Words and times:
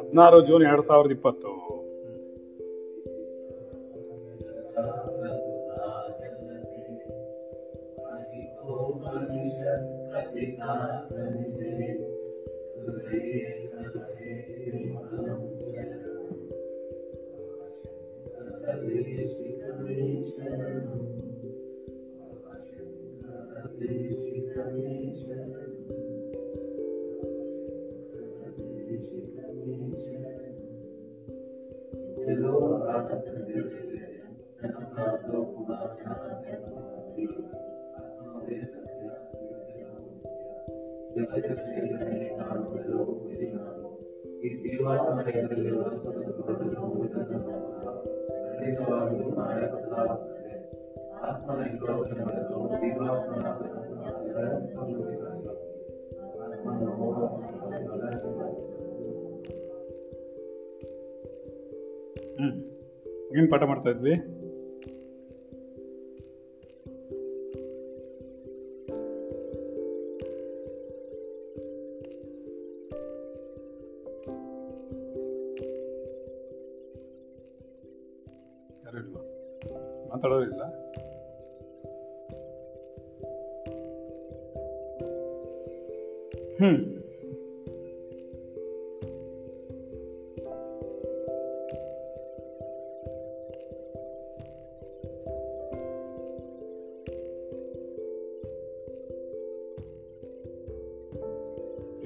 ಹದಿನಾರು 0.00 0.46
ಜೂನ್ 0.46 0.62
ಎರಡ್ 0.62 0.82
ಸಾವಿರದ 0.82 1.10
ಇಪ್ಪತ್ತು. 1.10 1.65
ಇಲ್ವಾ 78.98 79.22
ಮಾತಾಡೋರಿಲ್ಲ 80.08 80.62
ಹ್ಮ್. 86.60 86.76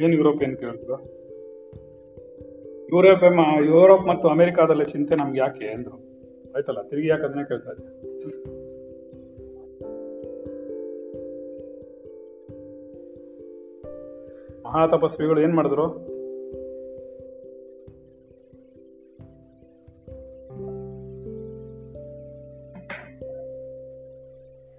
ಏನ್ 0.00 0.14
ಯುರೋಪ್ 0.14 0.42
ಏನ್ 0.42 0.56
ಕೇಳಿದ್ರು 0.56 0.96
ಯುರೋಪ್ 2.88 3.24
ಯುರೋಪ್ 3.64 4.06
ಮತ್ತು 4.06 4.28
ಅಮೆರಿಕಾದಲ್ಲಿ 4.28 4.84
ಚಿಂತೆ 4.84 5.14
ನಮ್ಗೆ 5.14 5.38
ಯಾಕೆ 5.40 5.68
ಅಂದ್ರು? 5.68 6.09
ಆಯ್ತಲ್ಲ, 6.56 6.82
ತಿರುಗಿ 6.82 7.08
ಯಾಕೆ 7.08 7.22
ಅದನ್ನೇ 7.22 7.44
ಕೇಳ್ತಾ 7.44 7.70
ಇದ್ದೆ? 7.70 8.10
ಮಹಾ 14.64 14.86
ತಪಸ್ವಿಗಳು 14.86 15.40
ಏನ್ 15.40 15.54
ಮಾಡಿದ್ರು? 15.54 15.86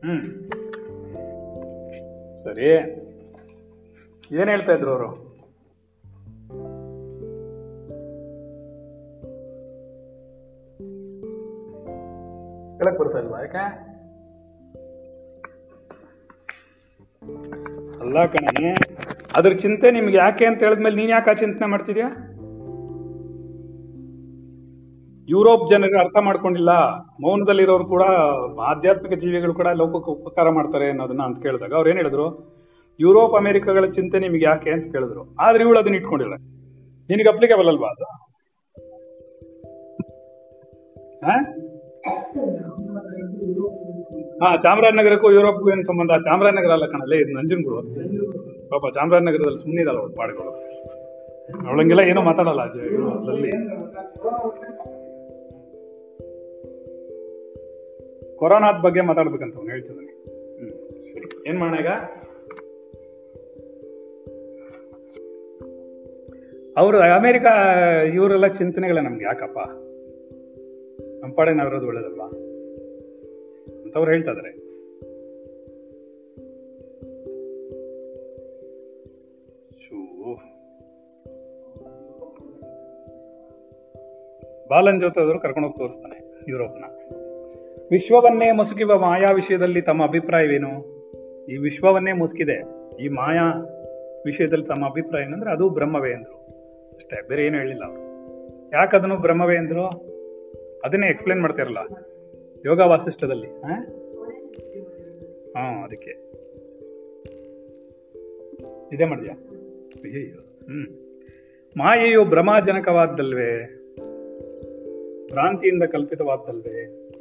ಹ್ಮ್. 0.05 0.51
ಸರಿ. 2.43 2.65
ಏನ್ 4.31 4.49
ಹೇಳ್ತಾ 4.49 4.71
ಇದ್ರು 4.71 4.91
ಅವರು? 4.91 5.20
ಕಣೆ 18.31 18.73
ಅದ್ರ 19.37 19.51
ಚಿಂತೆ 19.51 19.91
ನಿಮ್ಗೆ 19.91 20.17
ಯಾಕೆ 20.17 20.45
ಅಂತ 20.45 20.63
ಹೇಳಿದ್ಮೇಲೆ 20.63 20.95
ನೀನ್ 20.95 21.09
ಯಾಕೆ 21.09 21.29
ಆ 21.29 21.33
ಚಿಂತನೆ 21.33 21.67
ಮಾಡ್ತಿದ್ಯಾ? 21.67 22.27
ಯುರೋಪ್ 25.29 25.69
ಜನರು 25.69 25.99
ಅರ್ಥ 25.99 26.17
ಮಾಡ್ಕೊಂಡಿಲ್ಲ. 26.21 26.69
ಮೌನದಲ್ಲಿರೋರು 26.97 27.85
ಕೂಡ, 27.85 28.03
ಆಧ್ಯಾತ್ಮಿಕ 28.61 29.13
ಜೀವಿಗಳು 29.13 29.53
ಕೂಡ 29.53 29.67
ಲೋಕಕ್ಕೆ 29.67 30.11
ಉಪಕಾರ 30.11 30.49
ಮಾಡ್ತಾರೆ 30.49 30.89
ಅನ್ನೋದನ್ನ 30.89 31.21
ಅಂತ 31.21 31.39
ಕೇಳಿದಾಗ 31.39 31.73
ಅವ್ರು 31.73 31.89
ಏನ್ 31.89 31.97
ಹೇಳಿದ್ರು? 31.97 32.55
ಯುರೋಪ್, 32.99 33.35
ಅಮೆರಿಕಗಳ 33.35 33.85
ಚಿಂತೆ 33.85 34.19
ನಿಮ್ಗೆ 34.19 34.45
ಯಾಕೆ 34.45 34.69
ಅಂತ 34.69 34.91
ಕೇಳಿದ್ರು. 34.91 35.35
ಆದ್ರೆ 35.35 35.63
ಇವಳು 35.63 35.79
ಅದನ್ನ 35.79 35.95
ಇಟ್ಕೊಂಡಿಲ್ಲ. 35.95 36.33
ನಿನಗೆ 37.09 37.29
ಅಪ್ಲಿಕೇಬಲ್ 37.29 37.67
ಅಲ್ವಾ 37.67 37.87
ಅದು? 37.87 38.03
ಹಾ? 41.25 41.57
ಹಾ 44.41 44.55
ಚಾಮರಾಜನಗರಕ್ಕೂ 44.55 45.31
ಯುರೋಪ್ಗೂ 45.31 45.71
ಏನು 45.71 45.83
ಸಂಬಂಧ? 45.83 46.11
ಚಾಮರಾಜನಗರ 46.23 46.71
ಅಲ್ಲ 46.71 46.85
ಕಣಲ್ಲೇ, 46.85 47.17
ಇದು 47.17 47.33
ನಂಜನಗೂಡು. 47.33 47.81
ಪಾಪ, 48.69 48.81
ಚಾಮರಾಜನಗರದಲ್ಲಿ 48.93 49.57
ಸುಮ್ಮನಿದಲ್ಲ 49.57 49.99
ಅವಳು 49.99 50.13
ಪಾಡುಗಳು 50.13 50.51
ಅವಳಂಗೆಲ್ಲ 51.67 52.01
ಏನೋ 52.01 52.21
ಮಾತಾಡಲ್ಲ 52.21 52.61
ಅಜಯ್ 52.61 52.89
ಕೊರೋನಾದ 58.35 58.81
ಬಗ್ಗೆ 58.81 59.01
ಮಾತಾಡ್ಬೇಕಂತ 59.01 59.55
ಅವ್ನು 59.55 59.71
ಹೇಳ್ತಿದ್ದಾನೆ. 59.71 60.11
ಏನ್ 61.49 61.59
ಮಾಡೋಣ 61.59 61.79
ಈಗ? 61.79 61.87
ಅವರು, 66.77 66.97
ಅಮೇರಿಕಾ, 66.99 67.51
ಇವರೆಲ್ಲ 68.01 68.47
ಚಿಂತನೆಗಳೇ 68.47 69.01
ನಮ್ಗೆ 69.01 69.25
ಯಾಕಪ್ಪ? 69.25 69.59
ನಮ್ಮ 71.21 71.33
ಪಾಡಿನ 71.33 71.57
ನಾವಿರೋದು 71.57 71.87
ಒಳ್ಳೇದಲ್ವಾ? 71.87 72.50
ಅಂತವ್ರು 73.91 74.11
ಹೇಳ್ತಾ 74.11 74.31
ಇದಾರೆ. 74.31 74.51
ಬಾಲನ್ 84.67 84.99
ಜೊತೆ 84.99 85.13
ಜೋತಾದ್ರು 85.13 85.39
ಕರ್ಕೊಂಡೋಗಿ 85.39 85.77
ತೋರಿಸ್ತಾನೆ 85.77 86.17
ಯುರೋಪ್ನ. 86.49 86.85
ವಿಶ್ವವನ್ನೇ 87.91 88.51
ಮುಸುಕಿವ 88.51 88.97
ಮಾಯಾ 88.97 89.33
ವಿಷಯದಲ್ಲಿ 89.33 89.81
ತಮ್ಮ 89.81 90.03
ಅಭಿಪ್ರಾಯವೇನು? 90.03 90.71
ಈ 91.45 91.57
ವಿಶ್ವವನ್ನೇ 91.57 92.11
ಮುಸುಕಿದೆ, 92.11 92.57
ಈ 93.03 93.07
ಮಾಯಾ 93.07 93.51
ವಿಷಯದಲ್ಲಿ 94.25 94.65
ತಮ್ಮ 94.65 94.85
ಅಭಿಪ್ರಾಯ 94.89 95.23
ಏನಂದ್ರೆ 95.23 95.51
ಅದು 95.51 95.69
ಬ್ರಹ್ಮವೇ 95.69 96.13
ಅಂದ್ರು. 96.13 96.35
ಅಷ್ಟೇ, 96.95 97.27
ಬೇರೆ 97.27 97.45
ಏನು 97.45 97.57
ಹೇಳಿಲ್ಲ 97.57 97.83
ಅವರು. 97.85 98.01
ಯಾಕೆ 98.73 98.97
ಅದನ್ನು 98.97 99.17
ಬ್ರಹ್ಮವೇ 99.17 99.57
ಅಂದ್ರು? 99.57 99.87
ಅದನ್ನೇ 100.83 101.07
ಎಕ್ಸ್ಪ್ಲೇನ್ 101.07 101.41
ಮಾಡ್ತಿರಲ್ಲ 101.41 101.77
ಯೋಗ 102.65 102.79
ವಾಸಿಷ್ಠದಲ್ಲಿ, 102.79 103.47
ಹಾ? 103.47 103.85
ಅದಕ್ಕೆ. 105.83 106.31
ಇದೇ 108.93 109.05
ಮಾಡಿದ್ಯಾ 109.05 109.35
ಅಯ್ಯೋ 110.03 110.39
ಹ್ಮ್. 110.39 110.85
ಮಾಯೆಯು 111.77 112.25
ಭ್ರಮಾಜನಕವಾದ್ದಲ್ವೇ? 112.25 113.65
ಭ್ರಾಂತಿಯಿಂದ 115.31 115.83
ಕಲ್ಪಿತವಾದ್ದಲ್ವೇ? 115.83 117.11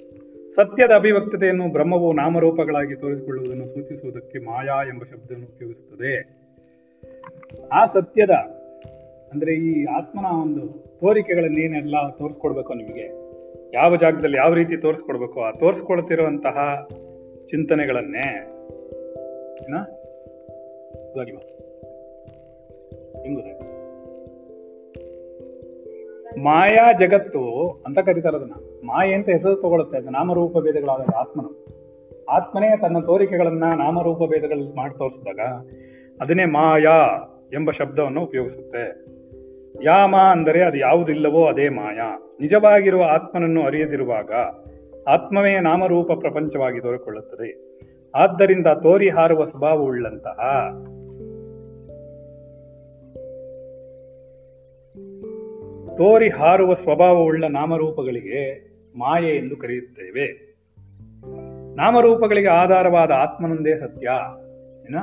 ಸತ್ಯದ 0.55 0.91
ಅಭಿವ್ಯಕ್ತತೆಯನ್ನು 0.91 1.69
ಬ್ರಹ್ಮವು 1.69 2.13
ನಾಮರೂಪಗಳಾಗಿ 2.13 2.97
ತೋರಿಸಿಕೊಳ್ಳುವುದನ್ನು 2.97 3.67
ಸೂಚಿಸುವುದಕ್ಕೆ 3.67 4.39
ಮಾಯಾ 4.39 4.89
ಎಂಬ 4.89 5.03
ಶಬ್ದವನ್ನು 5.05 5.47
ಉಪಯೋಗಿಸುತ್ತದೆ. 5.47 6.41
ಆ 7.73 7.85
ಸತ್ಯದ, 7.85 8.31
ಅಂದ್ರೆ 9.33 9.55
ಈ 9.55 9.85
ಆತ್ಮನ 9.85 10.27
ಒಂದು 10.27 10.69
ತೋರಿಕೆಗಳನ್ನೇನೆಲ್ಲ 11.01 12.11
ತೋರಿಸ್ಕೊಡ್ಬೇಕು 12.11 12.75
ನಿಮಗೆ? 12.75 13.20
ಯಾವ 13.75 13.97
ಜಾಗದಲ್ಲಿ 13.97 14.37
ಯಾವ 14.37 14.55
ರೀತಿ 14.55 14.77
ತೋರಿಸ್ಕೊಡ್ಬೇಕು? 14.77 15.43
ಆ 15.43 15.51
ತೋರಿಸ್ಕೊಳ್ತಿರುವಂತಹ 15.51 16.89
ಚಿಂತನೆಗಳನ್ನೇ? 17.47 18.47
ಮಾಯಾ 26.43 26.93
ಜಗತ್ತು 26.93 27.71
ಅಂತ 27.87 27.99
ಕರೀತಾರೆ 27.99 28.37
ಅದನ್ನ. 28.37 28.53
ಮಾಯೆ 28.85 29.15
ಅಂತ 29.15 29.29
ಹೆಸರು 29.29 29.57
ತಗೊಳುತ್ತೆ. 29.57 29.99
ಅದು 29.99 30.11
ನಾಮರೂಪ 30.11 30.59
ಭೇದಗಳಾದ 30.59 31.15
ಆತ್ಮನು. 31.17 31.67
ಆತ್ಮನೇ 32.25 32.77
ತನ್ನ 32.77 33.01
ತೋರಿಕೆಗಳನ್ನ 33.01 33.65
ನಾಮರೂಪ 33.65 34.23
ಮಾಡಿ 34.77 34.99
ತೋರಿಸಿದಾಗ 34.99 35.41
ಅದನ್ನೇ 36.21 36.45
ಮಾಯಾ 36.45 37.07
ಎಂಬ 37.53 37.71
ಶಬ್ದವನ್ನು 37.71 38.23
ಉಪಯೋಗಿಸುತ್ತೆ. 38.23 39.11
ಯಾಮ 39.85 40.17
ಅಂದರೆ 40.17 40.63
ಅದು 40.63 40.79
ಯಾವುದಿಲ್ಲವೋ 40.79 41.47
ಅದೇ 41.47 41.69
ಮಾಯಾ. 41.69 42.37
ನಿಜವಾಗಿರುವ 42.41 43.05
ಆತ್ಮನನ್ನು 43.05 43.63
ಅರಿಯದಿರುವಾಗ 43.63 44.33
ಆತ್ಮವೇ 45.09 45.61
ನಾಮರೂಪ 45.61 46.13
ಪ್ರಪಂಚವಾಗಿ 46.13 46.81
ತೋರಿಕೊಳ್ಳುತ್ತದೆ 46.81 47.71
ಆದ್ದರಿಂದ 48.15 48.67
ತೋರಿ 48.67 49.09
ಹಾರುವ 49.09 49.45
ಸ್ವಭಾವವುಳ್ಳಂತಹ 49.45 50.39
ತೋರಿ 55.97 56.29
ಹಾರುವ 56.29 56.75
ಸ್ವಭಾವವುಳ್ಳ 56.75 57.45
ನಾಮರೂಪಗಳಿಗೆ 57.45 58.71
ಮಾಯೆ 58.99 59.37
ಎಂದು 59.37 59.57
ಕರೆಯುತ್ತೇವೆ. 59.57 60.57
ನಾಮರೂಪಗಳಿಗೆ 61.77 62.49
ಆಧಾರವಾದ 62.49 63.11
ಆತ್ಮನೊಂದೇ 63.11 63.75
ಸತ್ಯ. 63.75 64.11
ಏನ? 64.89 64.97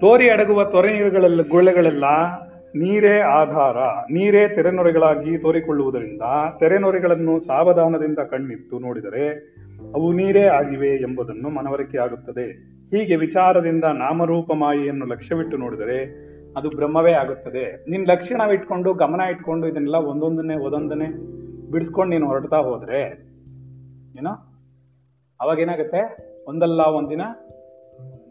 ತೋರಿ 0.00 0.30
ಅಡಗುವ 0.30 0.64
ತೊರೆ 0.64 0.92
ನೀರುಗಳೆಲ್ಲ 0.92 1.42
ಗುಳ್ಳೆಗಳೆಲ್ಲ 1.42 2.04
ನೀರೇ 2.76 3.20
ಆಧಾರ, 3.20 3.76
ನೀರೇ 4.10 4.48
ತೆರೆನೊರೆಗಳಾಗಿ 4.48 5.38
ತೋರಿಕೊಳ್ಳುವುದರಿಂದ 5.38 6.22
ತೆರೆನೊರೆಗಳನ್ನು 6.60 7.38
ಸಾವಧಾನದಿಂದ 7.38 8.18
ಕಣ್ಣಿಟ್ಟು 8.18 8.78
ನೋಡಿದರೆ 8.78 9.54
ಅವು 9.94 10.12
ನೀರೇ 10.12 10.42
ಆಗಿವೆ 10.42 10.88
ಎಂಬುದನ್ನು 10.88 11.48
ಮನವರಿಕೆ 11.48 11.98
ಆಗುತ್ತದೆ. 11.98 12.78
ಹೀಗೆ 12.90 13.16
ವಿಚಾರದಿಂದ 13.16 13.84
ನಾಮರೂಪ 13.84 14.52
ಮಾಯೆಯನ್ನು 14.52 15.06
ಲಕ್ಷ್ಯವಿಟ್ಟು 15.06 15.56
ನೋಡಿದರೆ 15.56 16.28
ಅದು 16.56 16.68
ಬ್ರಹ್ಮವೇ 16.68 17.12
ಆಗುತ್ತದೆ. 17.12 17.90
ನಿನ್ 17.90 18.08
ಲಕ್ಷಣವಿಟ್ಕೊಂಡು 18.08 18.94
ಗಮನ 18.94 19.20
ಇಟ್ಕೊಂಡು 19.20 19.66
ಇದನ್ನೆಲ್ಲ 19.66 19.94
ಒಂದೊಂದನ್ನೇ 19.94 20.54
ಒಂದೊಂದನ್ನೇ 20.54 21.06
ಬಿಡಿಸ್ಕೊಂಡು 21.70 22.10
ನೀನು 22.10 22.26
ಹೊರಡ್ತಾ 22.26 22.56
ಹೋದ್ರೆ, 22.56 23.02
ಏನೋ? 24.18 24.30
ಅವಾಗೇನಾಗುತ್ತೆ? 25.40 26.16
ಒಂದಲ್ಲ 26.48 26.80
ಒಂದಿನ 26.80 27.20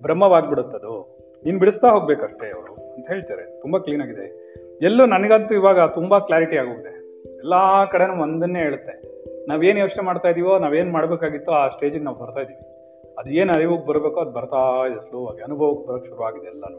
ಬ್ರಹ್ಮವಾಗ್ಬಿಡುತ್ತದು. 0.01 1.16
ನೀನ್ 1.47 1.59
ಬಿಡಿಸ್ತಾ 1.59 1.89
ಹೋಗ್ಬೇಕಷ್ಟೇ 1.89 2.51
ಅವರು 2.51 2.93
ಅಂತ 2.93 3.07
ಹೇಳ್ತಾರೆ. 3.07 3.61
ತುಂಬಾ 3.61 3.79
ಕ್ಲೀನ್ 3.79 4.01
ಆಗಿದೆ. 4.01 4.53
ಎಲ್ಲೂ 4.81 5.05
ನನಗಂತೂ 5.05 5.55
ಇವಾಗ 5.55 5.79
ತುಂಬಾ 5.79 6.19
ಕ್ಲಾರಿಟಿ 6.19 6.57
ಆಗೋಗಿದೆ. 6.57 7.21
ಎಲ್ಲಾ 7.37 7.85
ಕಡೆನೂ 7.85 8.23
ಒಂದನ್ನೇ 8.23 8.59
ಹೇಳುತ್ತೆ. 8.59 9.17
ನಾವೇನು 9.47 9.79
ಯೋಚನೆ 9.79 10.03
ಮಾಡ್ತಾ 10.03 10.29
ಇದೀವೋ, 10.29 10.57
ನಾವೇನು 10.57 10.91
ಮಾಡ್ಬೇಕಾಗಿತ್ತೋ 10.91 11.51
ಆ 11.51 11.67
ಸ್ಟೇಜಿಗೆ 11.67 12.03
ನಾವು 12.03 12.17
ಬರ್ತಾ 12.17 12.41
ಇದೀವಿ. 12.41 12.77
ಅದು 13.19 13.29
ಏನು 13.29 13.53
ಅರಿವಿಗೆ 13.53 13.85
ಬರಬೇಕೋ 13.85 14.19
ಅದು 14.19 14.31
ಬರ್ತಾ 14.31 14.85
ಇದೆ 14.87 14.99
ಸ್ಲೋ 14.99 15.25
ಆಗಿ. 15.25 15.43
ಅನುಭವಕ್ಕೆ 15.43 15.87
ಬರೋಕ್ಕೆ 15.87 16.09
ಶುರು 16.09 16.23
ಆಗಿದೆ 16.23 16.47
ಎಲ್ಲಾನು 16.47 16.77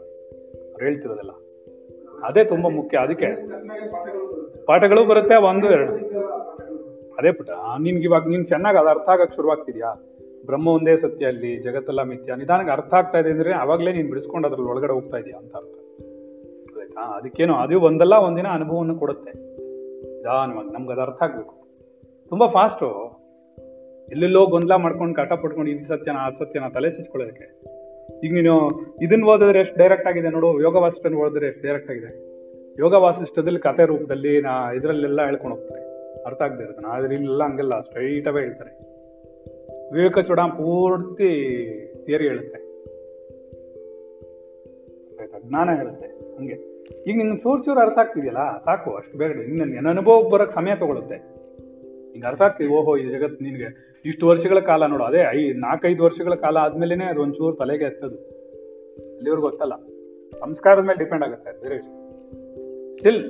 ಅವ್ರು 0.71 0.85
ಹೇಳ್ತಿರೋದೆಲ್ಲ. 0.85 1.31
ಅದೇ 2.23 2.43
ತುಂಬಾ 2.43 2.69
ಮುಖ್ಯ. 2.69 2.97
ಅದಕ್ಕೆ 2.97 3.25
ಪಾಠಗಳು 4.65 5.05
ಬರುತ್ತೆ, 5.05 5.35
ಒಂದು, 5.35 5.71
ಎರಡು. 5.71 5.93
ಅದೇ 7.15 7.31
ಪುಟ. 7.31 7.49
ನಿನ್ಗೆ 7.81 8.03
ಇವಾಗ 8.03 8.27
ನೀನ್ 8.27 8.45
ಚೆನ್ನಾಗಿ 8.45 8.77
ಅದು 8.77 8.89
ಅರ್ಥ 8.89 9.09
ಆಗಕ್ಕೆ 9.09 9.35
ಶುರುವಾಗ್ತಿದ್ಯಾ? 9.35 10.08
ಬ್ರಹ್ಮ 10.45 10.67
ಒಂದೇ 10.67 10.95
ಸತ್ಯ 10.95 11.25
ಅಲ್ಲಿ 11.25 11.61
ಜಗತ್ತೆಲ್ಲ 11.61 12.03
ಮಿಥ್ಯ. 12.03 12.35
ನಿಧಾನಕ್ಕೆ 12.35 12.71
ಅರ್ಥ 12.71 12.93
ಆಗ್ತಾ 12.93 13.19
ಇದೆ 13.19 13.29
ಅಂದ್ರೆ 13.29 13.53
ಅವಾಗಲೇ 13.53 13.93
ನೀನು 13.93 14.09
ಬಿಡಿಸ್ಕೊಂಡು 14.09 14.47
ಅದ್ರಲ್ಲಿ 14.47 14.69
ಒಳಗಡೆ 14.69 14.93
ಹೋಗ್ತಾ 14.93 15.17
ಇದೀಯ 15.17 15.33
ಅಂತ 15.33 15.55
ಅರ್ಥ. 15.55 15.75
ಆಯ್ತಾ? 16.79 17.17
ಅದಕ್ಕೇನು, 17.17 17.55
ಅದು 17.55 17.81
ಒಂದಲ್ಲ, 17.81 18.13
ಒಂದಿನ 18.13 18.47
ಅನುಭವವನ್ನು 18.47 18.95
ಕೊಡುತ್ತೆ. 18.95 19.31
ನಿಧಾನವಾಗಿ, 20.17 20.73
ನಮ್ಗೆ 20.73 20.91
ಅದು 20.91 21.01
ಅರ್ಥ 21.01 21.23
ಆಗ್ಬೇಕು. 21.23 21.67
ತುಂಬಾ 22.29 22.47
ಫಾಸ್ಟು 22.47 23.19
ಎಲ್ಲೆಲ್ಲೋ 24.11 24.45
ಗೊಂದಲ 24.45 24.75
ಮಾಡ್ಕೊಂಡು 24.75 25.15
ಕಾಟ 25.15 25.33
ಪಡ್ಕೊಂಡು 25.33 25.71
ಇದು 25.71 25.87
ಸತ್ಯನ, 25.87 26.15
ಅದು 26.15 26.37
ಸತ್ಯನ 26.37 26.67
ತಲೆ 26.67 26.89
ಸಿಚ್ಕೊಳ್ಳೋದಕ್ಕೆ 26.89 27.69
ಈಗ 28.23 28.33
ನೀನು 28.33 28.69
ಇದನ್ನ 29.01 29.23
ಓದಿದ್ರೆ 29.23 29.59
ಎಷ್ಟು 29.59 29.77
ಡೈರೆಕ್ಟ್ 29.77 30.07
ಆಗಿದೆ 30.07 30.29
ನೋಡು 30.29 30.61
ಯೋಗ 30.61 30.75
ವಾಸಿಷ್ಠನ 30.75 31.13
ಓದಿದ್ರೆ 31.13 31.47
ಎಷ್ಟು 31.47 31.63
ಡೈರೆಕ್ಟ್ 31.63 31.91
ಆಗಿದೆ. 31.91 32.29
ಯೋಗ 32.79 32.93
ವಾಸಿಷ್ಠದಲ್ಲಿ 32.93 33.59
ಕತೆ 33.59 33.85
ರೂಪದಲ್ಲಿ 33.85 34.41
ನಾ 34.41 34.71
ಇದರಲ್ಲೆಲ್ಲ 34.71 35.25
ಹೇಳ್ಕೊಂಡು 35.25 35.55
ಹೋಗ್ತಾರೆ. 35.55 35.81
ಅರ್ಥ 36.23 36.41
ಆಗದೆ 36.41 36.63
ಇರುತ್ತೆ. 36.63 36.87
ಆದ್ರೆ 36.87 37.13
ಇಲ್ಲೆಲ್ಲ 37.13 37.43
ಹಂಗೆಲ್ಲ 37.43 37.79
ಸ್ಟ್ರೈಟವೇ 37.79 38.41
ಹೇಳ್ತಾರೆ. 38.41 38.88
ವಿವೇಕ 39.93 40.19
ಚೂಡ 40.19 40.39
ಪೂರ್ತಿ 40.39 41.29
ಥಿಯರಿ 42.05 42.27
ಹೇಳುತ್ತೆ. 42.27 42.59
ಜ್ಞಾನ 45.47 45.69
ಹೇಳುತ್ತೆ. 45.75 46.07
ಹಂಗೆ. 46.37 46.55
ಈಗ 47.07 47.17
ನಿನ್ನ 47.17 47.35
ಚೂರು 47.35 47.63
ಚೂರು 47.63 47.79
ಅರ್ಥ 47.79 47.97
ಆಗ್ತಿದೆಯಲ್ಲ? 47.97 48.43
ಸಾಕು, 48.65 48.89
ಅಷ್ಟು 48.91 49.17
ಬೇಗ 49.17 49.31
ನಿನ್ನ 49.31 49.75
ನನ್ನ 49.75 49.89
ಅನುಭವಕ್ಕೆ 49.89 50.31
ಬರೋಕ್ಕೆ 50.31 50.55
ಸಮಯ 50.55 50.75
ತಗೊಳುತ್ತೆ. 50.75 51.15
ಹಿಂಗೆ 52.11 52.27
ಅರ್ಥ 52.27 52.41
ಆಗ್ತಿದೆ, 52.41 52.69
ಓಹೋ, 52.69 52.97
ಈ 52.97 53.09
ಜಗತ್ತು 53.09 53.43
ನಿನಗೆ 53.43 53.67
ಇಷ್ಟು 54.05 54.27
ವರ್ಷಗಳ 54.27 54.59
ಕಾಲ 54.59 54.85
ನೋಡು. 54.85 55.03
ಅದೇ, 55.03 55.21
ಐ 55.31 55.53
ನಾಲ್ಕೈದು 55.53 56.03
ವರ್ಷಗಳ 56.03 56.35
ಕಾಲ 56.35 56.57
ಆದ್ಮೇಲೆ 56.57 57.05
ಅದು 57.05 57.21
ಒಂಚೂರು 57.21 57.55
ತಲೆಗೆ 57.55 57.85
ಹತ್ತದು 57.85 58.17
ಅಲ್ಲಿವ್ರಿಗೆ 59.15 59.41
ಗೊತ್ತಲ್ಲ. 59.41 59.75
ಸಂಸ್ಕಾರದ 60.39 60.83
ಮೇಲೆ 60.83 60.99
ಡಿಪೆಂಡ್ 61.03 61.23
ಆಗುತ್ತೆ, 61.23 61.51
ಬೇರೆ 61.61 61.75
ವಿಷಯ. 61.75 61.93
ಸ್ಟಿಲ್ 62.97 63.23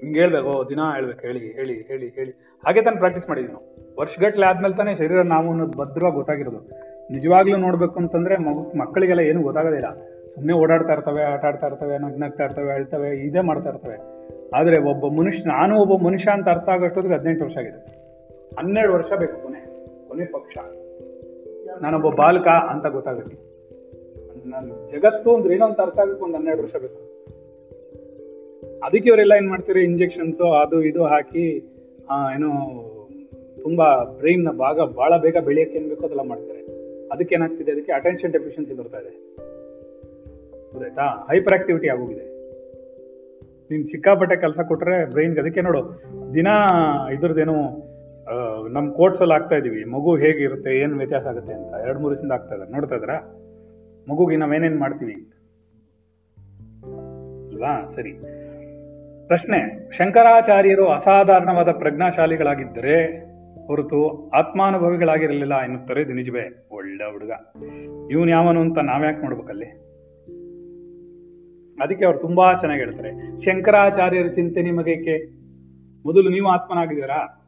ಹಿಂಗೆ 0.00 0.20
ಹೇಳ್ಬೇಕು 0.20 0.70
ದಿನ 0.70 0.80
ಹೇಳ್ಬೇಕು, 0.94 1.20
ಹೇಳಿ 1.20 1.52
ಹೇಳಿ 1.52 1.74
ಹೇಳಿ 1.82 2.08
ಹೇಳಿ. 2.08 2.30
ಹಾಗೆ 2.66 2.82
ತಾನು 2.82 2.96
ಪ್ರಾಕ್ಟೀಸ್ 2.96 3.28
ಮಾಡಿದ್ವಿ 3.28 3.52
ನಾವು 3.52 3.75
ವರ್ಷಗಟ್ಲೆ 3.98 4.46
ಆದ್ಮೇಲೆ 4.46 4.76
ತಾನೇ 4.76 4.94
ಶರೀರ 4.94 5.22
ನಾವು 5.22 5.50
ಅನ್ನೋದು 5.50 5.78
ಭದ್ರವಾಗಿ 5.78 6.14
ಗೊತ್ತಾಗಿರೋದು. 6.14 6.60
ನಿಜವಾಗ್ಲೂ 7.10 7.56
ನೋಡ್ಬೇಕು 7.56 7.96
ಅಂತಂದ್ರೆ 8.00 8.36
ಮಗು, 8.36 8.78
ಮಕ್ಕಳಿಗೆಲ್ಲ 8.78 9.20
ಏನು 9.20 9.42
ಗೊತ್ತಾಗೋದಿಲ್ಲ 9.42 9.88
ಸುಮ್ಮನೆ 10.34 10.52
ಓಡಾಡ್ತಾ 10.52 10.92
ಇರ್ತವೆ, 10.92 11.22
ಆಟ 11.22 11.44
ಆಡ್ತಾ 11.44 11.66
ಇರ್ತವೆ, 11.66 11.98
ನಗ್ನಗ್ತಾ 11.98 12.44
ಇರ್ತವೆ, 12.44 12.72
ಅಳ್ತವೆ, 12.72 13.16
ಇದೇ 13.18 13.40
ಮಾಡ್ತಾ 13.40 13.70
ಇರ್ತವೆ. 13.70 13.96
ಆದ್ರೆ 14.54 14.78
ಒಬ್ಬ 14.80 15.20
ಮನುಷ್ಯ, 15.20 15.42
ನಾನು 15.46 15.78
ಒಬ್ಬ 15.80 16.04
ಮನುಷ್ಯ 16.06 16.30
ಅಂತ 16.30 16.48
ಅರ್ಥ 16.48 16.68
ಆಗೋಷ್ಟೊತ್ತಿಗೆ 16.68 17.18
ಹದಿನೆಂಟು 17.18 17.44
ವರ್ಷ 17.44 17.56
ಆಗಿದೆ. 17.56 17.80
ಹನ್ನೆರಡು 18.58 18.92
ವರ್ಷ 18.92 19.12
ಬೇಕು 19.12 19.42
ಕೊನೆ 19.42 19.60
ಕೊನೆ 20.08 20.24
ಪಕ್ಷ. 20.24 20.56
ನಾನೊಬ್ಬ 21.82 22.08
ಬಾಲಕ 22.08 22.48
ಅಂತ 22.48 22.86
ಗೊತ್ತಾಗುತ್ತೆ. 22.86 23.36
ನಾನು 24.50 24.90
ಜಗತ್ತು 24.90 25.36
ಅಂದ್ರೆ 25.36 25.54
ಏನೋ 25.54 25.66
ಅಂತ 25.66 25.80
ಅರ್ಥ 25.80 25.98
ಆಗಕ್ಕೆ 25.98 26.24
ಒಂದು 26.24 26.36
ಹನ್ನೆರಡು 26.36 26.62
ವರ್ಷ 26.62 26.76
ಬೇಕು. 26.76 27.00
ಅದಕ್ಕೆ 28.84 29.08
ಇವರೆಲ್ಲ 29.08 29.32
ಏನ್ 29.32 29.48
ಮಾಡ್ತೀರಿ? 29.48 29.80
ಇಂಜೆಕ್ಷನ್ಸ್, 29.84 30.40
ಅದು 30.40 30.82
ಇದು 30.82 31.04
ಹಾಕಿ 31.04 31.46
ಏನೋ 32.34 32.50
ತುಂಬಾ 33.66 33.86
ಬ್ರೈನ್ 34.18 34.44
ಭಾಗ 34.58 34.78
ಬಹಳ 34.98 35.12
ಬೇಗ 35.22 35.38
ಬೆಳೆಯಕ್ಕೆ 35.46 35.76
ಏನ್ 35.78 35.88
ಬೇಕೋ 35.88 36.04
ಅದೆಲ್ಲ 36.06 36.24
ಮಾಡ್ತಾರೆ. 36.28 36.62
ಅದಕ್ಕೆ 37.14 37.34
ಏನಾಗ್ತಿದೆ? 37.34 37.70
ಅದಕ್ಕೆ 37.72 37.92
ಅಟೆನ್ಷನ್ 37.92 38.32
ಡೆಫಿಷಿಯನ್ಸಿ 38.32 38.74
ಬರ್ತಾ 38.76 38.98
ಇದೆ. 38.98 39.12
ಗೊತ್ತಾಯ್ತಾ? 40.72 41.06
ಹೈಪರ್ 41.30 41.54
ಆಕ್ಟಿವಿಟಿ 41.58 41.88
ಆಗೋಗಿದೆ. 41.88 42.24
ನೀನ್ 43.70 43.84
ಚಿಕ್ಕಾಪಟ್ಟೆ 43.88 44.36
ಕೆಲಸ 44.36 44.60
ಕೊಟ್ರೆ 44.68 44.96
ಬ್ರೈನ್ಗೆ 45.10 45.40
ಅದಕ್ಕೆ 45.40 45.60
ನೋಡು, 45.60 45.80
ದಿನ 46.34 46.48
ಇದ್ರದ್ದೇನು 47.12 47.56
ನಮ್ಮ 48.68 48.88
ಕೋರ್ಟ್ಸ್ 48.92 49.22
ಅಲ್ಲಿ 49.22 49.34
ಆಗ್ತಾ 49.34 49.56
ಇದೀವಿ, 49.56 49.82
ಮಗು 49.84 50.12
ಹೇಗಿರುತ್ತೆ 50.16 50.70
ಏನ್ 50.78 50.94
ವ್ಯತ್ಯಾಸ 50.98 51.26
ಆಗುತ್ತೆ 51.26 51.52
ಅಂತ. 51.52 51.72
ಎರಡು 51.86 51.98
ಮೂರು 51.98 52.12
ದಿವಸದಿಂದ 52.12 52.32
ಆಗ್ತಾ 52.32 52.56
ನೋಡ್ತಾ 52.70 52.96
ಇದ್ರ? 52.96 53.14
ಮಗುಗೆ 54.06 54.34
ಏನೇನ್ 54.34 54.78
ಮಾಡ್ತೀವಿ 54.78 55.14
ಅಂತ. 55.14 55.32
ಅಲ್ವಾ? 57.50 57.72
ಸರಿ. 57.94 58.12
ಪ್ರಶ್ನೆ, 59.26 59.60
ಶಂಕರಾಚಾರ್ಯರು 59.90 60.86
ಅಸಾಧಾರಣವಾದ 60.88 61.70
ಪ್ರಜ್ಞಾಶಾಲಿಗಳಾಗಿದ್ದರೆ 61.78 62.96
ಹೊರತು 63.66 64.30
ಆತ್ಮಾನುಭವಿಗಳಾಗಿರಲಿಲ್ಲ 64.30 65.60
ಎನ್ನುತ್ತಾರೆ 65.60 66.04
ನಿಜವೇ 66.04 66.68
ಒಳ್ಳೆ 66.70 67.12
ಹುಡುಗ. 67.12 67.30
ಇವನು 68.10 68.30
ಯಾವನು 68.30 68.60
ಅಂತ 68.60 68.78
ನಾವ್ಯಾಕೆ 68.78 69.22
ನೋಡ್ಬೇಕಲ್ಲಿ? 69.22 69.86
ಅದಕ್ಕೆ 71.82 72.04
ಅವ್ರು 72.04 72.18
ತುಂಬಾ 72.18 72.54
ಚೆನ್ನಾಗಿ 72.54 72.82
ಹೇಳ್ತಾರೆ. 72.82 73.40
ಶಂಕರಾಚಾರ್ಯರ 73.44 74.26
ಚಿಂತೆ 74.26 74.62
ನಿಮಗೇಕೆ? 74.62 75.36
ಮೊದಲು 76.06 76.30
ನೀವು 76.30 76.48
ಆತ್ಮನಾಗಿದ್ದೀರಾ? 76.48 77.42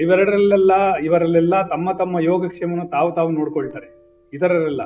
ಇವೆರಡರಲ್ಲೆಲ್ಲ 0.00 0.96
ಇವರಲ್ಲೆಲ್ಲ 0.96 1.62
ತಮ್ಮ 1.62 1.92
ತಮ್ಮ 1.92 2.18
ಯೋಗಕ್ಷೇಮವನ್ನು 2.18 2.90
ತಾವು 2.90 3.12
ತಾವು 3.12 3.30
ನೋಡ್ಕೊಳ್ತಾರೆ. 3.30 3.94
ಇತರರೆಲ್ಲ 4.32 4.80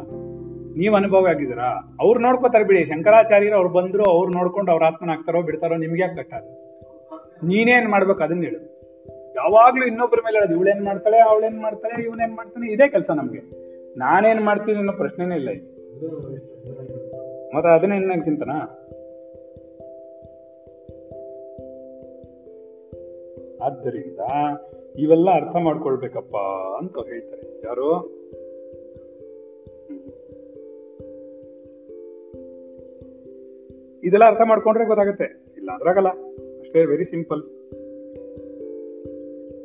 ನೀವು 0.76 0.96
ಅನುಭವ 0.96 1.26
ಆಗಿದ್ದೀರಾ? 1.26 1.96
ಅವ್ರು 2.00 2.20
ನೋಡ್ಕೋತಾರೆ 2.20 2.64
ಬಿಡಿ. 2.64 2.84
ಶಂಕರಾಚಾರ್ಯರು 2.84 3.56
ಅವ್ರು 3.56 3.70
ಬಂದ್ರು, 3.70 4.04
ಅವ್ರು 4.04 4.32
ನೋಡ್ಕೊಂಡು 4.32 4.72
ಅವ್ರ 4.72 4.84
ಆತ್ಮನಾಗ್ತಾರೋ 4.84 5.42
ಬಿಡ್ತಾರೋ 5.42 5.76
ನಿಮ್ಗೆ 5.76 6.02
ಯಾಕೆ 6.02 6.16
ಕಟ್ಟಾದು 6.16 6.66
ನೀನೇನ್ 7.46 7.88
ಮಾಡ್ಬೇಕು 7.88 8.22
ಅದನ್ನ 8.22 8.42
ಹೇಳು. 8.42 8.75
ಯಾವಾಗ್ಲೂ 9.36 9.86
ಇನ್ನೊಬ್ಬರ 9.86 10.18
ಮೇಲೆ 10.24 10.38
ಹೇಳೋದು, 10.38 10.54
ಇವಳೇನ್ 10.54 10.84
ಮಾಡ್ತಾಳೆ, 10.84 11.18
ಅವಳೇನ್ 11.18 11.58
ಮಾಡ್ತಾಳೆ 11.60 12.02
ಇವನೇನ್ 12.02 12.34
ಮಾಡ್ತಾನೆ? 12.34 12.72
ಇದೇ 12.72 12.88
ಕೆಲಸ 12.88 13.10
ನಮ್ಗೆ. 13.10 13.40
ನಾನೇನ್ 13.98 14.40
ಮಾಡ್ತೀನಿ 14.40 14.78
ಅನ್ನೋ 14.78 14.92
ಪ್ರಶ್ನೆನೇ 14.92 15.34
ಇಲ್ಲ 15.34 15.48
ಮತ್ತೆ 17.54 17.68
ಅದನ್ನೇ 17.74 17.96
ಇನ್ನಕ್ಕಿಂತನ 17.96 18.50
ಆದ್ದರಿಂದ 23.64 24.20
ಇವೆಲ್ಲ 24.96 25.30
ಅರ್ಥ 25.30 25.56
ಮಾಡ್ಕೊಳ್ಬೇಕಪ್ಪ 25.56 26.36
ಅಂತ 26.78 26.96
ಹೇಳ್ತಾರೆ. 27.08 27.66
ಯಾರು? 27.66 27.88
ಇದೆಲ್ಲ 34.04 34.24
ಅರ್ಥ 34.24 34.40
ಮಾಡ್ಕೊಂಡ್ರೆ 34.44 34.84
ಗೊತ್ತಾಗುತ್ತೆ. 34.84 35.24
ಇಲ್ಲ, 35.56 35.70
ಅದ್ರಾಗಲ್ಲ. 35.72 36.08
ಅಷ್ಟೇ 36.60 36.84
ವೆರಿ 36.84 37.04
ಸಿಂಪಲ್ 37.04 37.42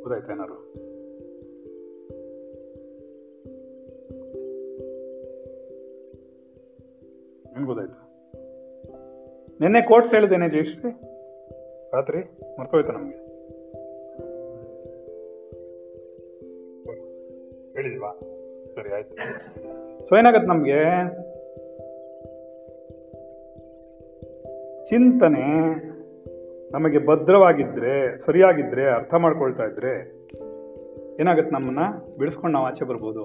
ಗೊತ್ತಾಯ್ತಾ 0.02 0.34
ಏನಾರು 0.34 0.58
ಏನು 7.58 7.66
ಗೊತ್ತಾಯ್ತು 7.66 8.00
ನಿನ್ನೆ 9.62 9.82
ಕೋಟ್ಸ್ 9.82 10.14
ಹೇಳಿದ್ದೇನೆ 10.14 10.50
ಜಯಶ್ರೀ 10.50 10.92
ರಾತ್ರಿ 11.94 12.18
ಮರ್ತೋಯ್ತು 12.60 12.92
ನಮ್ಗೆ. 12.92 13.18
ಹೇಳಿಲ್ವಾ 17.74 18.12
ಸರಿ, 18.76 18.94
ಆಯ್ತು. 18.94 19.16
ಸೊ 20.06 20.16
ಏನಾಗತ್ತೆ 20.16 20.48
ನಮ್ಗೆ? 20.48 20.80
ಚಿಂತನೆ 24.86 25.44
ನಮಗೆ 26.72 27.08
ಭದ್ರವಾಗಿದ್ದರೆ 27.08 28.18
ಸರಿಯಾಗಿದ್ದರೆ 28.26 28.90
ಅರ್ಥ 28.90 29.14
ಮಾಡ್ಕೊಳ್ತಾ 29.14 29.64
ಇದ್ದರೆ 29.64 30.22
ಏನಾಗುತ್ತೆ 31.20 31.54
ನಮ್ಮನ್ನು? 31.56 32.18
ಬಿಡಿಸ್ಕೊಂಡು 32.18 32.54
ನಾವು 32.54 32.66
ಆಚೆ 32.66 32.86
ಬರ್ಬೋದು. 32.86 33.24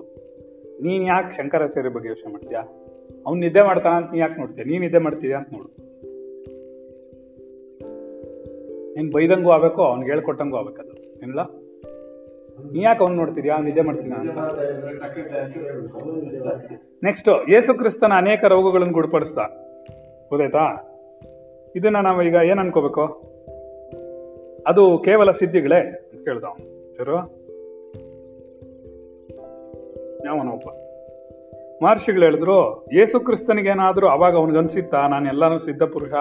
ನೀನು 0.83 1.05
ಯಾಕೆ 1.05 1.37
ಶಂಕರಾಚಾರ್ಯ 1.37 1.88
ಬಗ್ಗೆ 1.88 2.09
ಯೋಚನೆ 2.09 2.33
ಮಾಡ್ತೀಯಾ? 2.33 2.61
ಅವ್ನು 3.26 3.41
ನಿದ್ದೆ 3.41 3.62
ಮಾಡ್ತಾನ 3.62 3.93
ಅಂತ 3.93 4.11
ನೀ 4.12 4.19
ಯಾಕೆ 4.19 4.41
ನೋಡ್ತೀಯ? 4.41 4.65
ನೀನು 4.65 4.81
ನಿದ್ದೆ 4.81 4.99
ಮಾಡ್ತೀಯಾ 4.99 5.38
ಅಂತ 5.38 5.49
ನೋಡು. 5.53 5.69
ನೀನು 8.95 9.11
ಬೈದಂಗೂ 9.11 9.50
ಆಗಬೇಕು, 9.50 9.83
ಅವ್ನಿಗೆ 9.83 10.11
ಹೇಳ್ಕೊಟ್ಟಂಗೂ 10.11 10.57
ಆಗ್ಬೇಕದು. 10.57 11.19
ಏನಿಲ್ಲ 11.23 11.41
ನೀ 12.73 12.83
ಯಾಕೆ 12.83 13.00
ಅವ್ನು 13.00 13.17
ನೋಡ್ತಿದ್ಯಾ? 13.17 13.55
ಅವ್ನು 13.55 13.69
ನಿದ್ದೆ 13.69 13.83
ಮಾಡ್ತೀನ 13.83 14.15
ಅಂತ. 14.15 14.38
ನೆಕ್ಸ್ಟ್ 17.03 17.50
ಯೇಸು 17.50 17.75
ಕ್ರಿಸ್ತನ 17.75 18.12
ಅನೇಕ 18.17 18.45
ರೋಗಗಳನ್ನು 18.45 18.93
ಗುಣಪಡಿಸ್ದ. 18.93 19.38
ಗೊತ್ತಾಯ್ತಾ? 20.29 20.65
ಇದನ್ನ 21.76 21.97
ನಾವು 21.97 22.23
ಈಗ 22.23 22.35
ಏನು 22.35 22.61
ಅನ್ಕೋಬೇಕು? 22.61 23.36
ಅದು 24.66 24.99
ಕೇವಲ 24.99 25.30
ಸಿದ್ಧಿಗಳೇ 25.30 26.11
ಅಂತ 26.12 26.25
ಕೇಳ್ದ 26.25 26.44
ಯಾರು? 26.99 27.16
ಯಾವನೊಬ್ಬ 30.25 30.68
ಮಹರ್ಷಿಗಳು 31.82 32.25
ಹೇಳಿದ್ರು, 32.25 32.87
ಯೇಸು 32.94 33.20
ಕ್ರಿಸ್ತನಿಗೇನಾದರೂ 33.20 34.06
ಅವಾಗ 34.06 34.37
ಅವನಿಗನ್ಸಿತ್ತಾ 34.37 35.08
ನಾನು 35.08 35.28
ಎಲ್ಲಾನು 35.28 35.58
ಸಿದ್ಧ 35.58 35.82
ಪುರುಷ. 35.82 36.12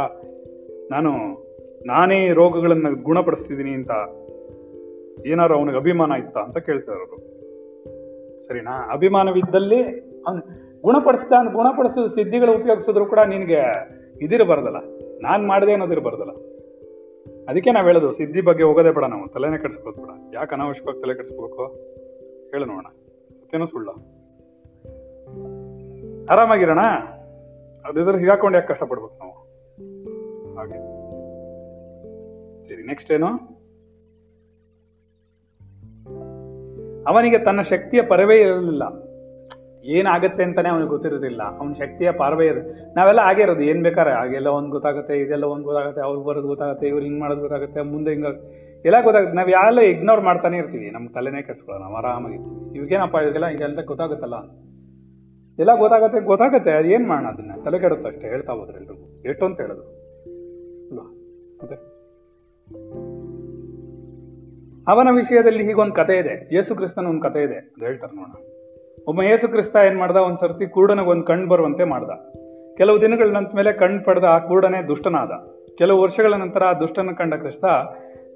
ನಾನು, 0.91 1.11
ನಾನೇ 1.85 2.29
ರೋಗಗಳನ್ನು 2.29 3.03
ಗುಣಪಡಿಸ್ತಿದ್ದೀನಿ 3.03 3.71
ಅಂತ. 3.71 3.91
ಏನಾರು 5.25 5.57
ಅವನಿಗೆ 5.57 5.77
ಅಭಿಮಾನ 5.77 6.11
ಇತ್ತ? 6.11 6.37
ಅಂತ 6.37 6.57
ಕೇಳ್ತಾರೆ 6.57 6.99
ಅವರು. 6.99 7.17
ಸರಿನಾ? 8.47 8.93
ಅಭಿಮಾನವಿದ್ದಲ್ಲಿ 8.93 9.83
ಅವ್ನು 10.27 10.41
ಗುಣಪಡಿಸ್ತಾ 10.81 11.43
ಗುಣಪಡಿಸಿದ 11.43 12.05
ಸಿದ್ಧಿಗಳು 12.05 12.51
ಉಪಯೋಗಿಸಿದ್ರು 12.51 13.05
ಕೂಡ 13.05 13.19
ನಿನಗೆ 13.19 13.61
ಇದಿರಬಾರ್ದಲ್ಲ. 14.21 14.77
ನಾನು 15.21 15.47
ಮಾಡಿದೆ 15.47 15.71
ಅನ್ನೋದಿರಬಾರ್ದಲ್ಲ. 15.71 16.54
ಅದಕ್ಕೆ 17.49 17.71
ನಾವು 17.71 17.87
ಹೇಳೋದು, 17.87 18.11
ಸಿದ್ಧಿ 18.11 18.41
ಬಗ್ಗೆ 18.41 18.63
ಹೋಗೋದೇ 18.63 18.91
ಬೇಡ 18.91 19.03
ನಾವು, 19.03 19.27
ತಲೆನೇ 19.27 19.57
ಕೆಡಿಸ್ಕೋದು 19.57 19.97
ಬೇಡ. 19.97 20.35
ಯಾಕೆ 20.35 20.55
ಅನಾವಶ್ಯಕವಾಗಿ 20.55 21.01
ತಲೆ 21.01 21.13
ಕೆಡಿಸ್ಬೇಕು 21.13 21.65
ಹೇಳು 22.51 22.65
ನೋಡೋಣ. 22.65 22.85
ಸತ್ಯನೂ 23.29 23.65
ಸುಳ್ಳ. 23.65 23.89
ಆರಾಮಾಗಿರೋಣ? 26.31 26.79
ಅದಿದ್ರೆ 27.85 28.19
ಸಿಗಾಕೊಂಡು 28.19 28.57
ಯಾಕೆ 28.57 28.67
ಕಷ್ಟಪಡ್ಬೇಕು 28.67 29.19
ನಾವು? 29.19 29.31
ಹಾಗೆ. 30.55 30.95
ಸರಿ 32.63 32.83
ನೆಕ್ಸ್ಟ್ 32.83 33.11
ಏನು? 33.11 33.27
ಅವನಿಗೆ 37.07 37.37
ತನ್ನ 37.37 37.61
ಶಕ್ತಿಯ 37.61 38.01
ಪರವೇ 38.01 38.41
ಇರಲಿಲ್ಲ. 38.41 39.04
ಏನಾಗತ್ತೆ 39.85 40.43
ಅಂತಾನೆ 40.43 40.69
ಅವ್ನಿಗೆ 40.69 40.89
ಗೊತ್ತಿರೋದಿಲ್ಲ. 40.89 41.41
ಅವ್ನ 41.59 41.73
ಶಕ್ತಿಯ 41.73 42.11
ಪಾರ್ವೇ 42.11 42.47
ಇರೋದು. 42.47 42.93
ನಾವೆಲ್ಲ 42.95 43.21
ಹಾಗೆ 43.21 43.41
ಇರೋದು. 43.41 43.83
ಬೇಕಾದ್ರೆ 43.83 44.13
ಆಗೆಲ್ಲ 44.13 44.47
ಒಂದ್ 44.47 44.69
ಗೊತ್ತಾಗುತ್ತೆ, 44.69 45.19
ಇದೆಲ್ಲ 45.19 45.43
ಒಂದು 45.43 45.63
ಗೊತ್ತಾಗುತ್ತೆ, 45.63 46.01
ಅವ್ರು 46.01 46.23
ಬರೋದು 46.23 46.47
ಗೊತ್ತಾಗುತ್ತೆ, 46.47 46.87
ಇವ್ರು 46.87 47.05
ಹಿಂಗೆ 47.05 47.19
ಮಾಡೋದು 47.19 47.41
ಗೊತ್ತಾಗುತ್ತೆ, 47.41 47.81
ಮುಂದೆ 47.81 48.11
ಹಿಂಗೆ 48.11 48.65
ಎಲ್ಲ 48.85 49.01
ಗೊತ್ತಾಗುತ್ತೆ. 49.03 49.35
ನಾವು 49.35 49.49
ಯಾವೆಲ್ಲ 49.49 49.79
ಇಗ್ನೋರ್ 49.79 50.21
ಮಾಡ್ತಾನೆ 50.21 50.57
ಇರ್ತೀವಿ. 50.57 50.89
ನಮ್ಮ 50.89 51.09
ತಲೆನೇ 51.09 51.41
ಕೆಡ್ಸ್ಕೊಳ್ಳೋ 51.41 51.81
ನಾವು 51.81 51.95
ಆರಾಮಾಗಿ 51.95 52.35
ಇವಾಗೇನಪ್ಪ 52.77 53.15
ಇವಾಗೆಲ್ಲ 53.15 53.45
ಅಂತ 53.45 53.79
ಗೊತ್ತಾಗುತ್ತಲ್ಲ? 53.79 54.35
ಎಲ್ಲ 55.59 55.75
ಗೊತ್ತಾಗುತ್ತೆ 55.75 56.19
ಗೊತ್ತಾಗುತ್ತೆ. 56.19 56.71
ಅದು 56.71 56.87
ಏನು 56.87 57.07
ಮಾಡೋಣ 57.07 57.27
ಅದನ್ನ? 57.29 57.51
ತಲೆ 57.65 57.79
ಕೆಡುತ್ತೆ 57.79 58.07
ಅಷ್ಟೇ, 58.07 58.27
ಹೇಳ್ತಾ 58.27 58.53
ಹೋದ್ರೆ 58.53 58.77
ಎಲ್ರಿಗೂ. 58.77 59.29
ಎಷ್ಟು 59.29 59.45
ಅಂತ 59.45 59.61
ಹೇಳೋದು. 59.61 59.81
ಅಲ್ವಾ 60.91 61.05
ಅದೇ 61.61 61.75
ಅವನ 64.87 65.07
ವಿಷಯದಲ್ಲಿ 65.11 65.63
ಹೀಗೊಂದು 65.63 65.93
ಕತೆ 65.93 66.17
ಇದೆ. 66.17 66.55
ಯೇಸು 66.55 66.75
ಕ್ರಿಸ್ತನ 66.75 67.07
ಒಂದು 67.07 67.21
ಕತೆ 67.21 67.43
ಇದೆ. 67.43 67.55
ಅದು 67.55 67.85
ಹೇಳ್ತಾರೆ 67.85 68.15
ನೋಡೋಣ. 68.15 68.54
ಒಬ್ಬ 69.07 69.21
ಯೇಸು 69.21 69.47
ಕ್ರಿಸ್ತ 69.47 69.75
ಏನ್ 69.75 69.97
ಮಾಡ್ದ? 69.97 70.15
ಒಂದ್ 70.15 70.37
ಸರ್ತಿ 70.37 70.67
ಕುರುಡನಿಗೆ 70.67 71.09
ಒಂದು 71.09 71.47
ಬರುವಂತೆ 71.47 71.83
ಮಾಡ್ದ. 71.83 72.09
ಕೆಲವು 72.77 73.01
ದಿನಗಳ 73.01 73.29
ನಂತ 73.29 73.55
ಮೇಲೆ 73.55 73.71
ಕಣ್ಣು 73.71 74.03
ಪಡೆದ 74.03 74.23
ಆ 74.23 74.39
ಕೂಡನೇ 74.39 74.87
ದುಷ್ಟನಾದ. 74.87 75.31
ಕೆಲವು 75.77 76.01
ವರ್ಷಗಳ 76.01 76.33
ನಂತರ 76.33 76.63
ಆ 76.63 76.73
ದುಷ್ಟನ 76.73 77.09
ಕಂಡ 77.17 77.33
ಕ್ರಿಸ್ತ 77.33 77.65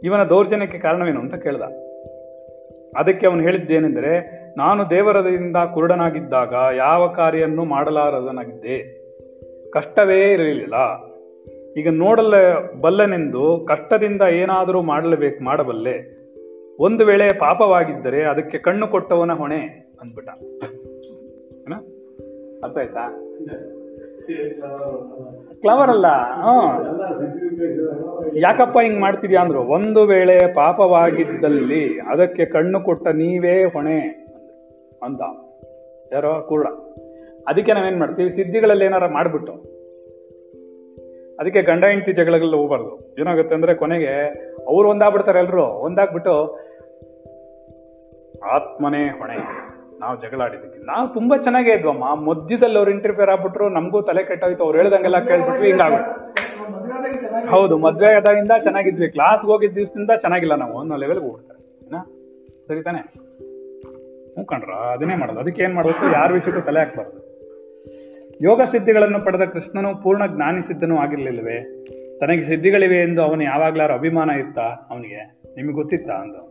ಇವನ 0.04 0.24
ದೌರ್ಜನ್ಯಕ್ಕೆ 0.24 0.78
ಕಾರಣವೇನು 0.78 1.20
ಅಂತ 1.20 1.36
ಕೇಳ್ದ. 1.36 1.62
ಅದಕ್ಕೆ 2.98 3.28
ಅವನು 3.28 3.42
ಹೇಳಿದ್ದೇನೆಂದರೆ, 3.42 4.40
ನಾನು 4.58 4.90
ದೇವರದಿಂದ 4.90 5.58
ಕುರುಡನಾಗಿದ್ದಾಗ 5.74 6.54
ಯಾವ 6.76 7.08
ಕಾರ್ಯವನ್ನು 7.08 7.64
ಮಾಡಲಾರದನಾಗಿದ್ದೆ. 7.64 9.00
ಕಷ್ಟವೇ 9.72 10.34
ಇರಲಿಲ್ಲ. 10.34 10.74
ಈಗ 11.78 11.88
ನೋಡಲ 11.92 12.34
ಬಲ್ಲನೆಂದು 12.82 13.66
ಕಷ್ಟದಿಂದ 13.68 14.22
ಏನಾದರೂ 14.22 14.82
ಮಾಡಲೇಬೇಕು, 14.82 15.44
ಮಾಡಬಲ್ಲೆ. 15.44 16.20
ಒಂದು 16.80 17.06
ವೇಳೆ 17.06 17.30
ಪಾಪವಾಗಿದ್ದರೆ 17.30 18.24
ಅದಕ್ಕೆ 18.24 18.58
ಕಣ್ಣು 18.58 18.88
ಕೊಟ್ಟವನ 18.88 19.32
ಹೊಣೆ. 19.32 19.89
ಅಂದ್ಬಿಟ್ಟ. 20.02 20.30
ಅರ್ಥ 22.64 22.78
ಆಯ್ತಾ? 22.78 23.26
ಕ್ಲವರ್ 25.62 25.90
ಅಲ್ಲ. 25.90 26.06
ಯಾಕಪ್ಪ 28.36 28.78
ಹಿಂಗ್ 28.80 29.00
ಮಾಡ್ತಿದ್ಯಾ 29.00 29.42
ಅಂದ್ರು 29.42 29.64
ಒಂದು 29.64 30.04
ವೇಳೆ 30.04 30.54
ಪಾಪವಾಗಿದ್ದಲ್ಲಿ 30.54 32.00
ಅದಕ್ಕೆ 32.00 32.46
ಕಣ್ಣು 32.46 32.80
ಕೊಟ್ಟ 32.82 33.08
ನೀವೇ 33.08 33.64
ಹೊಣೆ 33.64 34.00
ಅಂತ. 35.04 35.22
ಯಾರೋ 36.12 36.42
ಕೂಡ 36.42 36.68
ಅದಕ್ಕೆ 37.48 37.74
ನಾವೇನ್ 37.74 38.00
ಮಾಡ್ತೀವಿ? 38.00 38.30
ಸಿದ್ಧಿಗಳಲ್ಲಿ 38.30 38.86
ಏನಾರ 38.86 39.08
ಮಾಡ್ಬಿಟ್ಟು. 39.08 39.54
ಅದಕ್ಕೆ 41.40 41.62
ಗಂಡ 41.62 41.86
ಹೆಂಡತಿ 41.86 42.14
ಜಗಳಗಳಲ್ಲಿ 42.14 42.56
ಹೋಗ್ಬಾರ್ದು. 42.56 43.16
ಏನಾಗುತ್ತೆ 43.20 43.56
ಅಂದ್ರೆ 43.56 43.74
ಕೊನೆಗೆ 43.74 44.14
ಅವ್ರು 44.68 44.90
ಒಂದಾಗ್ಬಿಡ್ತಾರೆ 44.90 45.40
ಎಲ್ರು. 45.40 45.64
ಒಂದಾಗ್ಬಿಟ್ಟು 45.64 46.60
ಆತ್ಮನೇ 48.44 49.08
ಹೊಣೆ. 49.08 49.69
ನಾವು 50.00 50.20
ಜಗಳ 50.20 50.42
ಆಡಿದ್ದಕ್ಕೆ. 50.42 50.86
ನಾವು 50.86 51.08
ತುಂಬಾ 51.14 51.38
ಚೆನ್ನಾಗೇ 51.38 51.72
ಇದ್ವಮ್ಮ 51.72 52.16
ಮಧ್ಯದಲ್ಲಿ 52.16 52.78
ಅವ್ರು 52.78 52.92
ಇಂಟರ್ಫಿಯರ್ 52.92 53.30
ಆಗ್ಬಿಟ್ರು, 53.30 53.70
ನಮಗೂ 53.70 54.02
ತಲೆ 54.02 54.24
ಕೆಟ್ಟೋಯ್ತು. 54.24 54.64
ಅವ್ರು 54.64 54.78
ಹೇಳ್ದಂಗೆಲ್ಲ 54.80 55.20
ಕೇಳ್ಬಿಟ್ವಿ 55.20 55.68
ಹಿಂಗಾಗುತ್ತೆ 55.68 56.30
ಹೌದು, 57.48 57.78
ಮದ್ವೆ 57.78 58.14
ಆದಾಗಿಂದ 58.14 58.52
ಚೆನ್ನಾಗಿದ್ವಿ. 58.64 59.10
ಕ್ಲಾಸ್ಗೆ 59.10 59.52
ಹೋಗಿದ್ದ 59.52 59.76
ದಿವಸದಿಂದ 59.76 60.12
ಚೆನ್ನಾಗಿಲ್ಲ 60.18 60.56
ನಾವು. 60.56 60.80
ಅನ್ನೋ 60.80 60.96
ಲೆವೆಲ್ಗೆ 60.96 61.26
ಹೋಗ್ಬಿಡ್ತಾರೆ. 61.26 61.86
ಏನಾ? 61.86 62.06
ಸರಿ 62.68 62.84
ತಾನೆ. 62.84 63.00
ಹ್ಞೂ 63.00 64.46
ಕಂಡ್ರ 64.46 64.70
ಅದನ್ನೇ 64.70 65.16
ಮಾಡೋದು. 65.16 65.40
ಅದಕ್ಕೆ 65.40 65.64
ಏನು 65.64 65.74
ಮಾಡ್ಬೇಕು 65.74 66.14
ಯಾರ 66.14 66.32
ವಿಷಯಕ್ಕೂ 66.32 66.62
ತಲೆ 66.62 66.80
ಹಾಕ್ಬಾರ್ದು. 66.80 67.30
ಯೋಗ 68.42 68.62
ಸಿದ್ಧಿಗಳನ್ನು 68.62 69.20
ಪಡೆದ 69.22 69.42
ಕೃಷ್ಣನು 69.42 70.02
ಪೂರ್ಣ 70.04 70.26
ಜ್ಞಾನಿ 70.26 70.62
ಸಿದ್ಧನೂ 70.62 70.98
ಆಗಿರಲಿಲ್ಲವೇ? 70.98 71.86
ತನಗೆ 72.20 72.44
ಸಿದ್ಧಿಗಳಿವೆ 72.44 72.98
ಎಂದು 72.98 73.22
ಅವನು 73.22 73.44
ಯಾವಾಗ್ಲಾರು 73.44 73.94
ಅಭಿಮಾನ 73.94 74.30
ಇತ್ತ? 74.30 74.60
ಅವನಿಗೆ 74.60 75.42
ನಿಮಗೆ 75.56 75.74
ಗೊತ್ತಿತ್ತಾ 75.74 76.14
ಅಂದವನು 76.14 76.49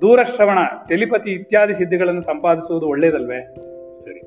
ದೂರಶ್ರವಣ, 0.00 0.58
ಟೆಲಿಪತಿ 0.88 1.30
ಇತ್ಯಾದಿ 1.30 1.74
ಸಿದ್ಧಿಗಳನ್ನು 1.74 2.22
ಸಂಪಾದಿಸುವುದು 2.22 2.86
ಒಳ್ಳೆಯದಲ್ವೇ 2.86 3.54
ಸರಿ. 4.04 4.20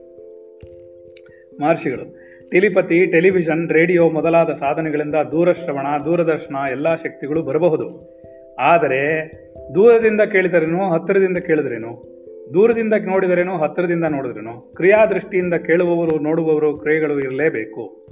ಮಹರ್ಷಿಗಳು, 1.62 2.20
ಟೆಲಿಪತಿ, 2.50 3.06
ಟೆಲಿವಿಷನ್, 3.06 3.70
ರೇಡಿಯೋ 3.70 4.10
ಮೊದಲಾದ 4.10 4.50
ಸಾಧನೆಗಳಿಂದ 4.50 5.16
ದೂರಶ್ರವಣ, 5.32 5.88
ದೂರದರ್ಶನ 6.06 6.56
ಎಲ್ಲ 6.72 6.96
ಶಕ್ತಿಗಳು 6.96 7.42
ಬರಬಹುದು. 7.42 8.20
ಆದರೆ, 8.60 9.32
ದೂರದಿಂದ 9.76 10.22
ಕೇಳಿದರೇನು, 10.22 10.92
ಹತ್ತಿರದಿಂದ 10.92 11.38
ಕೇಳಿದ್ರೇನು? 11.38 12.20
ದೂರದಿಂದ 12.54 12.94
ನೋಡಿದರೇನು, 13.06 13.58
ಹತ್ತಿರದಿಂದ 13.58 14.04
ನೋಡಿದ್ರೇನು? 14.04 14.74
ಕ್ರಿಯಾದೃಷ್ಟಿಯಿಂದ 14.76 15.54
ಕೇಳುವವರು, 15.54 16.20
ನೋಡುವವರು, 16.20 16.78
ಕ್ರಿಯೆಗಳು 16.78 17.20
ಇರಲೇಬೇಕು. 17.20 18.08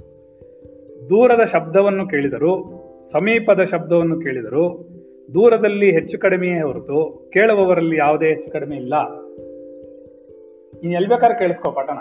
ದೂರದ 1.10 1.44
ಶಬ್ದವನ್ನು 1.52 2.08
ಕೇಳಿದರು, 2.08 2.78
ಸಮೀಪದ 3.12 3.64
ಶಬ್ದವನ್ನು 3.64 4.20
ಕೇಳಿದರು 4.20 4.87
ದೂರದಲ್ಲಿ 5.28 5.88
ಹೆಚ್ಚು 5.96 6.16
ಕಡಿಮೆಯೇ 6.24 6.60
ಹೊರತು 6.66 6.98
ಕೇಳುವವರಲ್ಲಿ 7.34 7.96
ಯಾವುದೇ 8.04 8.28
ಹೆಚ್ಚು 8.32 8.48
ಕಡಿಮೆ 8.54 8.76
ಇಲ್ಲ. 8.82 8.94
ನೀನ್ 10.80 10.94
ಎಲ್ 11.00 11.08
ಬೇಕಾದ್ರೆ 11.12 11.36
ಕೇಳಿಸ್ಕೋ 11.42 11.70
ಪಟಣ 11.80 11.98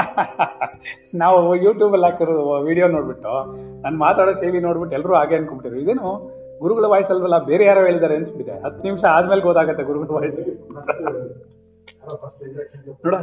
ನಾವು 1.20 1.38
ಯೂಟ್ಯೂಬಲ್ಲಿ 1.64 2.06
ಹಾಕಿರೋದು 2.06 2.42
ವಿಡಿಯೋ 2.66 2.86
ನೋಡ್ಬಿಟ್ಟು, 2.92 3.32
ನಾನು 3.82 3.96
ಮಾತಾಡೋ 4.02 4.32
ಶೈಲಿ 4.40 4.60
ನೋಡ್ಬಿಟ್ಟು 4.66 4.94
ಎಲ್ಲರೂ 4.98 5.14
ಹಾಗೆ 5.18 5.34
ಅನ್ಕೊಂಬಿಟ್ಟಿರು 5.38 5.80
ಇದೇನು 5.82 6.06
ಗುರುಗಳ 6.62 6.84
ವಾಯ್ಸ್ 6.92 7.10
ಅಲ್ವಲ್ಲ, 7.14 7.36
ಬೇರೆ 7.48 7.64
ಯಾರೋ 7.68 7.80
ಹೇಳಿದ್ದಾರೆ 7.88 8.14
ಅನ್ಸ್ಬಿಟ್ಟಿದೆ. 8.18 8.54
ಹತ್ತು 8.64 8.80
ನಿಮಿಷ 8.86 9.02
ಆದ್ಮೇಲೆ 9.16 9.42
ಗೊತ್ತಾಗತ್ತೆ 9.48 9.84
ಗುರುಗಳ 9.90 10.08
ವಾಯ್ಸ್ 10.18 10.40
ನೋಡ, 13.04 13.14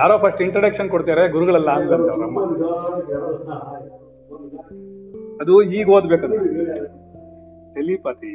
ಯಾರೋ 0.00 0.14
ಫಸ್ಟ್ 0.24 0.42
ಇಂಟ್ರಡಕ್ಷನ್ 0.46 0.88
ಕೊಡ್ತಾರೆ 0.94 1.24
ಗುರುಗಳಲ್ಲ 1.36 1.70
ಅಮ್ಮ 2.28 2.38
ಅದು 5.40 5.62
ಈಗ 5.62 5.88
ಓದ್ಬೇಕದು 5.88 6.36
ಟೆಲಿಪತಿ, 7.74 8.34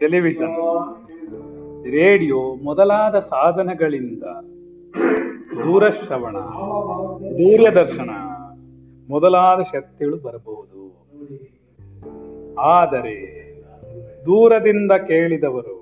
ಟೆಲಿವಿಷನ್, 0.00 0.56
ರೇಡಿಯೋ 1.90 2.40
ಮೊದಲಾದ 2.64 3.18
ಸಾಧನಗಳಿಂದ 3.18 4.24
ದೂರಶ್ರವಣ 5.62 6.36
ದೂರದರ್ಶನ 7.38 8.10
ಮೊದಲಾದ 9.08 9.60
ಶಕ್ತಿಗಳು 9.60 10.16
ಬರಬಹುದು. 10.16 10.80
ಆದರೆ 12.58 13.16
ದೂರದಿಂದ 14.26 14.92
ಕೇಳಿದವರು, 14.92 15.76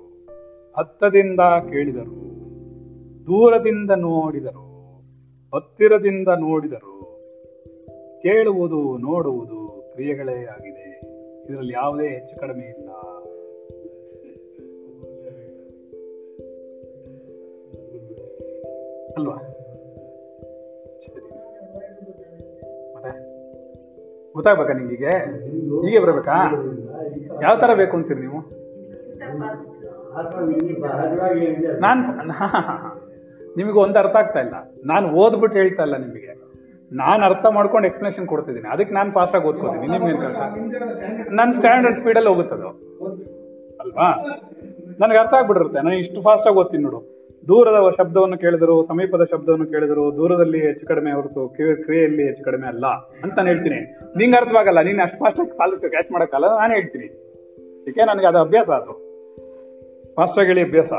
ಹತ್ತದಿಂದ 0.77 1.39
ಕೇಳಿದರು, 1.69 2.17
ದೂರದಿಂದ 3.25 3.91
ನೋಡಿದರು, 3.91 4.65
ಹತ್ತಿರದಿಂದ 5.53 6.27
ನೋಡಿದರು, 6.39 6.95
ಕೇಳುವುದು, 8.21 8.81
ನೋಡುವುದು 8.97 9.58
ಕ್ರಿಯೆಗಳೇ 9.99 10.45
ಆಗಿದೆ. 10.45 11.01
ಇದರಲ್ಲಿ 11.45 11.73
ಯಾವುದೇ 11.73 12.07
ಹೆಚ್ಚು 12.07 12.39
ಕಡಿಮೆ 12.39 12.65
ಇಲ್ಲ. 12.65 12.89
ಅಲ್ವಾ? 19.17 19.35
ಮತ್ತೆ? 22.95 23.11
ಗೊತ್ತಾಗ್ಬೇಕಾ 24.33 24.73
ನಿಮಗೆ 24.73 25.09
ಹೀಗೆ 25.85 25.99
ಬರಬೇಕಾ? 25.99 26.51
ಯಾವ 27.41 27.57
ತರ 27.61 27.73
ಬೇಕು 27.73 27.97
ಅಂತೀರಿ 27.97 28.19
ನೀವು? 28.19 28.39
ನಾನು 31.79 32.01
ನಿಮಗೆ 33.57 33.79
ಒಂದು 33.79 33.99
ಅರ್ಥ 33.99 34.15
ಆಗ್ತಾ 34.15 34.39
ಇಲ್ಲ. 34.39 34.53
ನಾನು 34.85 35.11
ಓದ್ಬಿಟ್ಟು 35.11 35.59
ಹೇಳ್ತಾ 35.59 35.83
ಇಲ್ಲ 35.83 35.97
ನಿಮಗೆ. 35.97 36.38
ನಾನು 36.93 37.23
ಅರ್ಥ 37.23 37.45
ಮಾಡ್ಕೊಂಡು 37.45 37.87
ಎಕ್ಸ್ಪ್ಲನೇಷನ್ 37.87 38.27
ಕೊಡ್ತಿದ್ದೀನಿ. 38.27 38.67
ಅದಕ್ಕೆ 38.67 38.93
ನಾನು 38.93 39.11
ಫಾಸ್ಟಾಗಿ 39.11 39.45
ಓದ್ಕೋತೀನಿ. 39.47 39.87
ನಿಮ್ಗೆ 39.87 40.13
ಕಷ್ಟ? 40.13 40.41
ನನ್ನ 41.31 41.51
ಸ್ಟ್ಯಾಂಡರ್ಡ್ 41.51 41.95
ಸ್ಪೀಡಲ್ಲಿ 41.95 42.29
ಹೋಗುತ್ತದು. 42.29 42.67
ಅಲ್ವಾ? 43.81 44.19
ನನಗೆ 44.99 45.17
ಅರ್ಥ 45.17 45.33
ಆಗ್ಬಿಟ್ಟಿರುತ್ತೆ. 45.33 45.77
ನಾನು 45.77 45.95
ಇಷ್ಟು 45.95 46.21
ಫಾಸ್ಟ್ 46.21 46.47
ಆಗಿ 46.47 46.57
ಓದ್ತೀನಿ 46.57 46.83
ನೋಡು. 46.83 47.19
ದೂರದ 47.47 47.93
ಶಬ್ದವನ್ನು 47.97 48.37
ಕೇಳಿದರು, 48.37 48.83
ಸಮೀಪದ 48.83 49.23
ಶಬ್ದವನ್ನು 49.23 49.65
ಕೇಳಿದರು, 49.65 50.17
ದೂರದಲ್ಲಿ 50.17 50.67
ಹೆಚ್ಚು 50.67 50.87
ಕಡಿಮೆ 50.87 51.11
ಹೊರತು 51.11 51.49
ಕ್ರಿಯೆಯಲ್ಲಿ 51.49 52.23
ಹೆಚ್ಚು 52.23 52.43
ಕಡಿಮೆ 52.43 52.67
ಅಲ್ಲ 52.67 52.87
ಅಂತ 53.23 53.37
ನಾನು 53.37 53.49
ಹೇಳ್ತೀನಿ. 53.49 53.75
ನಿಂಗೆ 54.17 54.37
ಅರ್ಥವಾಗಲ್ಲ. 54.37 54.81
ನೀನು 54.81 55.01
ಅಷ್ಟು 55.01 55.17
ಫಾಸ್ಟ್ 55.17 55.39
ಆಗಿ 55.39 55.49
ಸಾಲ 55.49 55.73
ಕ್ಯಾಚ್ 55.87 56.11
ಮಾಡೋಕ್ಕಲ್ಲ 56.11 56.57
ನಾನು 56.57 56.73
ಹೇಳ್ತೀನಿ. 56.73 57.05
ಏಕೆ 57.89 58.05
ನನಗೆ 58.05 58.27
ಅದು 58.27 58.37
ಅಭ್ಯಾಸ 58.37 58.69
ಅದು. 58.69 59.09
ಫಾಸ್ಟಾಗಿ 60.15 60.47
ಹೇಳಿ 60.47 60.63
ಅಭ್ಯಾಸ. 60.63 60.91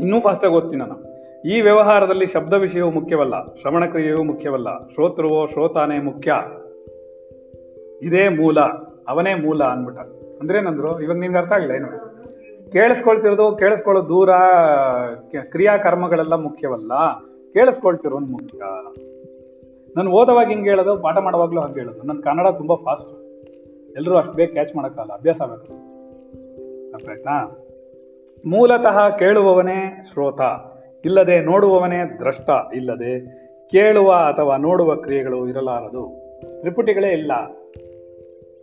ಇನ್ನೂ 0.00 0.20
ಫಾಸ್ಟಾಗಿ 0.20 0.54
ಓದ್ತೀನಿ 0.54 0.84
ನಾನು. 0.84 1.07
ಈ 1.46 1.60
ವ್ಯವಹಾರದಲ್ಲಿ 1.60 2.26
ಶಬ್ದ 2.26 2.52
ವಿಷಯವೂ 2.52 2.90
ಮುಖ್ಯವಲ್ಲ, 2.90 3.54
ಶ್ರವಣ 3.60 3.86
ಕ್ರಿಯೆಯೂ 3.86 4.22
ಮುಖ್ಯವಲ್ಲ, 4.22 4.88
ಶ್ರೋತೃವೋ 4.88 5.46
ಶ್ರೋತಾನೇ 5.46 5.98
ಮುಖ್ಯ. 5.98 6.32
ಇದೇ 8.02 8.28
ಮೂಲ, 8.28 8.60
ಅವನೇ 9.08 9.34
ಮೂಲ 9.34 9.62
ಅಂದ್ಬಿಟ್ಟ. 9.62 10.00
ಅಂದ್ರೆ 10.40 10.58
ಏನಂದ್ರು 10.58 11.00
ಇವಾಗ 11.00 11.16
ನಿನ್ಗೆ 11.16 11.38
ಅರ್ಥ 11.38 11.52
ಆಗಲಿಲ್ಲ 11.52 11.74
ಏನು? 11.74 12.08
ಕೇಳಿಸ್ಕೊಳ್ತಿರೋದು, 12.70 13.56
ಕೇಳಿಸ್ಕೊಳ್ಳೋ 13.56 14.08
ದೂರ 14.08 14.30
ಕ್ರಿಯಾ 15.28 15.42
ಕ್ರಿಯಾಕರ್ಮಗಳೆಲ್ಲ 15.42 16.34
ಮುಖ್ಯವಲ್ಲ 16.34 16.92
ಕೇಳಿಸ್ಕೊಳ್ತಿರೋದು 17.52 18.26
ಮುಖ್ಯ. 18.26 18.58
ನಾನು 19.96 20.10
ಓದೋವಾಗ 20.10 20.48
ಹಿಂಗೆ 20.48 20.70
ಹೇಳೋದು, 20.70 20.96
ಪಾಠ 20.96 21.18
ಮಾಡುವಾಗಲೂ 21.18 21.60
ಹಾಗೆ 21.60 21.80
ಹೇಳೋದು. 21.80 22.02
ನನ್ನ 22.02 22.20
ಕನ್ನಡ 22.20 22.46
ತುಂಬ 22.48 22.74
ಫಾಸ್ಟ್ 22.74 23.10
ಎಲ್ಲರೂ 23.96 24.16
ಅಷ್ಟು 24.16 24.32
ಬೇಗ 24.32 24.50
ಕ್ಯಾಚ್ 24.50 24.76
ಮಾಡೋಕ್ಕಲ್ಲ 24.76 25.12
ಅಭ್ಯಾಸ 25.12 25.42
ಆಗಬೇಕು. 25.42 25.72
ಅರ್ಥ 26.92 27.08
ಆಯ್ತಾ? 27.08 27.64
ಮೂಲತಃ 28.46 29.16
ಕೇಳುವವನೇ 29.16 30.02
ಶ್ರೋತ. 30.12 30.40
ಇಲ್ಲದೆ 31.04 31.40
ನೋಡುವವನೇ 31.40 32.18
ದ್ರಷ್ಟ 32.18 32.50
ಇಲ್ಲದೆ 32.74 33.20
ಕೇಳುವ 33.70 34.12
ಅಥವಾ 34.12 34.56
ನೋಡುವ 34.56 34.96
ಕ್ರಿಯೆಗಳು 34.96 35.48
ಇರಲಾರದು. 35.48 36.16
ತ್ರಿಪುಟಿಗಳೇ 36.60 37.08
ಇಲ್ಲ. 37.08 37.32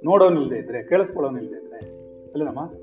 ನೋಡೋನಿಲ್ಲದೆ 0.04 0.58
ಇದ್ರೆ 0.60 0.84
ಕೇಳಿಸ್ಕೊಳ್ಳೋನಿಲ್ಲದೆ 0.84 1.66
ಇದ್ರೆ. 1.66 1.78
ಅಲ್ಲೇನಮ್ಮ? 2.32 2.74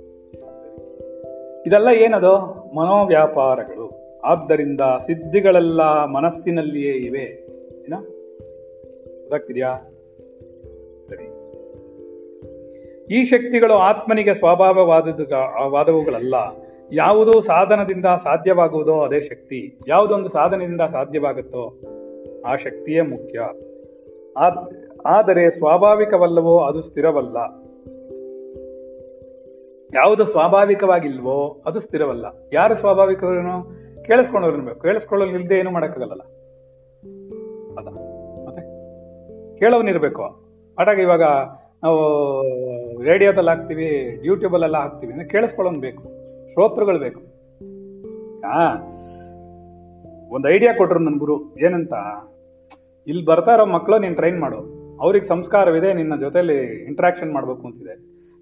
ಇದೆಲ್ಲ 1.67 1.89
ಏನದು? 1.89 2.39
ಮನೋವ್ಯಾಪಾರಗಳು. 2.77 4.21
ಆದ್ದರಿಂದ 4.25 4.81
ಸಿದ್ಧಿಗಳೆಲ್ಲ 4.81 6.05
ಮನಸ್ಸಿನಲ್ಲಿಯೇ 6.05 6.93
ಇವೆ. 6.93 7.49
ಏನ? 7.85 7.95
ಗೊತ್ತಾಗ್ತಿದ್ಯಾ? 9.05 9.79
ಸರಿ. 11.09 11.25
ಈ 13.15 13.25
ಶಕ್ತಿಗಳು 13.25 13.75
ಆತ್ಮನಿಗೆ 13.75 14.35
ಸ್ವಭಾವವಾದದ್ದು 14.35 15.25
ವಾದವುಗಳಲ್ಲ. 15.71 16.35
ಯಾವುದು 16.95 17.41
ಸಾಧನದಿಂದ 17.41 18.07
ಸಾಧ್ಯವಾಗುವುದೋ 18.23 19.01
ಅದೇ 19.01 19.21
ಶಕ್ತಿ. 19.21 19.79
ಯಾವುದೊಂದು 19.89 20.29
ಸಾಧನದಿಂದ 20.29 20.81
ಸಾಧ್ಯವಾಗುತ್ತೋ 20.81 21.81
ಆ 22.47 22.57
ಶಕ್ತಿಯೇ 22.57 23.01
ಮುಖ್ಯ. 23.01 23.41
ಆದ್- 24.37 24.77
ಆದರೆ 25.07 25.51
ಸ್ವಾಭಾವಿಕವಲ್ಲವೋ 25.51 26.59
ಅದು 26.59 26.83
ಸ್ಥಿರವಲ್ಲ. 26.83 27.37
ಯಾವುದು 29.95 30.25
ಸ್ವಾಭಾವಿಕವಾಗಿಲ್ವೋ 30.25 31.63
ಅದು 31.67 31.81
ಸ್ಥಿರವಲ್ಲ. 31.81 32.27
ಯಾರು 32.53 32.75
ಸ್ವಾಭಾವಿಕವೇನು 32.75 34.65
ಬೇಕು? 34.65 34.81
ಕೇಳಿಸ್ಕೊಳ್ಳೋರು 34.81 35.35
ಇಲ್ಲದೆ 35.35 35.59
ಏನು 35.59 35.71
ಮಾಡೋಕ್ಕಾಗಲ್ಲ. 35.71 36.23
ಅದ. 37.81 37.87
ಮತ್ತೆ? 38.47 38.61
ಕೇಳೋನಿರ್ಬೇಕು 39.59 40.23
ಪಾಠಾಗ 40.77 40.99
ಇವಾಗ 40.99 41.23
ನಾವು 41.85 43.03
ರೇಡಿಯೋದಲ್ಲಿ 43.03 43.51
ಹಾಕ್ತೀವಿ 43.51 44.21
ಯೂಟ್ಯೂಬಲ್ಲೆಲ್ಲ 44.25 44.77
ಹಾಕ್ತೀವಿ, 44.77 45.13
ಅಂದ್ರೆ 45.13 45.29
ಕೇಳಿಸ್ಕೊಳ್ಳೋನ್ 45.29 45.81
ಬೇಕು. 45.81 46.22
ಶ್ರೋತೃಗಳು 46.53 46.99
ಬೇಕು. 46.99 47.21
ಆ, 48.47 48.75
ಒಂದು 50.29 50.49
ಐಡಿಯಾ 50.49 50.73
ಕೊಟ್ರು 50.73 50.99
ನನ್ನ 50.99 51.19
ಗುರು, 51.19 51.59
ಏನಂತ? 51.59 51.93
ಇಲ್ಲಿ 53.07 53.25
ಬರ್ತಾ 53.25 53.55
ಇರೋ 53.55 53.67
ಮಕ್ಕಳು 53.67 53.99
ನೀನು 53.99 54.15
ಟ್ರೈನ್ 54.15 54.41
ಮಾಡು. 54.41 54.83
ಅವ್ರಿಗೆ 55.01 55.27
ಸಂಸ್ಕಾರವಿದೆ, 55.27 55.95
ನಿನ್ನ 55.95 56.17
ಜೊತೆಲಿ 56.17 56.85
ಇಂಟ್ರಾಕ್ಷನ್ 56.85 57.33
ಮಾಡಬೇಕು 57.33 57.67
ಅಂತಿದೆ. 57.67 57.95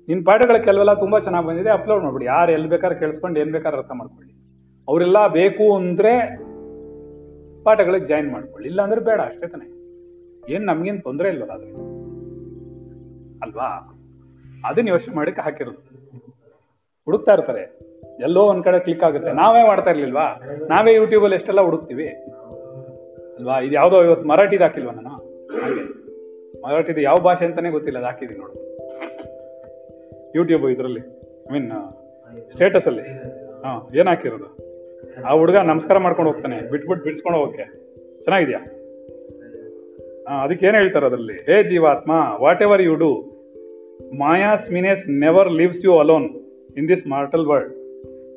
ನಿನ್ನ 0.09 0.23
ಪಾಠಗಳ 0.27 0.57
ಕೆಲವೆಲ್ಲ 0.57 0.95
ತುಂಬ 0.95 1.19
ಚೆನ್ನಾಗಿ 1.19 1.47
ಬಂದಿದೆ 1.47 1.71
ಅಪ್ಲೋಡ್ 1.71 2.03
ಮಾಡ್ಬಿಡಿ. 2.03 2.25
ಯಾರು 2.25 2.53
ಎಲ್ಲಿ 2.53 2.69
ಬೇಕಾದ್ರೆ 2.69 2.99
ಕೇಳಿಸ್ಕೊಂಡು, 2.99 3.41
ಏನು 3.41 3.53
ಬೇಕಾದ್ರೆ 3.53 3.79
ಅರ್ಥ 3.79 3.91
ಮಾಡ್ಕೊಳ್ಳಿ. 3.95 4.33
ಅವರೆಲ್ಲ 4.89 5.27
ಬೇಕು 5.27 5.77
ಅಂದರೆ 5.77 6.37
ಪಾಠಗಳಿಗೆ 7.65 8.07
ಜಾಯಿನ್ 8.07 8.33
ಮಾಡ್ಕೊಳ್ಳಿ. 8.33 8.69
ಇಲ್ಲ 8.69 8.83
ಅಂದ್ರೆ 8.83 9.01
ಬೇಡ, 9.01 9.21
ಅಷ್ಟೇ 9.21 9.47
ತಾನೆ. 9.47 9.81
ಏನು 10.53 10.65
ನಮಗೇನು 10.65 11.01
ತೊಂದರೆ 11.01 11.29
ಇಲ್ವಲ್ಲ 11.29 11.53
ಅದು 11.53 11.91
ಅಲ್ವಾ? 13.43 13.97
ಅದನ್ನ 14.65 14.89
ಯೋಚನೆ 14.89 15.15
ಮಾಡಕ್ಕೆ 15.15 15.43
ಹಾಕಿರೋದು. 15.43 15.91
ಹುಡುಕ್ತಾ 17.05 17.33
ಇರ್ತಾರೆ. 17.33 17.90
ಎಲ್ಲೋ 18.21 18.43
ಒಂದ್ 18.43 18.65
ಕಡೆ 18.65 18.79
ಕ್ಲಿಕ್ 18.79 19.03
ಆಗುತ್ತೆ. 19.03 19.33
ನಾವೇ 19.33 19.67
ಮಾಡ್ತಾ 19.67 19.91
ಇರ್ಲಿಲ್ವಾ? 19.91 20.41
ನಾವೇ 20.69 20.95
ಯೂಟ್ಯೂಬ್ 20.95 21.25
ಅಲ್ಲಿ 21.25 21.37
ಎಷ್ಟೆಲ್ಲ 21.37 21.61
ಹುಡುಕ್ತಿವಿ? 21.61 22.09
ಅಲ್ವಾ? 23.39 23.61
ಇದು 23.61 23.75
ಯಾವ್ದೋ 23.75 24.05
ಇವತ್ತು 24.05 24.29
ಮರಾಠಿದ್ 24.29 24.63
ಹಾಕಿಲ್ವಾ 24.63 24.93
ನಾನು? 24.93 25.09
ಹಾಗೆ. 25.09 25.83
ಮರಾಠಿದು 26.63 27.01
ಯಾವ 27.01 27.17
ಭಾಷೆ 27.17 27.45
ಅಂತಾನೆ 27.45 27.71
ಗೊತ್ತಿಲ್ಲ 27.71 27.99
ಅದು 27.99 28.07
ಹಾಕಿದೀನಿ 28.07 28.41
ನೋಡು. 28.41 28.55
ಯೂಟ್ಯೂಬ್ 30.37 30.67
ಇದರಲ್ಲಿ. 30.67 31.01
ಐ 31.01 31.53
ಮೀನ್ 31.53 31.71
ಸ್ಟೇಟಸ್ 32.53 32.87
ಅಲ್ಲಿ. 32.87 33.03
ಹಾ, 33.63 33.89
ಏನ್ 33.95 34.09
ಹಾಕಿರೋದು? 34.09 34.49
ಆ 35.25 35.33
ಹುಡುಗ 35.33 35.57
ನಮಸ್ಕಾರ 35.57 35.99
ಮಾಡ್ಕೊಂಡು 35.99 36.31
ಹೋಗ್ತಾನೆ. 36.31 36.71
ಬಿಟ್ಬಿಟ್ಟು 36.71 37.05
ಬಿಟ್ಕೊಂಡು 37.05 37.39
ಹೋಗಕ್ಕೆ. 37.39 37.65
ಚೆನ್ನಾಗಿದ್ಯಾ? 38.23 38.59
ಅದಕ್ಕೆ 40.43 40.67
ಏನ್ 40.67 40.75
ಹೇಳ್ತಾರೆ 40.75 41.07
ಅದರಲ್ಲಿ? 41.07 41.33
ಹೇ 41.33 41.63
ಜೀವಾತ್ಮ 41.63 42.11
whatever 42.63 42.83
you 42.83 42.95
do 42.95 43.11
Maya's 44.19 44.71
minions 44.71 45.09
never 45.09 45.53
leaves 45.53 45.85
you 45.85 45.99
alone 45.99 46.29
in 46.77 46.89
this 46.89 47.07
mortal 47.07 47.47
world 47.47 47.80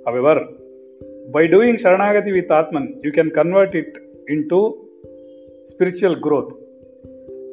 However, 0.05 0.35
by 1.31 1.43
doing 1.47 1.75
Sharanagati 1.77 2.31
with 2.37 2.51
Atman, 2.51 2.85
you 3.03 3.11
can 3.11 3.29
convert 3.31 3.73
it 3.73 3.91
into 4.27 4.59
spiritual 5.65 6.15
growth. 6.15 6.51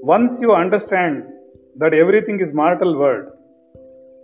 Once 0.04 0.40
you 0.40 0.52
understand 0.54 1.16
that 1.76 1.94
everything 1.94 2.40
is 2.40 2.52
mortal 2.52 2.92
world, 2.98 3.26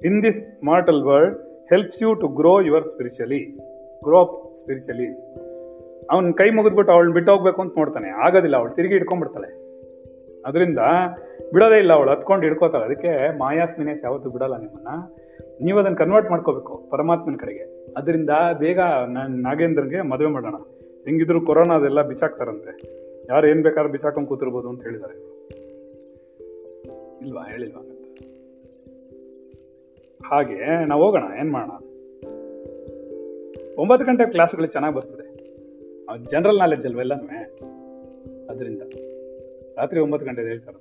in 0.03 0.21
this 0.21 0.39
mortal 0.63 0.99
world 1.05 1.35
helps 1.71 2.01
you 2.01 2.11
to 2.23 2.29
grow 2.41 2.57
your 2.61 2.83
spiritually, 2.85 3.43
grow 4.03 4.21
up 4.25 4.35
spiritually. 4.63 5.11
ಅವನ್ 6.13 6.27
ಕೈ 6.39 6.47
ಮುಗಿದ್ಬಿಟ್ಟು 6.57 6.93
ಅವಳನ್ನ 6.93 7.13
ಬಿಟ್ಟು 7.15 7.31
ಹೋಗ್ಬೇಕು 7.33 7.61
ಅಂತ 7.63 7.73
ನೋಡ್ತಾನೆ 7.79 8.09
ಆಗೋದಿಲ್ಲ 8.25 8.57
ಅವಳು 8.57 8.71
ತಿರುಗಿ 8.75 8.95
ಇಟ್ಕೊಂಡ್ಬಿಡ್ತಾಳೆ 8.95 9.49
ಅದರಿಂದ 10.47 10.81
ಬಿಡೋದೇ 11.55 11.79
ಇಲ್ಲ 11.83 11.93
ಅವಳು 11.99 12.11
ಹತ್ಕೊಂಡು 12.13 12.45
ಹಿಡ್ಕೋತಾಳೆ 12.47 12.85
ಅದಕ್ಕೆ 12.89 13.13
ಮಾಯಾಸ್ 13.39 13.75
ಮಿನೇಸ್ 13.81 14.03
ಯಾವತ್ತೂ 14.05 14.31
ಬಿಡಲ್ಲ 14.35 14.57
ನಿಮ್ಮನ್ನ 14.65 14.91
ನೀವು 15.61 15.79
ಅದನ್ನು 15.79 15.97
ಕನ್ವರ್ಟ್ 15.97 16.31
ಮಾಡ್ಕೋಬೇಕು 16.31 16.89
ಪರಮಾತ್ಮನ 16.91 17.37
ಕಡೆಗೆ. 17.37 17.95
ಅದರಿಂದ 17.97 18.31
ಬೇಗ 18.59 18.81
ನಾನು 19.09 19.37
ನಾಗೇಂದ್ರನ್ಗೆ 19.37 20.01
ಮದುವೆ 20.01 20.31
ಮಾಡೋಣ. 20.31 20.55
ಹೆಂಗಿದ್ರು 21.05 21.41
ಕೊರೋನಾದೆಲ್ಲ 21.41 22.03
ಬಿಚಾಕ್ತಾರಂತೆ 22.03 22.73
ಯಾರು 23.31 23.47
ಏನು 23.47 23.63
ಬೇಕಾದ್ರೂ 23.63 23.93
ಬಿಚಾಕೊಂಡು 23.93 24.29
ಕೂತಿರ್ಬೋದು 24.29 24.69
ಅಂತ 24.69 24.83
ಹೇಳಿದ್ದಾರೆ. 24.83 25.15
ಇಲ್ವಾ? 27.27 27.43
ಹೇಳಿಲ್ವಾ 27.43 27.83
ಹಾಗೆ 30.27 30.87
ನಾವು 30.87 31.05
ಹೋಗೋಣ, 31.05 31.23
ಏನು 31.41 31.53
ಮಾಡೋಣ? 31.53 31.71
ಒಂಬತ್ತು 33.79 34.07
ಗಂಟೆ 34.07 34.31
ಕ್ಲಾಸ್ಗಳು 34.31 34.67
ಚೆನ್ನಾಗಿ 34.67 34.95
ಬರ್ತದೆ. 34.95 35.27
ಜನರಲ್ 36.31 36.59
ನಾಲೆಡ್ಜ್ 36.59 36.87
ಅಲ್ವಾ 36.87 37.01
ಎಲ್ಲ 37.01 37.15
ಅದರಿಂದ. 38.51 38.83
ರಾತ್ರಿ 39.77 40.01
ಒಂಬತ್ತು 40.01 40.27
ಗಂಟೆ 40.27 40.43
ಹೇಳ್ತಾರೆ 40.43 40.79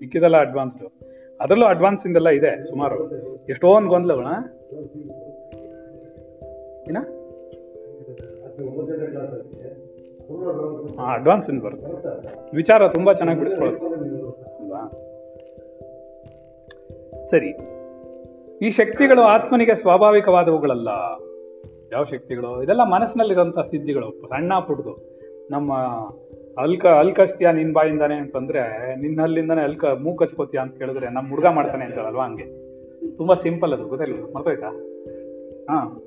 ಮಿಕ್ಕಿದೆಲ್ಲ 0.00 0.36
ಅಡ್ವಾನ್ಸ್ಡು 0.36 1.07
ಅದರಲ್ಲೂ 1.40 1.66
ಅಡ್ವಾನ್ಸ್ 1.66 2.06
ಇಂದೆಲ್ಲ 2.06 2.28
ಇದೆ, 2.28 2.66
ಸುಮಾರು. 2.68 3.10
ಎಷ್ಟೊಂದು 3.48 3.88
ಗೊಂದಲಗಳ 3.88 4.26
ಏನ 6.90 6.96
ಅಡ್ವಾನ್ಸ್ 11.12 11.50
ಇಂದ 11.50 11.62
ಬರುತ್ತೆ. 11.62 12.56
ವಿಚಾರ 12.56 12.88
ತುಂಬಾ 12.88 13.12
ಚೆನ್ನಾಗಿ 13.12 13.38
ಬಿಡಿಸ್ಕೊಳ್ಳುತ್ತೆ 13.38 13.86
ಅಲ್ವಾ? 13.86 14.82
ಸರಿ. 17.24 17.50
ಈ 18.66 18.70
ಶಕ್ತಿಗಳು 18.70 19.22
ಆತ್ಮನಿಗೆ 19.22 19.74
ಸ್ವಾಭಾವಿಕವಾದವುಗಳಲ್ಲ. 19.74 20.88
ಯಾವ 21.92 22.04
ಶಕ್ತಿಗಳು? 22.04 22.62
ಇದೆಲ್ಲ 22.62 22.84
ಮನಸ್ಸಿನಲ್ಲಿರುವಂತಹ 22.84 23.62
ಸಿದ್ಧಿಗಳು, 23.62 24.10
ಸಣ್ಣ 24.10 24.58
ಪುಟ್ಟದು 24.58 25.18
ನಮ್ಮ 25.50 25.72
ಅಲ್ಕ 26.58 26.86
ಅಲ್ಕಚ್ತೀಯ 26.86 27.52
ನಿನ್ 27.52 27.72
ಬಾಯಿಂದಾನೆ 27.72 28.14
ಅಂತಂದ್ರೆ, 28.14 28.94
ನಿನ್ನಲ್ಲಿಂದಾನೆ 28.96 29.60
ಅಲ್ಕ 29.60 29.84
ಮೂ 29.84 30.16
ಕಚ್ಕೋತೀಯ 30.16 30.60
ಅಂತ 30.60 30.78
ಕೇಳಿದ್ರೆ 30.78 31.08
ನಮ್ಮ 31.08 31.28
ಹುಡುಗ 31.28 31.46
ಮಾಡ್ತಾನೆ 31.46 31.84
ಅಂತಾರಲ್ವಾ 31.84 32.24
ಹಂಗೆ. 32.24 32.68
ತುಂಬಾ 33.16 33.34
ಸಿಂಪಲ್ 33.34 33.72
ಅದು 33.72 33.84
ಗೊತ್ತಿಲ್ಲ 33.84 34.22
ಮರ್ತೋಯ್ತಾ? 34.36 34.66
ಹಾ. 35.70 36.02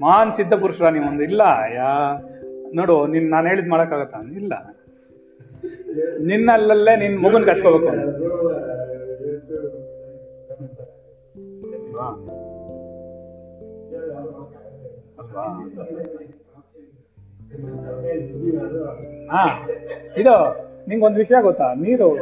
ಮಾನ್ 0.00 0.32
ಸಿದ್ಧ 0.32 0.54
ಪುರುಷರ 0.54 0.88
ನೀವೊಂದು. 0.88 1.22
ಇಲ್ಲ, 1.22 1.42
ಯಾ, 1.74 2.20
ನೋಡು, 2.74 3.06
ನಿನ್, 3.06 3.30
ನಾನು 3.30 3.48
ಹೇಳಿದ್ 3.48 3.68
ಮಾಡಕ್ಕಾಗತ್ತ? 3.68 4.14
ಇಲ್ಲ. 4.36 4.52
ನಿನ್ನಲ್ಲಲ್ಲೇ 6.20 6.96
ನಿನ್ 6.96 7.22
ಮಗುನ್ 7.22 7.44
ಕಚ್ಕೋಬೇಕು. 7.44 7.88
ಅಲ್ವಾ? 15.18 15.60
ಹಾ, 19.30 19.68
ಇದು 20.16 20.34
ನಿಂಗೊಂದು 20.88 21.16
ವಿಷಯ 21.16 21.42
ಗೊತ್ತಾ? 21.42 21.74
ನೀರು, 21.74 22.14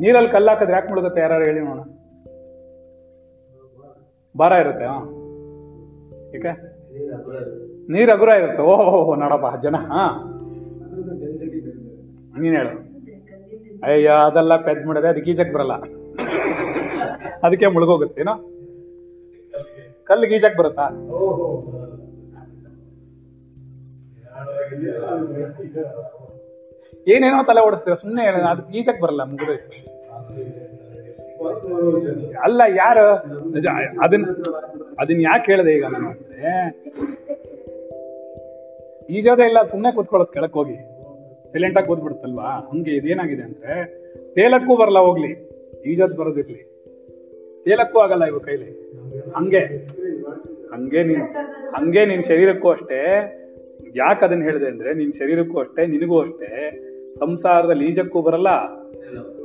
ನೀರಲ್ಲಿ 0.00 0.30
ಕಲ್ಲು 0.30 0.48
ಹಾಕಿದ್ರೆ 0.48 0.72
ಯಾಕೆ 0.72 0.88
ಮುಳುಗುತ್ತೆ? 0.88 1.20
ಯಾರು 1.20 1.44
ಹೇಳಿ 1.44 1.60
ನೋಡೋಣ. 1.60 1.80
ಭಾರ 4.38 4.52
ಇರುತ್ತೆ, 4.52 4.84
ಹಾ. 4.84 4.98
ಏಕೆ? 6.36 6.48
ನೀರು 7.92 8.12
ಹಗುರ 8.12 8.28
ಇರುತ್ತೆ. 8.28 8.62
ಓಹೋ 8.62 9.14
ನೋಡಪ್ಪ, 9.14 9.60
ಜನ, 9.60 9.76
ಹಾ. 9.76 10.24
ನೀನ್ 12.40 12.56
ಹೇಳು. 12.56 12.88
ಅಯ್ಯ, 13.82 14.08
ಅದೆಲ್ಲ 14.08 14.56
ಪೆದ್ 14.56 14.86
ಮಾಡಿದೆ 14.86 15.08
ಅದಕ್ಕೆ 15.08 15.30
ಈಜಕ್ 15.30 15.54
ಬರಲ್ಲ. 15.54 15.72
ಅದಕ್ಕೆ 17.42 17.66
ಮುಳುಗೋಗುತ್ತೆ, 17.66 18.20
ಏನೋ? 18.20 18.34
ಕಲ್ಲು 20.04 20.26
ಗೀಜಕ್ 20.26 20.58
ಬರುತ್ತಾ? 20.58 20.88
ಏನೇನೋ 27.08 27.44
ತಲೆ 27.44 27.66
ಓಡಿಸ್ತೀರ? 27.66 27.94
ಸುಮ್ಮನೆ 27.94 28.26
ಅದು 28.26 28.72
ಈಜಕ್ 28.76 29.00
ಬರಲ್ಲ 29.00 29.22
ಮುಗಿದು 29.22 29.52
ಅಲ್ಲ, 32.42 32.62
ಯಾರು? 32.76 33.06
ನಿಜ 33.52 33.66
ಅದನ್ನ 34.00 34.24
ಅದನ್ನ 34.98 35.20
ಯಾಕೆ 35.20 35.52
ಹೇಳಿದೆ 35.52 35.72
ಈಗ 35.72 35.84
ನಾನು? 35.84 36.10
ಈಜೋದೇ 39.06 39.42
ಇಲ್ಲ 39.42 39.62
ಸುಮ್ಮನೆ 39.62 39.94
ಕೂತ್ಕೊಳ್ಳೋದು 39.94 40.32
ಕೆಳಕ್ 40.32 40.52
ಹೋಗಿ. 40.52 40.76
ಸೈಲೆಂಟ್ 41.52 41.78
ಆಗಿ 41.78 41.86
ಕೂತ್ಬಿಡುತ್ತಲ್ವಾ? 41.86 42.44
ಹಂಗೆ 42.44 42.90
ಇದೇನಾಗಿದೆ 42.90 43.42
ಅಂದ್ರೆ, 43.42 43.74
ತೇಲಕ್ಕೂ 44.34 44.76
ಬರಲ್ಲ 44.76 44.98
ಹೋಗ್ಲಿ. 44.98 45.50
ಈಜೋದ್ 45.86 46.16
ಬರೋದಿರ್ಲಿ. 46.16 46.62
ತೇಲಕ್ಕೂ 47.64 47.98
ಆಗಲ್ಲ 47.98 48.24
ಇವ 48.24 48.38
ಕೈಲಿ. 48.38 48.92
ಹಂಗೆ. 49.36 49.60
ಹಂಗೆ 50.72 51.02
ನೀನ್ 51.02 51.22
ಹಂಗೆ 51.74 52.06
ನಿನ್ 52.06 52.22
ಶರೀರಕ್ಕೂ 52.22 52.70
ಅಷ್ಟೇ 52.70 53.00
ಯಾಕೆ 53.96 54.24
ಅದನ್ನ 54.24 54.42
ಹೇಳಿದೆ 54.42 54.66
ಅಂದ್ರೆ 54.66 54.94
ನಿನ್ 54.94 55.12
ಶರೀರಕ್ಕೂ 55.12 55.58
ಅಷ್ಟೇ, 55.60 55.86
ನಿನಗೂ 55.86 56.16
ಅಷ್ಟೇ, 56.20 56.48
ಸಂಸಾರದ 57.18 57.70
ಲೀಜಕ್ಕೂ 57.70 58.22
ಬರಲ್ಲ, 58.22 58.50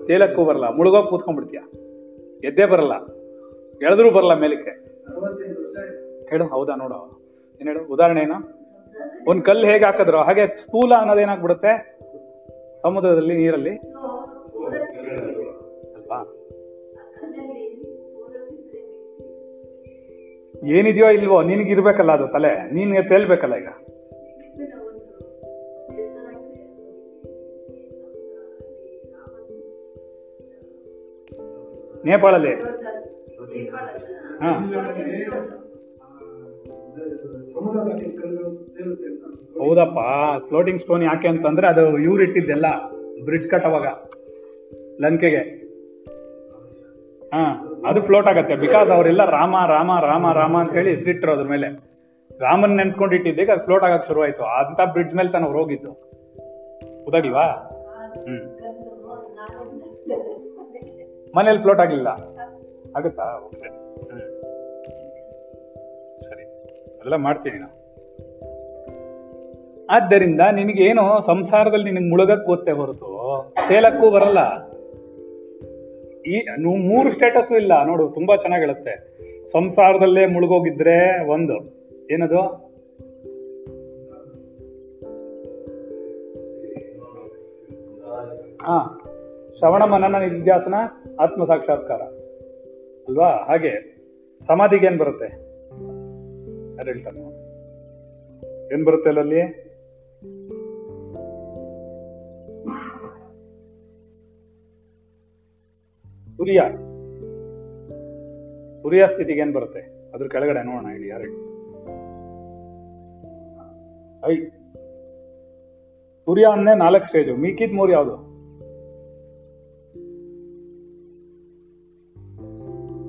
ತೇಲಕ್ಕೂ 0.08 0.46
ಬರಲ್ಲ 0.46 0.68
ಮುಳುಗೋಗಿ 0.78 1.10
ಕೂತ್ಕೊಂಡ್ಬಿಡ್ತೀಯ. 1.10 1.62
ಎದ್ದೇ 2.44 2.66
ಬರಲ್ಲ, 2.66 2.94
ಎಳೆದ್ರೂ 3.82 4.12
ಬರಲ್ಲ 4.12 4.34
ಮೇಲಕ್ಕೆ. 4.34 4.74
ಹೇಳು, 6.30 6.46
ಹೌದಾ 6.46 6.76
ನೋಡು. 6.76 7.00
ಏನ್ 7.62 7.68
ಹೇಳು, 7.68 7.84
ಉದಾಹರಣೆ 7.94 8.22
ಏನು? 8.22 8.38
ಒಂದ್ 9.28 9.44
ಕಲ್ಲು 9.44 9.66
ಹೇಗೆ 9.68 9.86
ಹಾಕಿದ್ರು, 9.86 10.22
ಹಾಗೆ 10.22 10.46
ಸ್ಥೂಲ 10.56 10.92
ಅನ್ನೋದೇನಾಗ್ಬಿಡುತ್ತೆ 11.00 11.74
ಸಮುದ್ರದಲ್ಲಿ, 12.82 13.36
ನೀರಲ್ಲಿ? 13.36 13.74
ಅಲ್ವಾ? 15.96 16.20
ಏನಿದೆಯೋ 20.78 21.08
ಇಲ್ವೋ 21.12 21.42
ನಿನಗಿರ್ಬೇಕಲ್ಲ 21.44 22.12
ಅದು 22.12 22.28
ತಲೆ 22.28 22.52
ನೀನ್ 22.74 22.92
ತೇಲ್ಬೇಕಲ್ಲ 23.10 23.56
ಈಗ. 23.56 23.70
ನೇಪಾಳಲ್ಲಿ? 32.06 32.56
ಹಾ. 34.40 34.72
ಹೌದಪ್ಪ 39.60 40.00
ಫ್ಲೋಟಿಂಗ್ 40.48 40.82
ಸ್ಟೋನ್ 40.82 41.04
ಯಾಕೆ 41.04 41.28
ಅಂತಂದ್ರೆ 41.28 41.68
ಅದು 41.68 42.00
ಇವ್ರು 42.00 42.24
ಇಟ್ಟಿದ್ದೆಲ್ಲ 42.24 42.66
ಬ್ರಿಡ್ಜ್ 43.24 43.50
ಕಟ್ಟವಾಗ 43.50 43.86
ಲಂಕೆಗೆ. 45.02 45.64
ಹಾ, 47.34 47.70
ಅದು 47.86 48.02
ಫ್ಲೋಟ್ 48.02 48.28
ಆಗತ್ತೆ. 48.28 48.56
ಬಿಕಾಸ್ 48.56 48.92
ಅವರೆಲ್ಲ 48.92 49.26
ರಾಮ 49.26 49.56
ರಾಮ 49.68 49.92
ರಾಮ 50.02 50.32
ರಾಮ 50.32 50.58
ಅಂತ 50.58 50.74
ಹೇಳಿ 50.74 50.90
ಹೆಸರಿಟ್ರು 50.90 51.32
ಅದ್ರ 51.32 51.44
ಮೇಲೆ. 51.44 51.94
ರಾಮನ್ 52.40 52.78
ನೆನ್ಸ್ಕೊಂಡು 52.78 53.16
ಇಟ್ಟಿದ್ದೀಗ 53.16 53.50
ಅದು 53.50 53.64
ಫ್ಲೋಟ್ 53.64 53.84
ಆಗಕ್ 53.84 54.08
ಶುರುವಾಯಿತು. 54.08 54.44
ಅಂತ 54.44 54.80
ಬ್ರಿಡ್ಜ್ 54.92 55.16
ಮೇಲೆ 55.16 55.30
ತಾನು 55.30 55.46
ಅವ್ರು 55.46 55.60
ಹೋಗಿದ್ದು. 55.60 55.92
ಹ್ಮ್. 58.22 58.63
ಮನೇಲಿ 61.36 61.62
ಫ್ಲೋಟ್ 61.62 61.80
ಆಗಲಿಲ್ಲ. 61.80 62.08
ಆಗುತ್ತಾ? 62.98 63.42
ಓಕೆ 63.46 63.70
ಸರಿ. 66.22 66.44
ಅದೆಲ್ಲ 66.86 67.16
ಮಾಡ್ತೀನಿ 67.16 67.60
ನಾವು 67.60 67.84
ಆದ್ದರಿಂದ 69.90 70.42
ನಿನಗೇನು 70.52 71.22
ಸಂಸಾರದಲ್ಲಿ 71.26 71.92
ನಿನಗೆ 71.92 72.10
ಮುಳುಗಕ್ 72.10 72.46
ಗೊತ್ತೇ 72.46 72.72
ಹೊರತು 72.72 73.54
ತೇಲಕ್ಕೂ 73.68 74.12
ಬರಲ್ಲ. 74.12 74.40
ಈ 76.24 76.46
ಮೂರು 76.66 77.12
ಸ್ಟೇಟಸ್ 77.12 77.52
ಇಲ್ಲ. 77.52 77.86
ನೋಡು 77.86 78.10
ತುಂಬಾ 78.10 78.36
ಚೆನ್ನಾಗಿ 78.36 78.64
ಹೇಳುತ್ತೆ. 78.64 79.14
ಸಂಸಾರದಲ್ಲೇ 79.52 80.26
ಮುಳುಗೋಗಿದ್ರೆ 80.26 81.28
ಒಂದು. 81.30 81.58
ಏನದು? 82.12 82.42
ಹಾ 88.66 89.00
ಶ್ರವಣ 89.58 89.84
ಮನನ 89.84 90.18
ನಿಧ್ಯಾಸನ. 90.18 90.74
ಆತ್ಮ 91.20 91.44
ಸಾಕ್ಷಾತ್ಕಾರ. 91.44 92.02
ಅಲ್ವಾ? 93.08 93.30
ಹಾಗೆ 93.30 93.72
ಸಮಾಧಿಗೆ 94.42 94.86
ಏನ್ 94.86 95.00
ಬರುತ್ತೆ? 95.00 95.26
ಯಾರು 96.76 96.86
ಹೇಳ್ತಾನೆ 96.86 97.20
ಏನ್ 98.74 98.86
ಬರುತ್ತೆ 98.86 99.10
ಅಲ್ಲಲ್ಲಿ? 99.10 99.42
ತುರಿಯ 106.38 106.62
ತುರಿಯ 108.82 109.08
ಸ್ಥಿತಿಗೆ 109.08 109.40
ಏನ್ 109.40 109.54
ಬರುತ್ತೆ? 109.54 110.12
ಅದ್ರ 110.14 110.28
ಕೆಳಗಡೆ 110.28 110.66
ನೋಡೋಣ 110.66 110.92
ಹೇಳಿ 110.92 111.08
ಯಾರು 111.08 111.24
ಐ. 114.26 114.36
ತುರಿಯ 116.26 116.46
ಅನ್ನೇ 116.52 116.76
ನಾಲ್ಕು 116.76 117.08
ಸ್ಟೇಜು 117.08 117.36
ಮೀಕಿದ್ 117.36 117.74
ಮೂರು 117.74 117.92
ಯಾವುದು? 117.92 118.33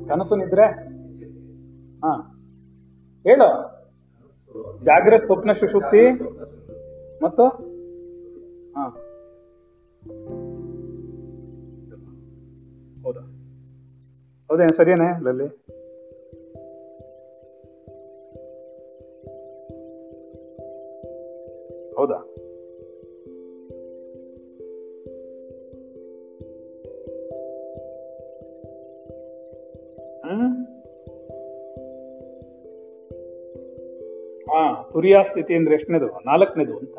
ಕನಸು 0.09 0.37
ನಿದ್ರೆ 0.37 0.95
ಹ. 2.01 2.07
ಹೇಳು. 3.23 3.49
ಜಾಗ್ರತ್ 4.85 5.25
ಸ್ವಪ್ನ 5.25 5.53
ಸುಷುಪ್ತಿ. 5.53 6.11
ಮತ್ತು? 7.23 7.43
ಹ. 8.73 8.88
ಹೌದಾ? 13.05 13.21
ಹೌದೇನು 14.51 14.73
ಸರಿಯೇನೆ 14.73 15.25
ಲಲ್ಲಿ? 15.25 15.47
ಹೌದಾ? 21.97 22.27
ತುರಿಯ 34.94 35.16
ಸ್ಥಿತಿ 35.22 35.54
ಅಂದ್ರೆ 35.54 35.74
ಎಷ್ಟನೇದು? 35.74 36.07
ನಾಲ್ಕನೇದು 36.07 36.78
ಅಂತ. 36.78 36.98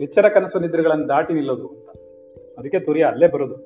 ಎಚ್ಚರ 0.00 0.28
ಕನಸು 0.28 0.58
ನಿದ್ರೆಗಳನ್ನು 0.58 1.08
ದಾಟಿ 1.08 1.34
ನಿಲ್ಲೋದು 1.34 1.68
ಅಂತ. 1.68 1.88
ಅದಕ್ಕೆ 2.58 2.80
ತುರಿಯ 2.80 3.04
ಅಲ್ಲೇ 3.04 3.26
ಬರೋದು. 3.26 3.56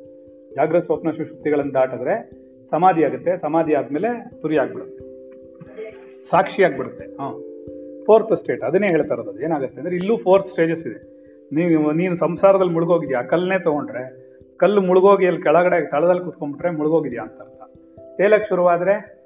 ಜಾಗೃತ 0.54 0.84
ಸ್ವಪ್ನ 0.84 1.10
ಸುಶುಕ್ತಿಗಳನ್ನು 1.10 1.74
ದಾಟಿದ್ರೆ 1.74 2.30
ಸಮಾಧಿ 2.70 3.04
ಆಗುತ್ತೆ. 3.04 3.36
ಸಮಾಧಿ 3.36 3.74
ಆದ್ಮೇಲೆ 3.74 4.40
ತುರಿ 4.40 4.58
ಆಗ್ಬಿಡುತ್ತೆ. 4.58 5.04
ಸಾಕ್ಷಿ 6.30 6.62
ಆಗ್ಬಿಡುತ್ತೆ. 6.62 7.04
ಹಾ. 7.04 7.40
ಫೋರ್ತ್ 8.04 8.36
ಸ್ಟೇಟ್ 8.36 8.64
ಅದನ್ನೇ 8.64 8.86
ಹೇಳ್ತಾ 8.86 9.14
ಇರೋದು. 9.14 9.40
ಏನಾಗುತ್ತೆ 9.40 9.78
ಅಂದ್ರೆ 9.78 9.96
ಇಲ್ಲೂ 9.96 10.16
ಫೋರ್ತ್ 10.16 10.48
ಸ್ಟೇಜಸ್ 10.48 10.86
ಇದೆ. 10.86 11.24
ನೀವು 11.52 11.92
ನೀನು 11.92 12.16
ಸಂಸಾರದಲ್ಲಿ 12.16 12.72
ಮುಳುಗೋಗಿದ್ಯಾ? 12.72 13.22
ಕಲ್ಲನ್ನೇ 13.22 13.58
ತಗೊಂಡ್ರೆ. 13.58 14.28
ಕಲ್ಲು 14.56 14.80
ಮುಳುಗೋಗಿ 14.80 15.26
ಅಲ್ಲಿ 15.26 15.42
ಕೆಳಗಡೆ, 15.42 15.90
ತಳದಲ್ಲಿ 15.90 16.22
ಕುತ್ಕೊಂಡ್ಬಿಟ್ರೆ 16.22 16.70
ಮುಳುಗೋಗಿದ್ಯಾ 16.70 17.22
ಅಂತ 17.22 17.40
ಅರ್ಥ. 17.40 17.62
ತೇಲಕ್ಕೆ 18.16 18.48
ಶುರುವಾದ್ರೆ 18.48 19.17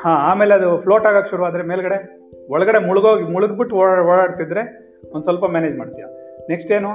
ಹಾ, 0.00 0.10
ಆಮೇಲೆ 0.10 0.54
ಅದು 0.54 0.82
ಫ್ಲೋಟ್ 0.82 1.06
ಆಗಕ್ 1.06 1.28
ಶುರುವಾದ್ರೆ 1.28 1.62
ಮೇಲ್ಗಡೆ, 1.62 2.20
ಒಳಗಡೆ 2.50 2.86
ಮುಳುಗೋಗಿ, 2.86 3.22
ಮುಳುಗ್ಬಿಟ್ಟು 3.22 3.76
ಓಡಾ 3.76 4.02
ಓಡಾಡ್ತಿದ್ರೆ 4.02 4.60
ಒಂದು 5.10 5.22
ಸ್ವಲ್ಪ 5.22 5.44
ಮ್ಯಾನೇಜ್ 5.44 5.76
ಮಾಡ್ತೀಯ. 5.76 6.04
ನೆಕ್ಸ್ಟ್ 6.48 6.72
ಏನು? 6.72 6.88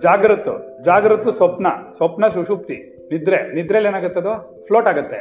ಜಾಗೃತ 0.00 0.48
ಜಾಗೃತ 0.84 1.28
ಸ್ವಪ್ನ. 1.28 1.66
ಸ್ವಪ್ನ 1.96 2.28
ಸುಷುಪ್ತಿ. 2.28 3.08
ನಿದ್ರೆ. 3.12 3.54
ನಿದ್ರೆಲಿ 3.54 3.88
ಏನಾಗುತ್ತೆ 3.88 4.20
ಅದು? 4.20 4.64
ಫ್ಲೋಟ್ 4.66 4.86
ಆಗುತ್ತೆ. 4.86 5.20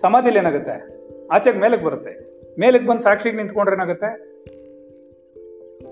ಸಮಾಧಿಲಿ 0.00 0.38
ಏನಾಗುತ್ತೆ? 0.38 0.86
ಆಚೆಗೆ 1.30 1.58
ಮೇಲಕ್ಕೆ 1.58 1.86
ಬರುತ್ತೆ. 1.86 2.40
ಮೇಲಕ್ಕೆ 2.60 2.88
ಬಂದು 2.88 3.02
ಸಾಕ್ಷಿಗೆ 3.02 3.36
ನಿಂತ್ಕೊಂಡ್ರೆ 3.36 3.76
ಏನಾಗುತ್ತೆ? 3.76 4.34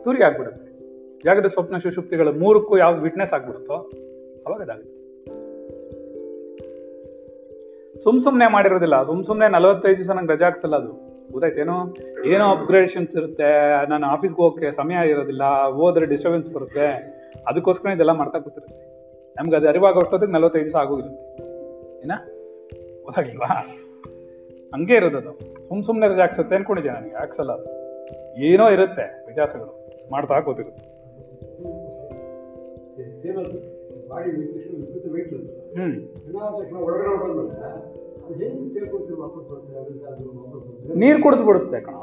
ತೂರಿಗೆ 0.05 0.25
ಆಗ್ಬಿಡುತ್ತೆ. 0.25 0.73
ಜಾಗೃತ, 1.25 1.53
ಸ್ವಪ್ನ, 1.53 1.77
ಸುಷುಪ್ತಿಗಳು 1.77 2.33
ಮೂರಕ್ಕೂ 2.33 2.79
ಯಾವ್ದು 2.79 3.03
ವಿಟ್ನೆಸ್ 3.03 3.33
ಆಗ್ಬಿಡುತ್ತೋ 3.33 3.75
ಅವಾಗ 4.47 4.63
ಅದಾಗುತ್ತೆ. 4.63 5.02
ಸುಮ್ 7.99 8.21
ಸುಮ್ಮನೆ 8.21 8.53
ಮಾಡಿರೋದಿಲ್ಲ. 8.53 9.03
ಸುಮ್ 9.03 9.25
ಸುಮ್ಮನೆ 9.25 9.53
ನಲವತ್ತೈದು 9.53 9.97
ದಿವಸ 9.97 10.11
ನಂಗೆ 10.11 10.33
ರಜಾ 10.33 10.45
ಹಾಕ್ಸಲ್ಲ 10.45 10.77
ಅದು. 10.77 10.93
ಗೊತ್ತಾಯ್ತೇನೋ? 11.33 11.95
ಏನೋ 12.27 12.45
ಅಪ್ಗ್ರೇಡೇಷನ್ಸ್ 12.45 13.17
ಇರುತ್ತೆ, 13.17 13.87
ನಾನು 13.87 14.07
ಆಫೀಸ್ಗೆ 14.07 14.43
ಹೋಗಕ್ಕೆ 14.43 14.73
ಸಮಯ 14.73 15.09
ಇರೋದಿಲ್ಲ, 15.09 15.43
ಹೋದ್ರೆ 15.71 16.07
ಡಿಸ್ಟರ್ಬೆನ್ಸ್ 16.07 16.51
ಬರುತ್ತೆ. 16.51 16.87
ಅದಕ್ಕೋಸ್ಕರ 17.47 17.89
ಇದೆಲ್ಲ 17.89 18.13
ಮಾಡ್ತಾ 18.13 18.39
ಕೂತಿರುತ್ತೆ 18.39 18.93
ನಮ್ಗೆ 19.37 19.57
ಅದು 19.57 19.69
ಅರಿವಾಗ 19.69 19.95
ಹೊಟ್ಟೋದಕ್ಕೆ 19.95 20.33
ನಲವತ್ತೈದು 20.33 20.65
ದಿವಸ 20.65 20.77
ಆಗೋಗಿರುತ್ತೆ. 20.77 21.27
ಏನ? 22.05 22.13
ಗೊತ್ತಾಗಿಲ್ವಾ 23.03 23.47
ಹಂಗೆ 24.75 24.95
ಇರೋದು 24.95 25.19
ಅದು. 25.19 25.65
ಸುಮ್ 25.69 25.85
ಸುಮ್ಮನೆ 25.85 26.13
ರಜೆ 26.13 26.21
ಹಾಕ್ಸುತ್ತೆ 26.21 26.57
ಅನ್ಕೊಂಡಿದ್ದೆ 26.57 26.93
ನನಗೆ 26.93 27.15
ಹಾಕ್ಸಲ್ಲ 27.15 27.53
ಅದು. 27.53 27.67
ಏನೋ 28.41 28.71
ಇರುತ್ತೆ 28.71 29.25
ವ್ಯತ್ಯಾಸಗಳು. 29.25 29.89
ಮಾಡ್ತಾ 30.13 30.41
ಕೂತಿರುತ್ತೆ 30.41 30.93
ನೀರ್ 40.95 41.23
ಕುಡಿದು 41.23 41.45
ಬಿಡುತ್ತೆ 41.45 41.81
ಕಣ. 41.81 41.95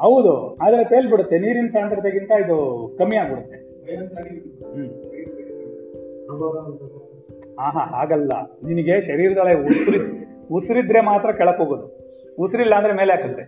ಹೌದು 0.00 0.54
ಆದ್ರೆ 0.54 0.84
ತೇಲ್ಬಿಡುತ್ತೆ 0.84 1.38
ನೀರಿನ 1.38 1.66
ಸಾಂದ್ರತೆಗಿಂತ 1.66 2.30
ಇದು 2.30 2.90
ಕಮ್ಮಿ 2.98 3.16
ಆಗ್ಬಿಡುತ್ತೆ. 3.16 3.68
ಆಹಾ 7.58 7.80
ಹಾಗಲ್ಲ. 7.80 8.30
ನಿನಗೆ 8.64 9.00
ಶರೀರದೊಳಗೆ 9.00 9.60
ಉಸಿರಿ 9.62 10.28
ಉಸಿರಿದ್ರೆ 10.50 11.00
ಮಾತ್ರ 11.00 11.32
ಕೆಳಕ್ 11.32 11.58
ಹೋಗೋದು. 11.58 11.98
ಉಸಿರಿಲ್ಲ 12.38 12.74
ಅಂದ್ರೆ 12.74 12.92
ಮೇಲೆ 12.92 13.12
ಹಾಕುತ್ತೆ. 13.12 13.42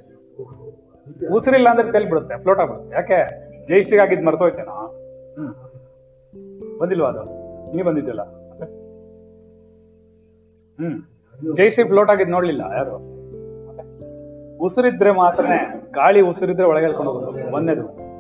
ಉಸಿರಿಲ್ಲ 1.32 1.68
ಅಂದ್ರೆ 1.68 1.92
ತೆಲ್ 1.92 2.08
ಬಿಡುತ್ತೆ 2.08 2.42
ಫ್ಲೋಟ್ 2.42 2.60
ಆಗ್ಬಿಡುತ್ತೆ. 2.60 2.94
ಯಾಕೆ? 2.94 3.50
ಜೈಶ್ರೀಗಾಗಿದ್ದು 3.66 4.24
ಮರ್ತೋಯ್ತೇನಾ? 4.24 4.86
ಹ್ಮ್. 5.38 6.78
ಬಂದಿಲ್ವಾ 6.78 7.08
ಅದು? 7.08 7.40
ನೀ 7.76 7.82
ಬಂದಿದ್ದಿಲ್ಲ? 7.82 8.39
ಹ್ಮ್. 10.80 11.02
ಜೈಸಿ 11.56 11.84
ಫ್ಲೋಟ್ 11.84 12.10
ಆಗಿದ್ 12.10 12.30
ನೋಡ್ಲಿಲ್ಲ 12.30 12.62
ಯಾರು? 12.76 13.20
ಉಸಿರಿದ್ರೆ 14.58 15.10
ಮಾತ್ರನೇ 15.10 15.90
ಗಾಳಿ 15.94 16.20
ಉಸಿರಿದ್ರೆ 16.20 16.66
ಒಳಗೆ 16.66 16.84
ಹೇಳ್ಕೊಂಡು 16.84 17.12
ಹೋಗೋದು 17.12 17.54
ಒಂದೇದು. 17.54 18.10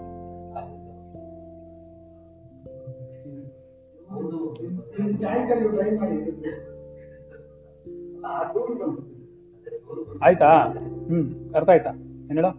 ಆಯ್ತಾ? 10.22 10.48
ಹ್ಮ್ 11.06 11.54
ಅರ್ಥ 11.54 11.68
ಆಯ್ತಾ 11.68 11.90
ಏನ್ 11.90 12.32
ಹೇಳು? 12.32 12.50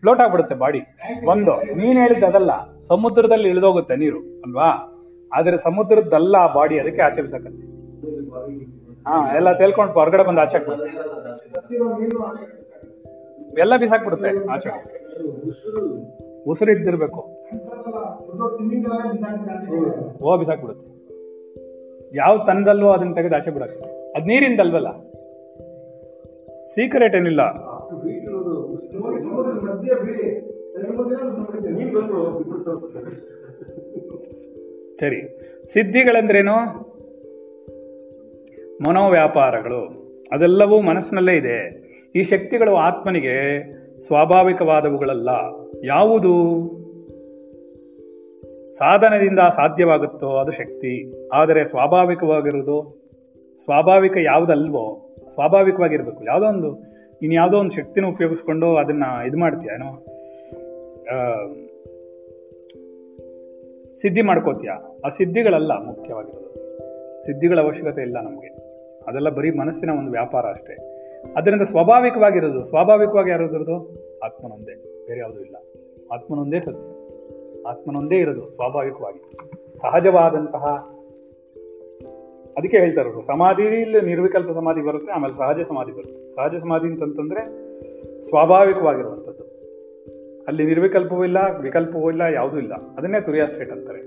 ಫ್ಲೋಟ್ 0.00 0.20
ಆಗ್ಬಿಡುತ್ತೆ 0.20 0.54
ಬಾಡಿ. 0.54 0.80
ಒಂದು, 1.26 1.74
ನೀನ್ 1.74 1.98
ಹೇಳಿದ್ದೆ 1.98 2.26
ಅದಲ್ಲ. 2.26 2.80
ಸಮುದ್ರದಲ್ಲಿ 2.80 3.48
ಇಳಿದೋಗುತ್ತೆ 3.48 3.96
ನೀರು, 3.96 4.18
ಅಲ್ವಾ? 4.18 4.96
ಆದ್ರೆ 5.34 5.56
ಸಮುದ್ರದಲ್ಲ 5.56 6.54
ಬಾಡಿ, 6.54 6.78
ಅದಕ್ಕೆ 6.78 7.02
ಆಚೆ 7.02 7.22
ಬಿಸಾಕತ್ತೆ. 7.22 7.79
ಹಾ, 9.08 9.36
ಎಲ್ಲ 9.36 9.52
ತೇಲ್ಕೊಂಡು 9.52 9.92
ಹೊರಗಡೆ 9.92 10.22
ಬಂದು 10.22 10.40
ಆಚೆ 10.40 10.56
ಎಲ್ಲ 13.58 13.76
ಬಿಸಾಕ್ಬಿಡುತ್ತೆ, 13.76 14.46
ಆಚೆ 14.46 14.68
ಉಸಿರು 16.46 16.70
ಇದ್ದಿರ್ಬೇಕು. 16.70 17.20
ಓ, 20.22 20.36
ಬಿಸಾಕ್ಬಿಡುತ್ತೆ. 20.36 20.90
ಯಾವ 22.16 22.38
ತನದಲ್ವೋ 22.46 22.90
ಅದನ್ನ 22.90 23.14
ತೆಗೆದು 23.14 23.36
ಆಚೆ 23.36 23.50
ಬಿಡಕ್ಕೆ. 23.50 24.12
ಅದ್ 24.12 24.26
ನೀರಿಂದಲ್ವಲ್ಲ? 24.26 24.90
ಸೀಕ್ರೆಟ್ 26.68 27.16
ಏನಿಲ್ಲ. 27.16 27.42
ಸರಿ. 35.00 35.40
ಸಮುದ್ರದ 35.72 36.89
ಮನೋವ್ಯಾಪಾರಗಳು, 38.88 40.10
ಅದೆಲ್ಲವೂ 40.32 40.80
ಮನಸ್ಸಿನಲ್ಲೇ 40.80 41.36
ಇದೆ. 41.36 41.90
ಈ 42.14 42.22
ಶಕ್ತಿಗಳು 42.22 42.74
ಆತ್ಮನಿಗೆ 42.74 43.64
ಸ್ವಾಭಾವಿಕವಾದವುಗಳಲ್ಲ. 44.06 45.28
ಯಾವುದು? 45.84 46.32
ಸಾಧನದಿಂದ 48.78 49.38
ಸಾಧ್ಯವಾಗುತ್ತೋ 49.38 50.28
ಅದು 50.28 50.52
ಶಕ್ತಿ. 50.52 51.12
ಆದರೆ 51.28 51.64
ಸ್ವಾಭಾವಿಕವಾಗಿರುವುದು, 51.64 53.00
ಸ್ವಾಭಾವಿಕ 53.64 54.16
ಯಾವುದಲ್ವೋ, 54.16 55.16
ಸ್ವಾಭಾವಿಕವಾಗಿರಬೇಕು. 55.34 56.24
ಯಾವುದೋ 56.24 56.46
ಒಂದು 56.46 56.90
ಇನ್ನು 57.22 57.34
ಯಾವುದೋ 57.34 57.58
ಒಂದು 57.58 57.74
ಶಕ್ತಿನ 57.74 58.06
ಉಪಯೋಗಿಸ್ಕೊಂಡು 58.06 58.76
ಅದನ್ನ 58.76 59.04
ಇದು 59.26 59.38
ಮಾಡ್ತೀಯ 59.38 59.70
ಏನೋ? 59.70 60.06
ಸಿದ್ಧಿ 64.02 64.22
ಮಾಡ್ಕೋತೀಯ? 64.22 64.70
ಆ 65.04 65.08
ಸಿದ್ಧಿಗಳಲ್ಲ 65.08 65.84
ಮುಖ್ಯವಾಗಿರೋದು. 65.84 66.50
ಸಿದ್ಧಿಗಳ 67.26 67.60
ಅವಶ್ಯಕತೆ 67.60 68.02
ಇಲ್ಲ 68.02 68.20
ನಮಗೆ. 68.20 68.59
ಅದೆಲ್ಲ 69.10 69.28
ಬರೀ 69.28 69.50
ಮನಸ್ಸಿನ 69.50 69.90
ಒಂದು 69.90 70.10
ವ್ಯಾಪಾರ 70.10 70.44
ಅಷ್ಟೇ. 70.46 70.74
ಅದರಿಂದ 71.36 71.62
ಸ್ವಾಭಾವಿಕವಾಗಿರೋದು, 71.62 72.62
ಸ್ವಾಭಾವಿಕವಾಗಿ 72.64 73.30
ಯಾರಿರೋದು 73.30 73.76
ಆತ್ಮನೊಂದೇ, 74.24 74.74
ಬೇರೆ 75.06 75.20
ಯಾವುದೂ 75.20 75.40
ಇಲ್ಲ. 75.40 75.56
ಆತ್ಮನೊಂದೇ 76.12 76.60
ಸತ್ಯ. 76.60 76.88
ಆತ್ಮನೊಂದೇ 77.68 78.18
ಇರೋದು 78.18 78.50
ಸ್ವಾಭಾವಿಕವಾಗಿ. 78.50 79.22
ಸಹಜವಾದಂತಹ 79.78 80.66
ಅದಕ್ಕೆ 82.56 82.78
ಹೇಳ್ತಾ 82.78 83.00
ಇರೋರು 83.00 83.22
ಸಮಾಧಿಯಲ್ಲಿ 83.26 84.00
ನಿರ್ವಿಕಲ್ಪ 84.00 84.50
ಸಮಾಧಿ 84.50 84.80
ಬರುತ್ತೆ, 84.80 85.12
ಆಮೇಲೆ 85.12 85.34
ಸಹಜ 85.34 85.60
ಸಮಾಧಿ 85.60 85.92
ಬರುತ್ತೆ. 85.92 86.34
ಸಹಜ 86.34 86.54
ಸಮಾಧಿ 86.56 86.86
ಅಂತಂತಂದ್ರೆ 86.86 87.42
ಸ್ವಾಭಾವಿಕವಾಗಿರುವಂಥದ್ದು. 88.28 89.44
ಅಲ್ಲಿ 90.48 90.64
ನಿರ್ವಿಕಲ್ಪವೂ 90.64 91.24
ಇಲ್ಲ, 91.24 91.38
ವಿಕಲ್ಪವೂ 91.60 92.10
ಇಲ್ಲ, 92.10 92.22
ಯಾವುದೂ 92.34 92.58
ಇಲ್ಲ. 92.58 92.72
ಅದನ್ನೇ 92.98 93.20
ತುರಿಯಾ 93.20 93.46
ಸ್ಟೇಟ್ 93.46 93.72
ಅಂತಾರೆ. 93.72 94.02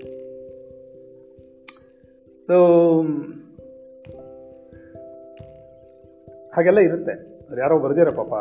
ಹಾಗೆಲ್ಲ 6.55 6.79
ಇರುತ್ತೆ. 6.79 7.11
ಅವ್ರು 7.11 7.61
ಯಾರೋ 7.61 7.79
ಬರ್ದಿರ 7.79 8.09
ಪಾಪ, 8.09 8.33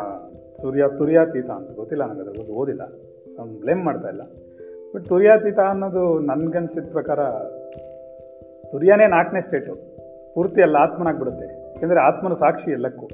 ಸೂರ್ಯ, 0.61 0.83
ತುರ್ಯಾತೀತ 0.97 1.49
ಅಂತ 1.49 1.71
ಗೊತ್ತಿಲ್ಲ 1.71 2.05
ನನಗೆ 2.05 2.21
ಅದ್ರ 2.21 2.31
ಬಗ್ಗೆ 2.31 2.53
ಓದಿಲ್ಲ. 2.53 2.81
ಅವ್ನು 3.39 3.59
ಬ್ಲೇಮ್ 3.59 3.85
ಮಾಡ್ತಾ 3.85 4.07
ಇಲ್ಲ. 4.07 4.21
ಬಟ್ 4.95 5.05
ತುರ್ಯಾತೀತ 5.05 5.59
ಅನ್ನೋದು 5.59 6.19
ನನ್ಗನ್ಸಿದ 6.19 6.91
ಪ್ರಕಾರ 6.91 7.19
ತುರ್ಯಾನೇ 8.71 9.07
ನಾಲ್ಕನೇ 9.07 9.41
ಸ್ಟೇಟು 9.41 9.75
ಪೂರ್ತಿ 10.33 10.61
ಎಲ್ಲ 10.61 10.77
ಆತ್ಮನಾಗ್ಬಿಡುತ್ತೆ. 10.77 11.45
ಯಾಕೆಂದರೆ 11.45 11.99
ಆತ್ಮನ 11.99 12.33
ಸಾಕ್ಷಿ 12.33 12.71
ಎಲ್ಲಕ್ಕೂ. 12.71 13.05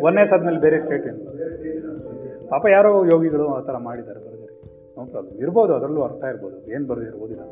ಒಂದನೇ 0.00 0.24
ಸಾದ್ಮೇಲೆ 0.24 0.60
ಬೇರೆ 0.60 0.78
ಸ್ಟೇಟ್ 0.78 1.06
ಏನು. 1.06 1.24
ಪಾಪ 2.48 2.66
ಯಾರೋ 2.66 3.04
ಯೋಗಿಗಳು 3.04 3.48
ಆ 3.48 3.60
ಥರ 3.60 3.76
ಮಾಡಿದ್ದಾರೆ 3.76 4.20
ಬರೆದಿರಿ 4.20 4.62
ನೋ 4.98 5.04
ಪ್ರಾಬ್ಲಮ್. 5.04 5.38
ಇರ್ಬೋದು, 5.38 5.74
ಅದರಲ್ಲೂ 5.74 6.02
ಅರ್ಥ 6.02 6.24
ಇರ್ಬೋದು. 6.24 6.70
ಏನು 6.70 6.86
ಬರೆದಿರೋ 6.86 7.16
ಓದಿಲ್ಲ. 7.16 7.42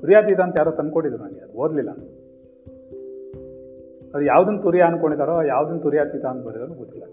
ತುರ್ಯಾತೀತ 0.00 0.40
ಅಂತ 0.40 0.54
ಯಾರೋ 0.58 0.70
ತಂದ್ಕೊಟ್ಟಿದ್ರು 0.70 1.24
ನನಗೆ 1.24 1.40
ಅದು 1.40 1.58
ಓದಲಿಲ್ಲ 1.58 1.88
ನಾನು. 1.88 2.21
ಅವ್ರು 4.14 4.26
ಯಾವುದನ್ನು 4.26 4.60
ತುರಿಯ 4.62 4.82
ಅನ್ಕೊಂಡಿದ್ದಾರೋ 4.82 5.42
ಯಾವುದನ್ನು 5.42 5.82
ತುರ್ಯಾತೀತ 5.82 6.24
ಅಂತ 6.24 6.46
ಬರೆದಾರೋ 6.46 6.74
ಗೊತ್ತಿಲ್ಲ. 6.74 7.04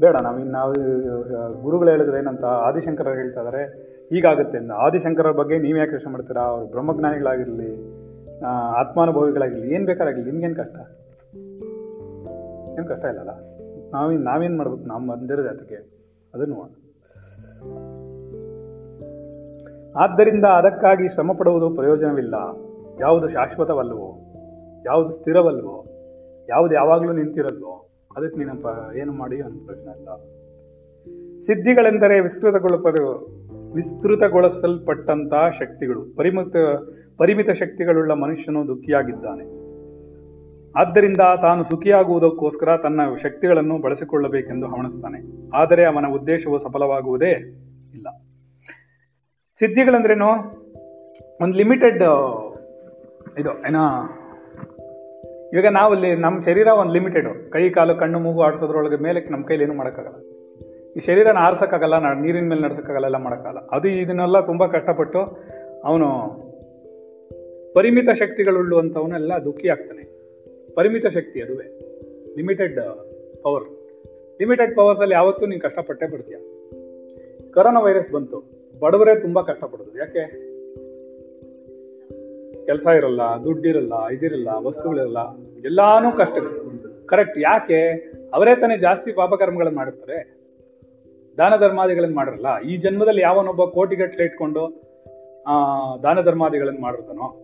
ಬೇಡ, 0.00 0.16
ನಾವು 0.22 0.38
ಇನ್ನು 0.38 0.52
ನಾವು 0.52 0.72
ಗುರುಗಳು 1.62 1.90
ಹೇಳಿದ್ರೆ 1.90 2.18
ಏನಂತ 2.18 2.44
ಆದಿಶಂಕರ 2.44 3.08
ಹೇಳ್ತಾ 3.08 3.40
ಇದ್ದಾರೆ 3.40 3.62
ಹೀಗಾಗುತ್ತೆ 4.08 4.58
ಅಂತ 4.58 4.72
ಆದಿಶಂಕರ 4.72 5.30
ಬಗ್ಗೆ 5.30 5.58
ನೀವು 5.58 5.78
ಯಾಕೆ 5.78 5.92
ಯೋಚನೆ 5.92 6.12
ಮಾಡ್ತೀರಾ? 6.12 6.42
ಅವರು 6.42 6.66
ಬ್ರಹ್ಮಜ್ಞಾನಿಗಳಾಗಿರಲಿ 6.66 7.70
ಆತ್ಮಾನುಭವಿಗಳಾಗಿರಲಿ, 8.80 9.74
ಏನು 9.74 9.86
ಬೇಕಾರಾಗಲಿ, 9.86 10.24
ನಿಮ್ಗೇನು 10.24 10.54
ಕಷ್ಟ? 10.54 10.76
ಏನು 12.78 12.88
ಕಷ್ಟ 12.88 13.04
ಇಲ್ಲಲ್ಲ? 13.04 13.30
ನಾವೇನು 13.92 14.22
ನಾವೇನು 14.22 14.56
ಮಾಡ್ಬೇಕು? 14.56 14.84
ನಮ್ಮ 14.84 15.12
ಬಂದಿರೋ 15.12 15.42
ಅದಕ್ಕೆ 15.42 15.78
ಅದನ್ನು 16.34 16.86
ಆದ್ದರಿಂದ 19.96 20.44
ಅದಕ್ಕಾಗಿ 20.44 21.08
ಶ್ರಮ 21.08 21.32
ಪಡುವುದು 21.32 21.70
ಪ್ರಯೋಜನವಿಲ್ಲ. 21.70 22.34
ಯಾವುದು 23.00 23.28
ಶಾಶ್ವತವಲ್ವೋ 23.28 24.25
ಯಾವುದು 24.86 25.10
ಸ್ಥಿರವಲ್ವೋ, 25.10 25.84
ಯಾವುದು 26.48 26.74
ಯಾವಾಗಲೂ 26.74 27.12
ನಿಂತಿರಲ್ವೋ, 27.12 27.90
ಅದಕ್ಕೆ 28.16 28.38
ನೀನಪ್ಪ 28.38 28.96
ಏನು 28.96 29.12
ಮಾಡಿ 29.12 29.42
ಅನ್ನೋ 29.42 29.64
ಪ್ರಶ್ನೆ 29.64 29.98
ಇಲ್ಲ 29.98 30.08
ಸಿದ್ಧಿಗಳೆಂದರೆ 31.38 32.20
ವಿಸ್ತೃತಗೊಳ್ಳ 32.20 32.98
ವಿಸ್ತೃತಗೊಳಿಸಲ್ಪಟ್ಟಂತಹ 33.74 35.48
ಶಕ್ತಿಗಳು. 35.48 36.16
ಪರಿಮಿತ 36.16 36.56
ಪರಿಮಿತ 37.18 37.50
ಶಕ್ತಿಗಳುಳ್ಳ 37.50 38.12
ಮನುಷ್ಯನು 38.12 38.68
ದುಃಖಿಯಾಗಿದ್ದಾನೆ. 38.68 39.66
ಆದ್ದರಿಂದ 40.72 41.16
ತಾನು 41.16 41.64
ಸುಖಿಯಾಗುವುದಕ್ಕೋಸ್ಕರ 41.64 42.76
ತನ್ನ 42.76 43.00
ಶಕ್ತಿಗಳನ್ನು 43.22 43.78
ಬಳಸಿಕೊಳ್ಳಬೇಕೆಂದು 43.78 44.66
ಹವಣಿಸ್ತಾನೆ. 44.66 45.50
ಆದರೆ 45.56 45.84
ಅವನ 45.84 46.06
ಉದ್ದೇಶವು 46.06 46.58
ಸಫಲವಾಗುವುದೇ 46.58 47.30
ಇಲ್ಲ. 47.94 48.08
ಸಿದ್ಧಿಗಳಂದ್ರೇನು? 49.58 50.30
ಒಂದು 51.42 51.56
ಲಿಮಿಟೆಡ್, 51.56 52.02
ಇದು, 53.38 53.50
ಏನೋ 53.50 54.10
ಇವಾಗ 55.56 55.92
ಇಲ್ಲಿ 55.92 56.14
ನಮ್ಮ 56.14 56.40
ಶರೀರ 56.40 56.66
ಒಂದು 56.66 56.92
ಲಿಮಿಟೆಡ್ 56.92 57.50
ಕೈ, 57.50 57.70
ಕಾಲು, 57.70 57.94
ಕಣ್ಣು, 57.94 58.18
ಮೂಗು 58.18 58.42
ಆಡಿಸೋದ್ರೊಳಗೆ 58.42 58.96
ಮೇಲೆ 58.96 59.20
ನಮ್ಮ 59.30 59.44
ಕೈಲಿ 59.46 59.64
ಏನು 59.64 59.74
ಮಾಡೋಕ್ಕಾಗಲ್ಲ. 59.74 60.16
ಈ 60.96 61.00
ಶರೀರನ 61.00 61.36
ಆರಿಸೋಕ್ಕಾಗಲ್ಲ, 61.40 61.98
ನಾ 61.98 62.14
ನೀರಿನ 62.14 62.48
ಮೇಲೆ 62.48 62.60
ನಡ್ಸೋಕ್ಕಾಗಲ್ಲ, 62.60 63.04
ಎಲ್ಲ 63.04 63.16
ಮಾಡೋಕ್ಕಾಗಲ್ಲ. 63.16 63.66
ಅದು 63.66 63.88
ಇದನ್ನೆಲ್ಲ 63.88 64.40
ತುಂಬ 64.40 64.66
ಕಷ್ಟಪಟ್ಟು 64.66 65.18
ಅವನು 65.84 66.06
ಪರಿಮಿತ 67.74 68.08
ಶಕ್ತಿಗಳುಳ್ಳುವಂಥವನ್ನೆಲ್ಲ 68.10 69.32
ದುಃಖಿ 69.44 69.68
ಆಗ್ತಾನೆ. 69.68 70.02
ಪರಿಮಿತ 70.74 71.06
ಶಕ್ತಿ 71.06 71.42
ಅದುವೇ. 71.42 71.80
ಲಿಮಿಟೆಡ್ 72.36 72.80
ಪವರ್ 73.42 73.64
ಲಿಮಿಟೆಡ್ 74.40 74.76
ಪವರ್ಸಲ್ಲಿ 74.76 75.14
ಯಾವತ್ತೂ 75.14 75.46
ನೀನು 75.46 75.60
ಕಷ್ಟಪಟ್ಟೇ 75.60 76.06
ಬಿಡ್ತೀಯ. 76.06 76.36
ಕೊರೋನಾ 77.50 77.80
ವೈರಸ್ 77.80 78.10
ಬಂತು. 78.10 78.44
ಬಡವರೇ 78.80 79.20
ತುಂಬ 79.20 79.40
ಕಷ್ಟಪಡೋದು. 79.40 79.98
ಯಾಕೆ? 79.98 80.56
ಕೆಲಸ 82.66 82.86
ಇರಲ್ಲ, 82.86 83.20
ದುಡ್ಡಿರಲ್ಲ, 83.44 84.08
ಇದಿರಲ್ಲ, 84.08 84.48
ವಸ್ತುಗಳಿರಲ್ಲ. 84.52 85.18
ಎಲ್ಲಾನು 85.64 86.12
ಕಷ್ಟ 86.12 86.32
ಕರೆಕ್ಟ್ 87.06 87.38
ಯಾಕೆ? 87.38 87.90
ಅವರೇ 88.34 88.56
ತಾನೇ 88.56 88.78
ಜಾಸ್ತಿ 88.78 89.12
ಪಾಪಕರ್ಮಗಳನ್ನು 89.12 89.76
ಮಾಡಿರ್ತಾರೆ 89.76 90.36
ದಾನ 91.38 91.56
ಧರ್ಮಾದಿಗಳನ್ನು 91.56 92.16
ಮಾಡಿರಲ್ಲ 92.16 92.60
ಈ 92.60 92.76
ಜನ್ಮದಲ್ಲಿ 92.76 93.22
ಯಾವನೊಬ್ಬ 93.22 93.64
ಕೋಟಿಗಟ್ಟಲೆ 93.64 94.24
ಇಟ್ಕೊಂಡು, 94.24 94.82
ಆ, 95.46 95.52
ದಾನ 95.96 96.20
ಧರ್ಮಾದಿಗಳನ್ನು 96.20 96.80
ಮಾಡಿರ್ತಾನೋ? 96.80 97.42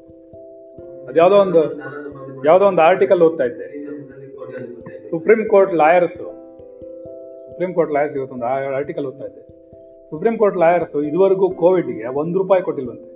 ಅದ್ಯಾವುದೋ 1.09 1.37
ಒಂದು, 1.37 1.79
ಯಾವುದೋ 2.45 2.65
ಒಂದು 2.65 2.83
ಆರ್ಟಿಕಲ್ 2.83 3.23
ಓದ್ತಾ 3.23 3.45
ಇದ್ದೆ. 3.45 3.83
Supreme 5.11 5.49
Court 5.49 5.75
lawyers 5.75 6.15
Supreme 6.15 7.75
Court 7.75 7.93
lawyers 7.93 8.17
ಇವತ್ತೊಂದು 8.17 8.45
ಆರ್ಟಿಕಲ್ 8.47 9.07
ಓದ್ತಾ 9.07 9.25
ಇದ್ದೆ. 9.25 9.41
ಸುಪ್ರೀಂ 10.11 10.37
ಕೋರ್ಟ್ 10.37 10.59
ಲಾಯರ್ಸ್ 10.59 10.97
ಇದುವರೆಗೂ 10.97 11.51
ಕೋವಿಡ್ಗೆ 11.51 12.07
ಒಂದು 12.07 12.39
ರೂಪಾಯಿ 12.39 12.63
ಕೊಟ್ಟಿಲ್ವಂತೆ. 12.63 13.13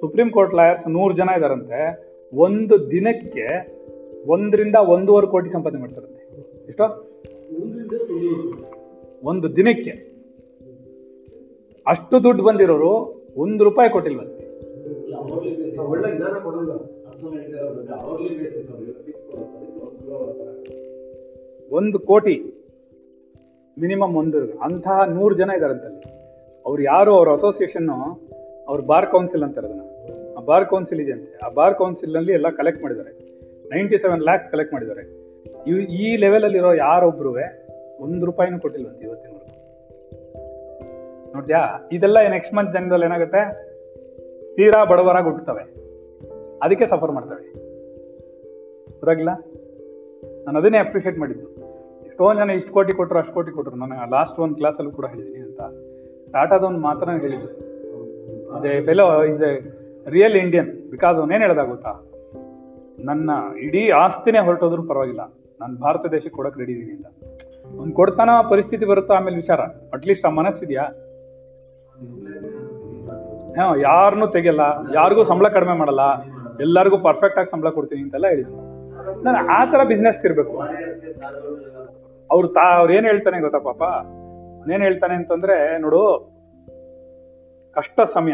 ಸುಪ್ರೀಂ 0.00 0.30
ಕೋರ್ಟ್ 0.30 0.54
ಲಾಯರ್ಸ್ 0.54 0.88
ನೂರು 0.88 1.14
ಜನ 1.14 1.28
ಇದಾರಂತೆ. 1.38 2.14
ಒಂದು 2.34 2.90
ದಿನಕ್ಕೆ 2.90 3.74
ಒಂದರಿಂದ 4.26 4.76
ಒಂದೂವರೆ 4.76 5.26
ಕೋಟಿ 5.26 5.50
ಸಂಪಾದನೆ 5.50 5.80
ಮಾಡ್ತಾರಂತೆ. 5.80 6.22
ಎಷ್ಟೋ? 6.68 6.84
ಒಂದು 9.22 9.56
ದಿನಕ್ಕೆ 9.56 10.14
ಅಷ್ಟು 11.86 12.24
ದುಡ್ಡು 12.24 12.42
ಬಂದಿರೋರು 12.42 13.24
ಒಂದು 13.36 13.64
ರೂಪಾಯಿ 13.64 13.90
ಕೊಟ್ಟಿಲ್ವಂತೆ. 13.90 14.54
ಒಂದು 21.70 21.98
ಕೋಟಿ 21.98 22.60
ಮಿನಿಮಮ್ 23.80 24.16
ಒಂದು, 24.16 24.58
ಅಂತಹ 24.58 25.04
ನೂರು 25.04 25.34
ಜನ 25.34 25.50
ಇದ್ದಾರಂತಲ್ಲಿ 25.50 26.02
ಅವ್ರು 26.66 26.82
ಯಾರು 26.82 27.14
ಅವ್ರ 27.14 27.28
ಅಸೋಸಿಯೇಷನ್ನು 27.32 28.20
ಅವ್ರ 28.68 28.80
ಬಾರ್ 28.80 29.06
ಕೌನ್ಸಿಲ್ 29.06 29.42
ಅಂತಾರೆ 29.42 29.66
ಅದನ್ನ. 29.66 29.80
ಆ 30.36 30.40
ಬಾರ್ 30.40 30.66
ಕೌನ್ಸಿಲ್ 30.66 31.00
ಇದೆಯಂತೆ. 31.00 31.38
ಆ 31.38 31.48
ಬಾರ್ 31.48 31.74
ಕೌನ್ಸಿಲ್ನಲ್ಲಿ 31.74 32.32
ಎಲ್ಲ 32.32 32.50
ಕಲೆಕ್ಟ್ 32.50 32.82
ಮಾಡಿದ್ದಾರೆ. 32.82 33.23
ನೈಂಟಿ 33.72 33.98
ಸೆವೆನ್ 33.98 34.22
ಲ್ಯಾಕ್ಸ್ 34.22 34.48
ಕಲೆಕ್ಟ್ 34.48 34.72
ಮಾಡಿದ್ದಾರೆ. 34.72 35.02
ಇವ್ 35.66 35.78
ಈ 35.78 36.16
ಲೆವೆಲಲ್ಲಿರೋ 36.16 36.72
ಯಾರೊಬ್ರು 36.72 37.36
ಒಂದು 38.00 38.26
ರೂಪಾಯಿನೂ 38.26 38.58
ಕೊಟ್ಟಿಲ್ವಂತೆ 38.58 39.04
ಇವತ್ತಿನವರೆಗೂ 39.04 39.44
ನೋಡ್ದ್ಯಾ? 41.34 41.88
ಇದೆಲ್ಲ 41.92 42.28
ನೆಕ್ಸ್ಟ್ 42.28 42.54
ಮಂತ್ 42.54 42.72
ಜನರಲ್ಲಿ 42.72 43.06
ಏನಾಗುತ್ತೆ? 43.06 43.74
ತೀರಾ 44.56 44.84
ಬಡವರಾಗಿ 44.84 45.24
ಹುಟ್ಟುತ್ತವೆ 45.24 45.74
ಅದಕ್ಕೆ 46.62 46.86
ಸಫರ್ 46.86 47.12
ಮಾಡ್ತವೆ. 47.12 47.52
ಗೊತ್ತಾಗಿಲ್ಲ 48.86 49.28
ನಾನು 50.44 50.58
ಅದನ್ನೇ 50.58 50.78
ಅಪ್ರಿಷಿಯೇಟ್ 50.78 51.18
ಮಾಡಿದ್ದು. 51.18 51.48
ಎಷ್ಟೊಂದು 52.06 52.40
ಜನ 52.40 52.50
ಇಷ್ಟು 52.50 52.72
ಕೋಟಿ 52.72 52.92
ಕೊಟ್ಟರು 52.92 53.18
ಅಷ್ಟು 53.18 53.34
ಕೋಟಿ 53.34 53.52
ಕೊಟ್ಟರು 53.52 53.76
ನಾನು 53.76 54.10
ಲಾಸ್ಟ್ 54.10 54.38
ಒಂದು 54.38 54.54
ಕ್ಲಾಸಲ್ಲೂ 54.54 54.90
ಕೂಡ 54.90 55.06
ಹೇಳಿದ್ದೀನಿ 55.06 55.40
ಅಂತ. 55.40 55.60
ಟಾಟಾದ 56.32 56.62
ಒಂದು 56.62 56.80
ಹೇಳಿದ್ದು. 57.20 57.50
Is 58.56 58.66
a 58.66 58.80
fellow 58.80 59.24
is 59.24 59.42
a 59.42 59.60
real 60.10 60.36
Indian 60.36 60.90
because 60.90 61.18
ಅವನೇನು 61.18 61.44
ಹೇಳ್ದಾಗ 61.44 61.66
ಗೊತ್ತಾ? 61.66 62.13
ನನ್ನ 62.98 63.30
ಇಡೀ 63.58 63.90
ಆಸ್ತಿನೇ 63.90 64.38
ಹೊರಟೋದ್ರೂ 64.38 64.82
ಪರವಾಗಿಲ್ಲ. 64.82 65.20
ನಾನು 65.60 65.78
ಭಾರತ 65.78 66.06
ದೇಶಕ್ಕೆ 66.06 66.36
ಕೊಡಕ್ಕೆ 66.36 66.60
ರೆಡಿ 66.60 66.72
ಇದೀನಿ 66.72 66.92
ಅಂತ. 66.92 67.06
ಅವ್ನು 67.78 67.94
ಕೊಡ್ತಾನ, 67.94 68.30
ಪರಿಸ್ಥಿತಿ 68.50 68.84
ಬರುತ್ತಾ 68.84 69.14
ಆಮೇಲೆ 69.14 69.36
ವಿಚಾರ. 69.36 69.60
ಅಟ್ಲೀಸ್ಟ್ 69.60 70.26
ಆ 70.26 70.30
ಮನಸ್ಸಿದ್ಯಾ? 70.30 70.82
ಹಾ 73.62 73.76
ಯಾರನ್ನೂ 73.76 74.26
ತೆಗಿಯಲ್ಲ, 74.26 74.60
ಯಾರಿಗೂ 74.94 75.24
ಸಂಬಳ 75.24 75.48
ಕಡಿಮೆ 75.48 75.72
ಮಾಡಲ್ಲ, 75.72 76.00
ಎಲ್ಲರಿಗೂ 76.60 76.98
ಪರ್ಫೆಕ್ಟ್ 76.98 77.38
ಆಗಿ 77.38 77.50
ಸಂಬಳ 77.50 77.68
ಕೊಡ್ತೀನಿ 77.68 78.02
ಅಂತೆಲ್ಲ 78.02 78.26
ಹೇಳಿದ್ರು. 78.26 78.56
ನಾನು 79.22 79.48
ಆ 79.48 79.64
ಥರ 79.64 79.84
ಬಿಸ್ನೆಸ್ 79.84 80.26
ಇರಬೇಕು. 80.26 80.58
ಅವ್ರು 82.30 82.48
ತಾ, 82.48 82.76
ಅವ್ರು 82.76 82.92
ಏನ್ 82.92 83.06
ಹೇಳ್ತಾನೆ 83.06 83.40
ಗೊತ್ತಾ 83.40 83.58
ಪಾಪ? 83.58 83.82
ಅವನೇನ್ 83.82 84.82
ಹೇಳ್ತಾನೆ 84.82 85.14
ಅಂತಂದ್ರೆ, 85.14 85.78
ನೋಡು, 85.78 86.32
ಕಷ್ಟ 87.72 88.00
ಸಮಯ. 88.00 88.32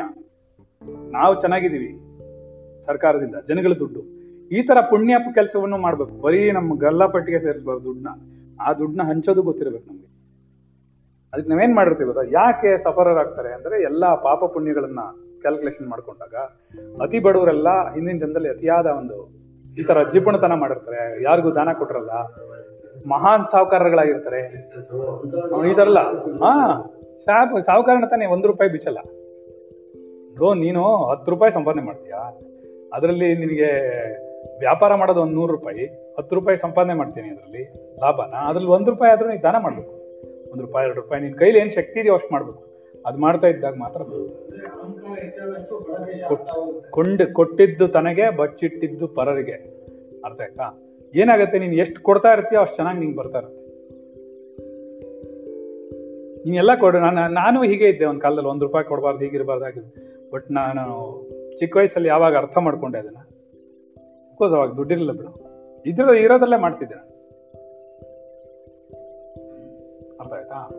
ನಾವು 1.11 1.41
ಚೆನ್ನಾಗಿದ್ದೀವಿ 1.41 2.01
ಸರ್ಕಾರದಿಂದ, 2.87 3.35
ಜನಗಳ 3.49 3.73
ದುಡ್ಡು. 3.73 4.20
ಈ 4.51 4.63
ತರ 4.63 4.79
ಪುಣ್ಯ 4.91 5.15
ಕೆಲಸವನ್ನು 5.35 5.79
ಮಾಡ್ಬೇಕು. 5.79 6.15
ಬರೀ 6.23 6.51
ನಮ್ಮ 6.51 6.79
ಗಲ್ಲಾಪಟ್ಟಿಗೆ 6.79 7.39
ಸೇರಿಸ್ಬಾರ್ದು 7.41 7.85
ದುಡ್ಡನ್ನ 7.85 8.11
ಆ 8.61 8.73
ದುಡ್ಡನ್ನ 8.73 9.03
ಹಂಚೋದು 9.09 9.43
ಗೊತ್ತಿರಬೇಕು 9.43 9.87
ನಮ್ಗೆ. 9.91 10.09
ಅದಕ್ಕೆ 11.33 11.51
ನಾವೇನ್ 11.51 11.75
ಮಾಡಿರ್ತೀವಿ 11.75 12.07
ಗೊತ್ತಾ? 12.07 12.25
ಯಾಕೆ 12.33 12.71
ಸಫರರ್ 12.79 13.19
ಆಗ್ತಾರೆ 13.19 13.51
ಅಂದ್ರೆ 13.55 13.83
ಎಲ್ಲಾ 13.83 14.15
ಪಾಪ 14.15 14.45
ಪುಣ್ಯಗಳನ್ನ 14.45 15.03
ಕ್ಯಾಲ್ಕುಲೇಷನ್ 15.41 15.89
ಮಾಡ್ಕೊಂಡಾಗ 15.89 16.35
ಅತಿ 17.03 17.19
ಬಡವರೆಲ್ಲ 17.19 17.69
ಹಿಂದಿನ 17.95 18.19
ಜನದಲ್ಲಿ 18.19 18.49
ಅತಿಯಾದ 18.49 18.87
ಒಂದು 18.87 19.19
ಈ 19.81 19.83
ತರ 19.83 19.99
ಜೀಪಣತನ 20.09 20.55
ಮಾಡಿರ್ತಾರೆ. 20.55 21.23
ಯಾರಿಗೂ 21.23 21.51
ದಾನ 21.51 21.73
ಕೊಟ್ರಲ್ಲ. 21.79 22.15
ಮಹಾನ್ 23.09 23.45
ಸಾಹುಕಾರಗಳಾಗಿರ್ತಾರೆ 23.53 24.41
ಈ 25.71 25.75
ತರ 25.77 25.83
ಅಲ್ಲ 25.83 26.01
ಹಾ 26.45 26.53
ಸಾಪ್ 27.25 27.63
ಸಾಹುಕಾರನ 27.63 28.07
ತಾನೇ 28.11 28.27
ಒಂದು 28.27 28.47
ರೂಪಾಯಿ 28.49 28.71
ಬಿಚ್ಚಲ್ಲ. 28.73 29.01
ನೀನು 30.65 30.83
ಹತ್ತು 31.11 31.31
ರೂಪಾಯಿ 31.31 31.53
ಸಂಪಾದನೆ 31.53 31.83
ಮಾಡ್ತೀಯಾ? 31.83 32.21
ಅದರಲ್ಲಿ 32.93 33.29
ನಿನಗೆ 33.35 33.71
ವ್ಯಾಪಾರ 34.63 34.95
ಮಾಡೋದು 34.95 35.21
ಒಂದು 35.21 35.35
ನೂರು 35.35 35.53
ರೂಪಾಯಿ, 35.53 35.85
ಹತ್ತು 36.19 36.35
ರೂಪಾಯಿ 36.35 36.59
ಸಂಪಾದನೆ 36.59 36.95
ಮಾಡ್ತೀನಿ 36.95 37.29
ಅದರಲ್ಲಿ, 37.29 37.63
ಲಾಭನ? 38.03 38.35
ಅದ್ರಲ್ಲಿ 38.49 38.71
ಒಂದು 38.77 38.91
ರೂಪಾಯಿ 38.91 39.13
ಆದರೂ 39.13 39.29
ನೀನು 39.29 39.43
ದಾನ 39.43 39.57
ಮಾಡಬೇಕು. 39.59 39.95
ಒಂದು 40.53 40.63
ರೂಪಾಯಿ, 40.67 40.85
ಎರಡು 40.87 41.01
ರೂಪಾಯಿ 41.01 41.23
ನಿನ್ನ 41.23 41.39
ಕೈಲಿ 41.39 41.59
ಏನು 41.59 41.71
ಶಕ್ತಿ 41.71 41.97
ಇದೆಯೋ 42.01 42.15
ಅಷ್ಟು 42.15 42.33
ಮಾಡಬೇಕು. 42.33 42.63
ಅದು 43.07 43.19
ಮಾಡ್ತಾ 43.19 43.47
ಇದ್ದಾಗ 43.47 43.75
ಮಾತ್ರ 43.79 44.01
ಕೊಂಡು, 46.97 47.35
ಕೊಟ್ಟಿದ್ದು 47.35 47.89
ತನಗೆ, 47.89 48.25
ಬಚ್ಚಿಟ್ಟಿದ್ದು 48.37 49.09
ಪರರಿಗೆ. 49.09 49.57
ಅರ್ಥ 50.25 50.41
ಆಯ್ತಾ? 50.41 50.67
ಏನಾಗುತ್ತೆ, 51.15 51.59
ನೀನು 51.59 51.77
ಎಷ್ಟು 51.77 52.01
ಕೊಡ್ತಾ 52.03 52.33
ಇರ್ತೀಯೋ 52.33 52.61
ಅಷ್ಟು 52.61 52.77
ಚೆನ್ನಾಗಿ 52.77 53.01
ನಿಂಗೆ 53.01 53.17
ಬರ್ತಾ 53.17 53.39
ಇರುತ್ತೆ. 53.39 53.65
ನೀನೆಲ್ಲ 56.45 56.75
ಕೊಡು. 56.81 56.99
ನಾನು 57.01 57.33
ನಾನು 57.33 57.59
ಹೀಗೆ 57.63 57.89
ಇದ್ದೆ 57.89 58.05
ಒಂದು 58.05 58.21
ಕಾಲದಲ್ಲಿ, 58.21 58.51
ಒಂದು 58.51 58.65
ರೂಪಾಯಿ 58.67 58.87
ಕೊಡಬಾರ್ದು, 58.91 59.25
ಹೀಗಿರಬಾರ್ದು 59.25 59.65
ಹಾಗೆ 59.65 59.83
ಬಟ್ 60.35 60.47
ನಾನು 60.53 60.85
ಚಿಕ್ಕ 61.59 61.77
ವಯಸ್ಸಲ್ಲಿ 61.77 62.09
ಯಾವಾಗ 62.09 62.37
ಅರ್ಥ 62.37 62.59
ಮಾಡ್ಕೊಂಡೆ 62.59 62.99
ಅದನ್ನ 62.99 63.21
ಅಫ್ಕೋರ್ಸ್ 64.41 64.57
ಅವಾಗ 64.57 64.77
ದುಡ್ಡಿರಲಿಲ್ಲ 64.77 65.13
ಬಿಡು. 65.13 65.31
ಇದ್ರ 65.87 66.09
ಇರೋದಲ್ಲೇ 66.17 66.57
ಮಾಡ್ತಿದ್ದೆ 66.57 66.95
ಅರ್ಥ 70.21 70.33
ಆಯ್ತಾ? 70.33 70.71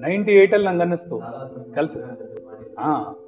ನೈಂಟಿ 0.00 0.32
ಏಯ್ಟಲ್ಲಿ 0.32 0.66
ನಂಗೆ 0.66 0.80
ಅನ್ನಿಸ್ತು. 0.80 1.20
ಕೆಲಸ. 1.74 1.96
ಹಾ. 2.78 3.18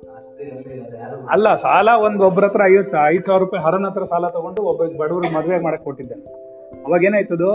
ಅಲ್ಲ, 1.31 1.55
ಸಾಲ 1.55 1.89
ಒಂದು 2.05 2.27
ಒಬ್ಬರ 2.27 2.45
ಹತ್ರ 2.45 2.61
ಐವತ್ತು 2.65 3.07
ಐದು 3.07 3.23
ಸಾವಿರ 3.23 3.41
ರೂಪಾಯಿ 3.41 3.65
ಹರನ 3.65 3.87
ಹತ್ರ 3.87 4.05
ಸಾಲ 4.05 4.29
ತಗೊಂಡು 4.29 4.63
ಒಬ್ಬ 4.63 4.83
ಬಡವ್ರಿಗೆ 5.01 5.35
ಮದುವೆ 5.35 5.59
ಮಾಡಕ್ 5.59 5.85
ಕೊಟ್ಟಿದ್ದೆ. 5.85 6.15
ಅವಾಗ 6.87 7.05
ಏನಾಯ್ತದು? 7.05 7.51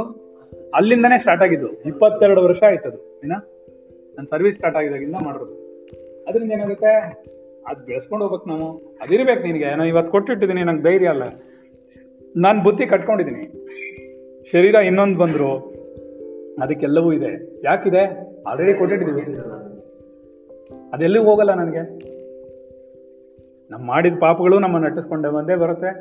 ಅಲ್ಲಿಂದನೇ 0.75 1.19
ಸ್ಟಾರ್ಟ್ 1.19 1.43
ಆಗಿದ್ದು. 1.43 1.69
ಇಪ್ಪತ್ತೆರಡು 1.71 2.43
ವರ್ಷ 2.43 2.63
ಆಯ್ತದು. 2.63 3.21
ಏನ? 3.23 3.33
ನನ್ನ 4.15 4.25
ಸರ್ವಿಸ್ 4.29 4.55
ಸ್ಟಾರ್ಟ್ 4.55 4.77
ಆಗಿದಾಗಿಂದ 4.77 5.15
ಮಾಡಿರೋದು 5.23 5.55
ಅದರಿಂದ 6.27 6.51
ಏನಾಗುತ್ತೆ? 6.51 7.25
ಅದ್ 7.67 7.85
ಬೆಳೆಸ್ಕೊಂಡು 7.85 8.27
ಹೋಗ್ಬೇಕು 8.27 8.49
ನಾವು. 8.49 8.77
ಅದಿರ್ಬೇಕು 9.01 9.43
ನಿನಗೆ. 9.43 9.65
ನಾನು 9.65 9.85
ಇವತ್ತು 9.85 10.11
ಕೊಟ್ಟಿಟ್ಟಿದ್ದೀನಿ 10.11 10.63
ನಂಗೆ 10.63 10.83
ಧೈರ್ಯ 10.83 11.07
ಅಲ್ಲ 11.07 11.23
ನಾನು 12.37 12.63
ಬುತ್ತಿ 12.63 12.85
ಕಟ್ಕೊಂಡಿದ್ದೀನಿ 12.85 13.43
ಶರೀರ 14.51 14.75
ಇನ್ನೊಂದು 14.75 15.17
ಬಂದರು, 15.19 15.51
ಅದಕ್ಕೆಲ್ಲವೂ 16.63 17.11
ಇದೆ. 17.11 17.61
ಯಾಕಿದೆ? 17.63 18.03
ಆಲ್ರೆಡಿ 18.47 18.73
ಕೊಟ್ಟಿಟ್ಟಿದ್ದೀವಿ 18.73 19.23
ಅದೆಲ್ಲಿಗೂ 20.93 21.25
ಹೋಗಲ್ಲ 21.25 21.53
ನನಗೆ. 21.53 21.83
ನಮ್ಮ 23.71 23.87
ಮಾಡಿದ 23.87 24.13
ಪಾಪಗಳು 24.19 24.59
ನಮ್ಮನ್ನು 24.59 24.87
ಅಟ್ಟಿಸ್ಕೊಂಡೆ 24.87 25.29
ಬಂದೇ 25.29 25.55
ಬರುತ್ತೆ. 25.55 25.91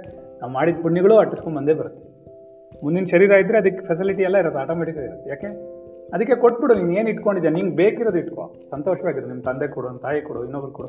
ನಾವು 0.40 0.52
ಮಾಡಿದ 0.52 0.76
ಪುಣ್ಯಗಳು 0.82 1.16
ಅಟ್ಟಿಸ್ಕೊಂಡು 1.16 1.58
ಬಂದೇ 1.58 1.72
ಬರುತ್ತೆ. 1.72 2.02
ಮುಂದಿನ 2.84 3.04
ಶರೀರ 3.04 3.30
ಇದ್ದರೆ 3.30 3.58
ಅದಕ್ಕೆ 3.58 3.86
ಫೆಸಿಲಿಟಿ 3.86 4.22
ಎಲ್ಲ 4.22 4.36
ಇರುತ್ತೆ 4.36 4.60
ಆಟೋಮೆಟಿಕ್ 4.60 4.98
ಇರುತ್ತೆ. 4.98 5.30
ಯಾಕೆ? 5.30 5.46
ಅದಕ್ಕೆ 6.14 6.34
ಕೊಟ್ಬಿಡು, 6.34 6.74
ನೀನು 6.74 6.92
ಏನು 6.92 7.08
ಇಟ್ಕೊಂಡಿದ್ಯಾ? 7.08 7.52
ನಿಂಗೆ 7.52 7.76
ಬೇಕಿರೋದು 7.76 8.18
ಇಟ್ಕೋ. 8.18 8.54
ಸಂತೋಷವಾಗಿರು 8.70 9.26
ನಿಮ್ಮ 9.26 9.42
ತಂದೆ 9.42 9.66
ಕೊಡು 9.66 9.98
ತಾಯಿ 9.98 10.20
ಕೊಡು, 10.20 10.44
ಇನ್ನೊಬ್ರು 10.44 10.72
ಕೊಡು. 10.72 10.88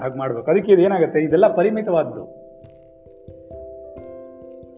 ಹಾಗೆ 0.00 0.18
ಮಾಡಬೇಕು. 0.18 0.50
ಅದಕ್ಕೆ 0.50 0.72
ಇದು 0.72 0.82
ಏನಾಗುತ್ತೆ? 0.82 1.20
ಇದೆಲ್ಲ 1.20 1.54
ಪರಿಮಿತವಾದ್ದು. 1.54 2.45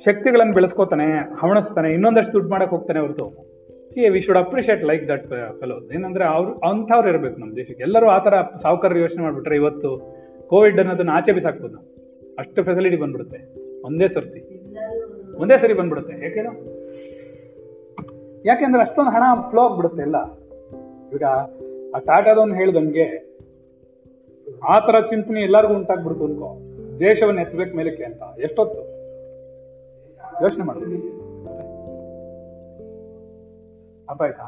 ಶಕ್ತಿಗಳನ್ನು 0.05 0.55
ಬೆಳೆಸ್ಕೋತಾನೆ, 0.55 1.07
ಹವಣಿಸ್ತಾನೆ, 1.41 1.93
ಇನ್ನೊಂದಷ್ಟು 1.93 2.33
ದುಡ್ಡು 2.33 2.51
ಮಾಡಕ್ಕೆ 2.51 2.77
ಹೋಗ್ತಾನೆ 2.77 2.99
ಹೊರತು. 2.99 3.49
See 3.91 4.09
we 4.09 4.21
should 4.21 4.39
appreciate 4.39 4.85
like 4.85 5.09
that 5.09 5.27
fellows 5.61 5.93
ಏನಂದ್ರೆ 5.93 6.25
ಅವ್ರು, 6.25 6.59
ಅಂಥವ್ರು 6.59 7.09
ಇರಬೇಕು 7.09 7.41
ನಮ್ಮ 7.41 7.57
ದೇಶಕ್ಕೆ. 7.57 7.83
ಎಲ್ಲರೂ 7.83 8.07
ಆ 8.07 8.19
ಥರ 8.19 8.35
ಸಾವುಕಾರ 8.63 8.99
ಯೋಚನೆ 8.99 9.23
ಮಾಡಿಬಿಟ್ರೆ 9.23 9.57
ಇವತ್ತು 9.57 10.19
ಕೋವಿಡ್ 10.49 10.81
ಅನ್ನೋದನ್ನ 10.81 11.11
ಆಚೆ 11.11 11.33
ಬಿಸಾಕ್ಬೋದು 11.33 11.99
ಅಷ್ಟು 12.39 12.65
ಫೆಸಿಲಿಟಿ 12.65 12.97
ಬಂದ್ಬಿಡುತ್ತೆ. 12.97 13.39
ಒಂದೇ 13.83 14.09
ಸರ್ತಿ. 14.09 14.41
ಒಂದೇ 15.37 15.59
ಸರಿ 15.59 15.73
ಬಂದ್ಬಿಡುತ್ತೆ. 15.73 16.13
ಯಾಕೆ 16.13 16.39
ಯಾಕೆಂದ್ರೆ 18.45 18.83
ಅಷ್ಟೊಂದು 18.83 19.11
ಹಣ 19.11 19.23
ಫ್ಲೋ 19.51 19.63
ಆಗ್ಬಿಡುತ್ತೆ 19.63 20.03
ಎಲ್ಲ. 20.03 20.17
ಈಗ 21.15 21.25
ಆ 21.95 21.99
ಟಾಟಾದವನು 21.99 22.55
ಹೇಳ್ದಂಗೆ, 22.55 23.37
ಆ 24.69 24.79
ಥರ 24.79 25.01
ಚಿಂತನೆ 25.01 25.41
ಎಲ್ಲರಿಗೂ 25.41 25.75
ಉಂಟಾಗ್ಬಿಡ್ತು 25.75 26.25
ಅನ್ಕೋ. 26.25 26.59
ದೇಶವನ್ನು 26.99 27.41
ಎತ್ತಬೇಕು 27.41 27.77
ಮೇಲಕ್ಕೆ 27.77 28.05
ಅಂತ. 28.05 28.23
ಎಷ್ಟೊತ್ತು? 28.43 28.98
ಯೋಚನೆ 30.43 30.65
ಮಾಡು. 30.69 30.81
ಅರ್ಥ 34.11 34.21
ಆಯ್ತಾ? 34.27 34.47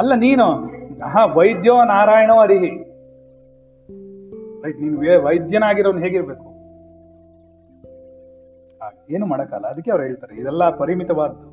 ಅಲ್ಲ, 0.00 0.12
ನೀನು 0.24 0.46
ಹಾ 1.14 1.22
ವೈದ್ಯೋ 1.38 1.74
ನಾರಾಯಣೋ 1.92 2.36
ಅರಿಹಿ 2.44 2.72
ರೈಟ್, 4.64 4.78
ನೀನು 4.84 4.98
ವೈದ್ಯನಾಗಿರೋನು 5.26 6.00
ಹೇಗಿರ್ಬೇಕು? 6.04 6.46
ಏನು 9.14 9.26
ಮಾಡಕ್ಕಲ್ಲ? 9.26 9.66
ಅದಕ್ಕೆ 9.72 9.90
ಅವ್ರು 9.90 10.04
ಹೇಳ್ತಾರೆ, 10.06 10.34
ಇದೆಲ್ಲ 10.40 10.62
ಪರಿಮಿತವಾದ್ದು. 10.80 11.44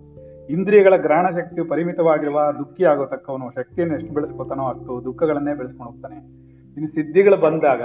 ಇಂದ್ರಿಯಗಳ 0.53 0.95
ಗ್ರಹಣ 1.05 1.27
ಶಕ್ತಿಯು 1.35 1.65
ಪರಿಮಿತವಾಗಿರುವ 1.65 2.39
ದುಃಖಿ 2.59 2.83
ಆಗೋತಕ್ಕವನು 2.91 3.45
ಶಕ್ತಿಯನ್ನು 3.57 3.93
ಎಷ್ಟು 3.97 4.11
ಬೆಳೆಸ್ಕೊತಾನೋ 4.17 4.63
ಅಷ್ಟು 4.71 4.93
ದುಃಖಗಳನ್ನೇ 5.05 5.53
ಬೆಳೆಸ್ಕೊಂಡು 5.59 5.89
ಹೋಗ್ತಾನೆ. 5.91 6.17
ಇನ್ನು 6.77 6.89
ಸಿದ್ಧಿಗಳು 6.95 7.37
ಬಂದಾಗ 7.45 7.83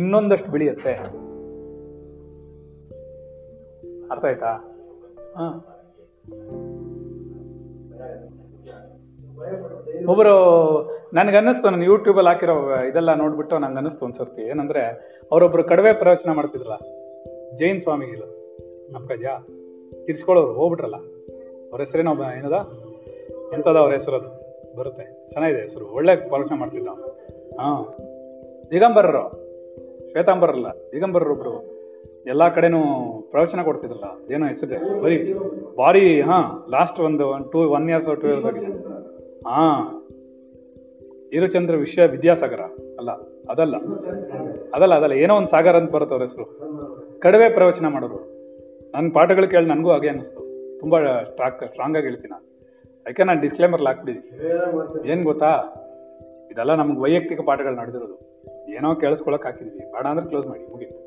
ಇನ್ನೊಂದಷ್ಟು 0.00 0.50
ಬೆಳೆಯುತ್ತೆ. 0.54 0.94
ಅರ್ಥ 4.10 4.24
ಆಯ್ತಾ? 4.24 4.52
ಹಾಂ. 5.36 5.66
ಒಬ್ಬರು 10.08 10.34
ನನಗನ್ನಿಸ್ತು 11.14 11.70
ನಾನು 11.70 11.84
ಯೂಟ್ಯೂಬಲ್ಲಿ 11.84 12.28
ಹಾಕಿರೋ 12.28 12.82
ಇದೆಲ್ಲ 12.84 13.14
ನೋಡ್ಬಿಟ್ಟು 13.14 13.58
ನಂಗೆ 13.58 13.76
ಅನ್ನಿಸ್ತು 13.76 14.04
ಒಂದ್ಸರ್ತಿ. 14.04 14.42
ಏನಂದ್ರೆ 14.42 14.82
ಅವರೊಬ್ಬರು 15.32 15.64
ಕಡವೆ 15.64 15.92
ಪ್ರವಚನ 15.92 16.30
ಮಾಡ್ತಿದ್ರಲ್ಲ, 16.30 16.76
ಜೈನ್ 17.56 17.80
ಸ್ವಾಮಿಗಳು 17.80 18.26
ನಮ್ಕದ್ಯಾ 18.92 19.38
ಕಿರ್ಸ್ಕೊಳ್ಳೋರು 20.06 20.52
ಹೋಗ್ಬಿಟ್ರಲ್ಲ. 20.52 20.96
ಅವ್ರ 20.96 21.80
ಹೆಸರೇನೋ 21.80 22.14
ಏನದ? 22.14 22.56
ಎಂಥದ 23.54 23.76
ಅವ್ರ 23.76 23.92
ಹೆಸರು 23.92 24.16
ಅದು. 24.16 24.40
ಬರುತ್ತೆ. 24.78 25.28
ಚೆನ್ನಾಗಿದೆ 25.28 25.60
ಹೆಸರು. 25.60 25.86
ಒಳ್ಳೆ 25.86 26.16
ಪ್ರವಚನ 26.16 26.54
ಮಾಡ್ತಿದ್ದ 26.54 26.88
ಹಾಂ. 27.60 27.94
ದಿಗಂಬರರು. 28.70 29.50
ಶ್ವೇತಾಂಬರಲ್ಲ 30.10 30.66
ದಿಗಂಬರರು 30.92 31.32
ಒಬ್ರು 31.32 31.79
ಎಲ್ಲಾ 32.32 32.46
ಕಡೆನೂ 32.56 32.80
ಪ್ರವಚನ 33.30 33.60
ಕೊಡ್ತಿದ್ರಲ್ಲ 33.68 34.08
ಏನೋ 34.34 34.44
ಹೆಸರಿದೆ 34.50 34.78
ಬರೀ 35.02 35.16
ಭಾರಿ, 35.78 36.04
ಹಾ 36.28 36.38
ಲಾಸ್ಟ್ 36.74 36.98
ಒಂದು 37.08 37.24
one 37.34 37.44
two 37.52 37.60
one 37.76 37.86
years 37.90 38.08
two 38.22 38.28
years 38.28 38.46
ಆಗಿದೆ. 38.50 38.70
ಹಾ 39.48 39.64
ಈರಚಂದ್ರ 41.36 41.74
ವಿಶ್ವ 41.82 42.06
ವಿದ್ಯಾಸಾಗರ, 42.14 42.62
ಅಲ್ಲ, 43.00 43.10
ಅದಲ್ಲ 43.52 43.76
ಅದಲ್ಲ 44.76 44.92
ಅದಲ್ಲ, 45.00 45.14
ಏನೋ 45.24 45.32
ಒಂದು 45.40 45.50
ಸಾಗರ 45.54 45.76
ಅಂತ 45.82 45.90
ಬರುತ್ತೆ 45.96 46.14
ಅವ್ರ 46.16 46.24
ಹೆಸರು. 46.28 46.46
ಕಡಿಮೆ 47.24 47.48
ಪ್ರವಚನ 47.58 47.86
ಮಾಡೋರು. 47.94 48.20
ನನ್ನ 48.94 49.08
ಪಾಠಗಳು 49.18 49.48
ಕೇಳಿ 49.52 49.68
ನನಗೂ 49.72 49.90
ಹಾಗೆ 49.94 50.10
ಅನಿಸ್ತು 50.14 50.42
ತುಂಬ 50.80 50.94
ಸ್ಟ್ರಾಕ್ 51.28 51.60
ಸ್ಟ್ರಾಂಗ್ 51.70 51.96
ಆಗಿ 51.98 52.06
ಹೇಳ್ತೀನಿ 52.08 52.32
ನಾನು. 52.34 52.46
ಅದಕ್ಕೆ 53.04 53.24
ನಾನು 53.28 53.40
ಡಿಸ್ಕ್ಲೇಮರ್ 53.44 53.82
ಹಾಕ್ಬಿಟ್ಟಿದ್ದೀನಿ 53.88 55.10
ಏನು 55.12 55.22
ಗೊತ್ತಾ? 55.30 55.52
ಇದೆಲ್ಲ 56.52 56.72
ನಮ್ಗೆ 56.80 57.00
ವೈಯಕ್ತಿಕ 57.04 57.40
ಪಾಠಗಳು 57.50 57.76
ನಡೆದಿರೋದು. 57.82 58.16
ಏನೋ 58.76 58.88
ಕೇಳಿಸ್ಕೊಳಕ್ 59.02 59.46
ಹಾಕಿದ್ವಿ. 59.48 59.84
ಬೇಡ 59.94 60.04
ಅಂದ್ರೆ 60.12 60.26
ಕ್ಲೋಸ್ 60.32 60.48
ಮಾಡಿ, 60.50 60.64
ಮುಗೀತು. 60.72 60.99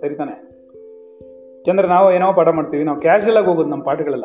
ಸರಿ 0.00 0.14
ತಾನೆ. 0.14 0.54
ಚಂದ್ರ 1.64 1.86
ನಾವು 1.86 2.12
ಏನೋ 2.12 2.32
ಪಾಠ 2.32 2.48
ಮಾಡ್ತೀವಿ, 2.48 2.84
ನಾವು 2.84 3.00
ಕ್ಯಾಶುವಲ್ 3.00 3.36
ಆಗಿ 3.36 3.46
ಹೋಗೋದು 3.46 3.68
ನಮ್ಮ 3.68 3.82
ಪಾಠಗಳೆಲ್ಲ. 3.82 4.24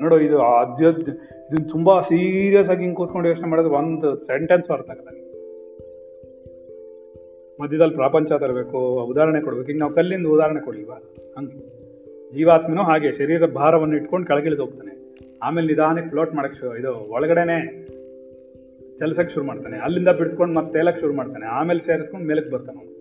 ನೋಡು, 0.00 0.20
ಇದು 0.20 0.42
ಅದ್ಯದ್ 0.42 1.00
ಇದನ್ನ 1.00 1.68
ತುಂಬಾ 1.70 2.00
ಸೀರಿಯಸ್ 2.00 2.70
ಆಗಿ 2.70 2.80
ಹಿಂಗೆ 2.80 2.96
ಕೂತ್ಕೊಂಡು 2.96 3.28
ಯೋಚನೆ 3.28 3.48
ಮಾಡೋದು 3.48 3.70
ಒಂದು 3.70 4.18
ಸೆಂಟೆನ್ಸ್ 4.18 4.70
ಅರ್ಥ 4.70 4.90
ಆಗಲ್ಲ 4.90 5.08
ಮಧ್ಯದಲ್ಲಿ 7.60 7.94
ಪ್ರಪಂಚ 7.94 8.32
ತರಬೇಕು, 8.32 8.78
ಉದಾಹರಣೆ 9.04 9.40
ಕೊಡ್ಬೇಕು. 9.40 9.70
ಈಗ 9.70 9.76
ನಾವು 9.80 9.92
ಕಲ್ಲಿಂದ 9.92 10.26
ಉದಾಹರಣೆ 10.26 10.60
ಕೊಡ್ಲಿವಾ 10.60 10.94
ಹಂಗೆ. 11.38 11.82
ಜೀವಾತ್ಮನೂ 12.32 12.82
ಹಾಗೆ, 12.82 13.12
ಶರೀರದ 13.12 13.52
ಭಾರವನ್ನು 13.52 13.96
ಇಟ್ಕೊಂಡು 13.96 14.26
ಕೆಳಗಿಳಿದು 14.26 14.60
ಹೋಗ್ತಾನೆ. 14.62 15.02
ಆಮೇಲೆ 15.42 15.66
ನಿಧಾನಕ್ಕೆ 15.66 16.10
ಫ್ಲೋಟ್ 16.10 16.34
ಮಾಡಕ್ಕೆ 16.34 16.58
ಶು 16.58 16.76
ಇದು 16.76 17.12
ಒಳಗಡೆನೆ 17.12 17.86
ಚಲಿಸಕ್ಕೆ 18.96 19.34
ಶುರು 19.34 19.46
ಮಾಡ್ತಾನೆ. 19.46 19.78
ಅಲ್ಲಿಂದ 19.78 20.08
ಬಿಡಿಸ್ಕೊಂಡು 20.08 20.54
ಮತ್ತೆ 20.54 20.72
ತೇಲಕ್ಕೆ 20.72 21.00
ಶುರು 21.00 21.12
ಮಾಡ್ತಾನೆ. 21.12 21.46
ಆಮೇಲೆ 21.46 21.80
ಸೇರಿಸ್ಕೊಂಡು 21.80 22.26
ಮೇಲಕ್ಕೆ 22.26 22.50
ಬರ್ತಾನೆ 22.50 22.91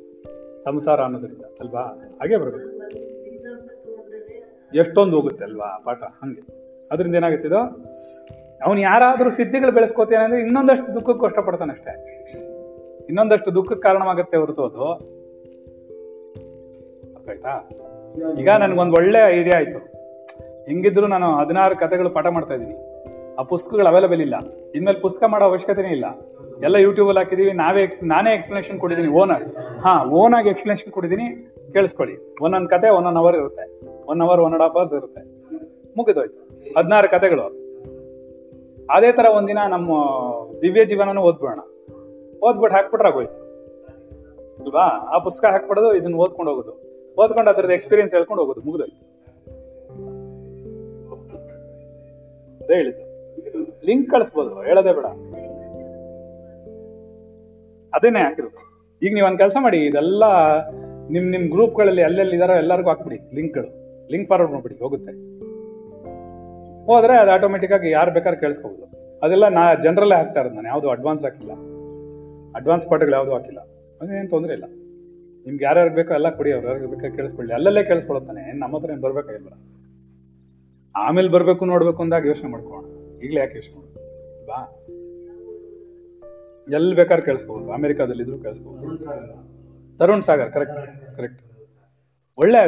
ಸಂಸಾರ 0.63 1.01
ಅನ್ನೋದ್ರಿಂದ 1.01 1.41
ಅಲ್ವಾ? 1.59 1.81
ಹಾಗೆ 1.81 2.37
ಬರಬೇಕು. 2.37 2.81
ಎಷ್ಟೊಂದು 4.77 5.15
ಹೋಗುತ್ತೆ 5.15 5.43
ಅಲ್ವಾ 5.43 5.81
ಪಾಠ? 5.85 6.03
ಹಂಗೆ. 6.03 6.41
ಅದರಿಂದ 6.91 7.15
ಇದು? 7.15 7.57
ಅವನು 8.65 8.79
ಯಾರಾದರೂ 8.79 9.29
ಸಿದ್ಧಿಗಳು 9.29 9.71
ಬೆಳೆಸ್ಕೋತೇನೆ 9.71 10.23
ಅಂದ್ರೆ 10.23 10.41
ಇನ್ನೊಂದಷ್ಟು 10.41 10.93
ದುಃಖಕ್ಕೆ 10.93 11.21
ಕಷ್ಟಪಡ್ತಾನೆ 11.21 11.71
ಅಷ್ಟೇ. 11.71 12.27
ಇನ್ನೊಂದಷ್ಟು 13.09 13.55
ದುಃಖಕ್ಕೆ 13.55 13.79
ಕಾರಣವಾಗುತ್ತೆ 13.79 14.37
ಹೊರತು 14.37 14.63
ಅದು. 14.63 14.93
ಅರ್ಥ 17.13 17.29
ಆಯ್ತಾ? 17.29 17.69
ಈಗ 18.39 18.49
ನನಗೊಂದು 18.49 18.93
ಒಳ್ಳೆ 18.93 19.39
ಐಡಿಯಾ 19.39 19.57
ಆಯ್ತು. 19.57 19.77
ಹೆಂಗಿದ್ರು 20.65 21.07
ನಾನು 21.07 21.37
ಹದಿನಾರು 21.37 21.75
ಕಥೆಗಳು 21.75 22.09
ಪಾಠ 22.09 22.25
ಮಾಡ್ತಾ 22.25 22.53
ಇದ್ದೀನಿ. 22.53 22.77
ಆ 23.35 23.43
ಪುಸ್ತಕಗಳು 23.43 23.87
ಅವೈಲೇಬಲ್ 23.87 24.21
ಇಲ್ಲ. 24.21 24.35
ಇನ್ಮೇಲೆ 24.75 24.99
ಪುಸ್ತಕ 24.99 25.23
ಮಾಡೋ 25.27 25.45
ಅವಶ್ಯಕತೆನೇ 25.45 25.89
ಇಲ್ಲ. 25.89 26.05
ಎಲ್ಲ 26.63 26.75
ಯೂಟ್ಯೂಬಲ್ಲಿ 26.75 27.19
ಹಾಕಿದೀವಿ. 27.19 27.53
ನಾವೇ 27.53 27.83
ಎಕ್ಸ್ 27.83 28.03
ನಾನೇ 28.03 28.33
ಎಕ್ಸ್ಪ್ಲನೇಷನ್ 28.33 28.79
ಕೊಟ್ಟಿದ್ದೀನಿ 28.79 29.13
ಓನರ್ 29.13 29.55
ಹಾ 29.55 30.05
ಓನಾಗಿ 30.05 30.49
ಎಕ್ಸ್ಪ್ಲನೇಷನ್ 30.49 30.91
ಕೊಟ್ಟಿದ್ದೀನಿ 30.91 31.47
ಕೇಳಿಸ್ಕೊಳ್ಳಿ. 31.73 32.35
ಒಂದೊಂದು 32.41 32.69
ಕತೆ 32.69 32.89
ಒಂದೊಂದು 32.89 33.19
ಅವರ್ 33.19 33.35
ಇರುತ್ತೆ. 33.35 33.79
One 34.05 34.21
hour 34.21 34.41
one 34.41 34.53
and 34.53 34.63
half 34.63 34.75
hours 34.75 34.93
ಇರುತ್ತೆ. 34.93 35.21
ಮುಗಿದೋಯ್ತು. 35.97 36.39
ಹದಿನಾರು 36.79 37.09
ಕತೆಗಳು. 37.09 37.61
ಅದೇ 38.91 39.11
ತರ 39.11 39.25
ಒಂದಿನ 39.25 39.57
ನಮ್ಮ 39.69 39.89
ದಿವ್ಯ 40.61 40.85
ಜೀವನನೂ 40.85 41.21
ಓದ್ಬಿಡೋಣ. 41.21 41.59
ಓದ್ಬಿಟ್ಟು 42.43 42.77
ಹಾಕ್ಬಿಟ್ರೆ 42.77 43.07
ಆಗೋಯ್ತು. 43.07 43.41
ಅಲ್ವಾ 44.63 44.81
ಆ 44.81 45.17
ಪುಸ್ತಕ 45.17 45.45
ಹಾಕ್ಬಿಡೋದು, 45.45 45.93
ಇದನ್ನ 45.93 46.15
ಓದ್ಕೊಂಡು 46.15 46.51
ಹೋಗೋದು. 46.51 46.71
ಓದ್ಕೊಂಡು 47.21 47.49
ಅದ್ರದ್ದು 47.49 47.73
ಎಕ್ಸ್ಪೀರಿಯನ್ಸ್ 47.73 48.13
ಹೇಳ್ಕೊಂಡು 48.13 48.43
ಹೋಗೋದು. 48.43 48.61
ಮುಗಿದೋಯ್ತು. 48.61 49.11
ಅದೇ 52.65 52.75
ಹೇಳಿದ್ದು. 52.75 53.11
ಲಿಂಕ್ 53.85 54.09
ಕಳಿಸ್ಬೋದು. 54.09 54.61
ಹೇಳೋದೇ 54.61 54.93
ಬೇಡ. 54.93 55.05
ಅದೇನೆ 57.93 58.19
ಹಾಕಿರೋದು. 58.25 58.61
ಈಗ 59.01 59.11
ನೀವು 59.17 59.27
ಒಂದು 59.27 59.39
ಕೆಲಸ 59.43 59.57
ಮಾಡಿ, 59.65 59.79
ಇದೆಲ್ಲ 59.89 60.23
ನಿಮ್ 61.13 61.27
ನಿಮ್ 61.33 61.45
ಗ್ರೂಪ್ಗಳಲ್ಲಿ 61.53 62.03
ಅಲ್ಲೆಲ್ಲಿ 62.07 62.35
ಇದಾರೋ 62.35 62.55
ಎಲ್ಲರಿಗೂ 62.63 62.89
ಹಾಕ್ಬಿಡಿ 62.89 63.17
ಲಿಂಕ್ಗಳು 63.37 63.69
ಲಿಂಕ್ 64.11 64.27
ಫಾರ್ವರ್ಡ್ 64.29 64.53
ಮಾಡ್ಬಿಡಿ, 64.53 64.75
ಹೋಗುತ್ತೆ. 64.83 65.13
ಹೋದ್ರೆ 66.89 67.15
ಅದು 67.23 67.31
ಆಟೋಮೆಟಿಕ್ 67.31 67.73
ಆಗಿ 67.77 67.89
ಯಾರು 67.97 68.11
ಬೇಕಾದ್ರೆ 68.17 68.39
ಕೇಳಿಸ್ಕೋಬಹುದು 68.43 68.87
ಅದೆಲ್ಲ 69.25 69.47
ನಾ 69.57 69.63
ಜನರಲ್ಲೇ 69.85 70.15
ಹಾಕ್ತಾ 70.21 70.39
ಇರೋದು 70.41 70.55
ನಾನು, 70.59 70.69
ಯಾವುದು 70.73 70.87
ಅಡ್ವಾನ್ಸ್ 70.95 71.23
ಹಾಕಿಲ್ಲ. 71.25 71.53
ಅಡ್ವಾನ್ಸ್ 72.59 72.85
ಪಾಠಗಳು 72.91 73.15
ಯಾವುದು 73.19 73.33
ಹಾಕಿಲ್ಲ. 73.35 73.59
ಅದೇನು 74.01 74.29
ತೊಂದರೆ 74.29 74.53
ಇಲ್ಲ. 74.57 74.67
ನಿಮ್ಗೆ 75.45 75.63
ಯಾರ್ಯಾರು 75.65 75.91
ಬೇಕೋ 75.99 76.11
ಎಲ್ಲ 76.13 76.29
ಕೊಡಿ, 76.39 76.49
ಅವ್ರು 76.55 76.67
ಯಾರಿಗೆ 76.67 76.87
ಬೇಕಾದ್ರೆ 76.93 77.15
ಕೇಳಿಸ್ಕೊಳ್ಳಿ. 77.17 77.51
ಅಲ್ಲಲ್ಲೇ 77.57 77.83
ಕೇಳಿಸ್ಕೊಳತ್ತಾನೆ 77.83 78.43
ನಮ್ಮ 78.61 78.73
ಹತ್ರ 78.77 78.89
ಏನು 78.95 79.03
ಬರ್ಬೇಕಾಗಿಲ್ಲ 79.05 79.51
ಆಮೇಲೆ 80.95 81.29
ಬರಬೇಕು 81.35 81.63
ನೋಡ್ಬೇಕು 81.65 81.99
ಅಂದಾಗ 82.03 82.25
ಯೋಚನೆ 82.31 82.49
ಮಾಡ್ಕೋಣ 82.51 82.85
ಈಗಲೇ 83.25 83.39
ಯಾಕೆ 83.39 83.55
ಯೋಚನೆ 83.59 83.81
ಬಾ. 84.49 84.59
ಎಲ್ಲಿ 86.69 86.95
ಬೇಕಾದ್ರೆ 86.95 87.25
ಕೇಳಿಸ್ಕೋಬಹುದು 87.25 87.71
ಅಮೆರಿಕಾದಲ್ಲಿ 87.71 88.23
ಇದ್ರು 88.23 88.39
ಕೇಳಿಸ್ಕೋಬಹುದು 88.39 89.05
ತರುಣ್ 89.97 90.21
ಸಾಗರ್ 90.21 90.51
ಕರೆಕ್ಟ್ 90.51 91.15
ಕರೆಕ್ಟ್ 91.15 91.41
ಒಳ್ಳೆ 92.37 92.67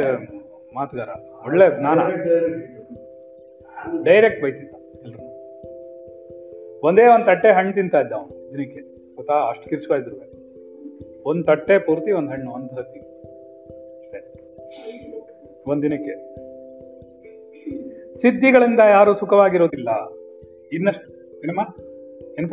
ಮಾತುಗಾರ. 0.74 1.08
ಒಳ್ಳೆ 1.44 1.78
ಜ್ಞಾನ. 1.78 1.98
ಡೈರೆಕ್ಟ್ 4.02 4.42
ಬೈತಿದ್ದ 4.42 4.74
ಎಲ್ರು 5.04 5.18
ಒಂದೇ 6.80 7.06
ಒಂದು 7.06 7.26
ತಟ್ಟೆ 7.26 7.52
ಹಣ್ಣು 7.52 7.72
ತಿಂತಾ 7.72 8.00
ಇದ್ದ 8.00 8.12
ಅವನು, 8.12 8.52
ದಿನಕ್ಕೆ. 8.52 8.80
ಗೊತ್ತಾ? 9.14 9.34
ಅಷ್ಟು 9.48 9.68
ಕಿರ್ಸ್ಕೊ 9.68 9.94
ಇದ್ರು. 9.94 10.16
ಒಂದು 11.24 11.44
ತಟ್ಟೆ 11.44 11.78
ಪೂರ್ತಿ, 11.78 12.12
ಒಂದು 12.12 12.30
ಹಣ್ಣು, 12.30 12.50
ಒಂದು 12.50 12.68
ಸತಿ 12.68 13.00
ಒಂದ್ 15.66 15.82
ದಿನಕ್ಕೆ. 15.82 16.34
ಸಿದ್ಧಿಗಳಿಂದ 18.14 18.80
ಯಾರು 18.80 19.14
ಸುಖವಾಗಿರೋದಿಲ್ಲ. 19.14 19.88
ಇನ್ನಷ್ಟು, 20.72 21.12
ಏನಮ್ಮ? 21.38 21.60
ಏನ್ 22.38 22.48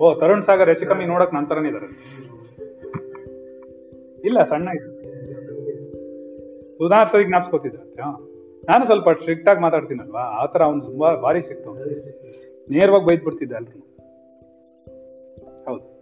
ಓ, 0.00 0.14
ತರುಣ್ 0.14 0.42
ಸಾಗರ್ 0.42 0.68
ಹೆಚ್ಚು 0.68 0.86
ಕಮ್ಮಿ 0.86 1.04
ನೋಡಕ್ 1.04 1.34
ನನ್ನ 1.34 1.46
ತರನೇ 1.46 1.68
ಇದಾರೆ. 1.68 1.86
ಇಲ್ಲ, 4.24 4.42
ಸಣ್ಣ 4.42 4.68
ಇದ್ರು. 4.68 4.94
ಸುಧಾರ್ 6.74 7.08
ಹಾ. 8.00 8.30
ನಾನು 8.68 8.84
ಸ್ವಲ್ಪ 8.84 9.10
ಸ್ಟ್ರಿಕ್ಟ್ 9.10 9.48
ಆಗಿ 9.48 9.60
ಮಾತಾಡ್ತೀನಲ್ವಾ? 9.60 10.20
ಆ 10.20 10.46
ಥರ 10.46 10.62
ಅವ್ನು 10.62 10.84
ತುಂಬಾ 10.84 11.14
ಭಾರಿ 11.14 11.40
ಸ್ಟ್ರಿಕ್ಟ್ 11.40 11.68
ನೇರವಾಗಿ 12.70 13.04
ಬೈದ್ 13.04 13.24
ಬಿಡ್ತಿದ್ದೆ 13.24 13.54
ಅಲ್ರಿ 13.54 13.78
ಹೌದು. 15.64 15.94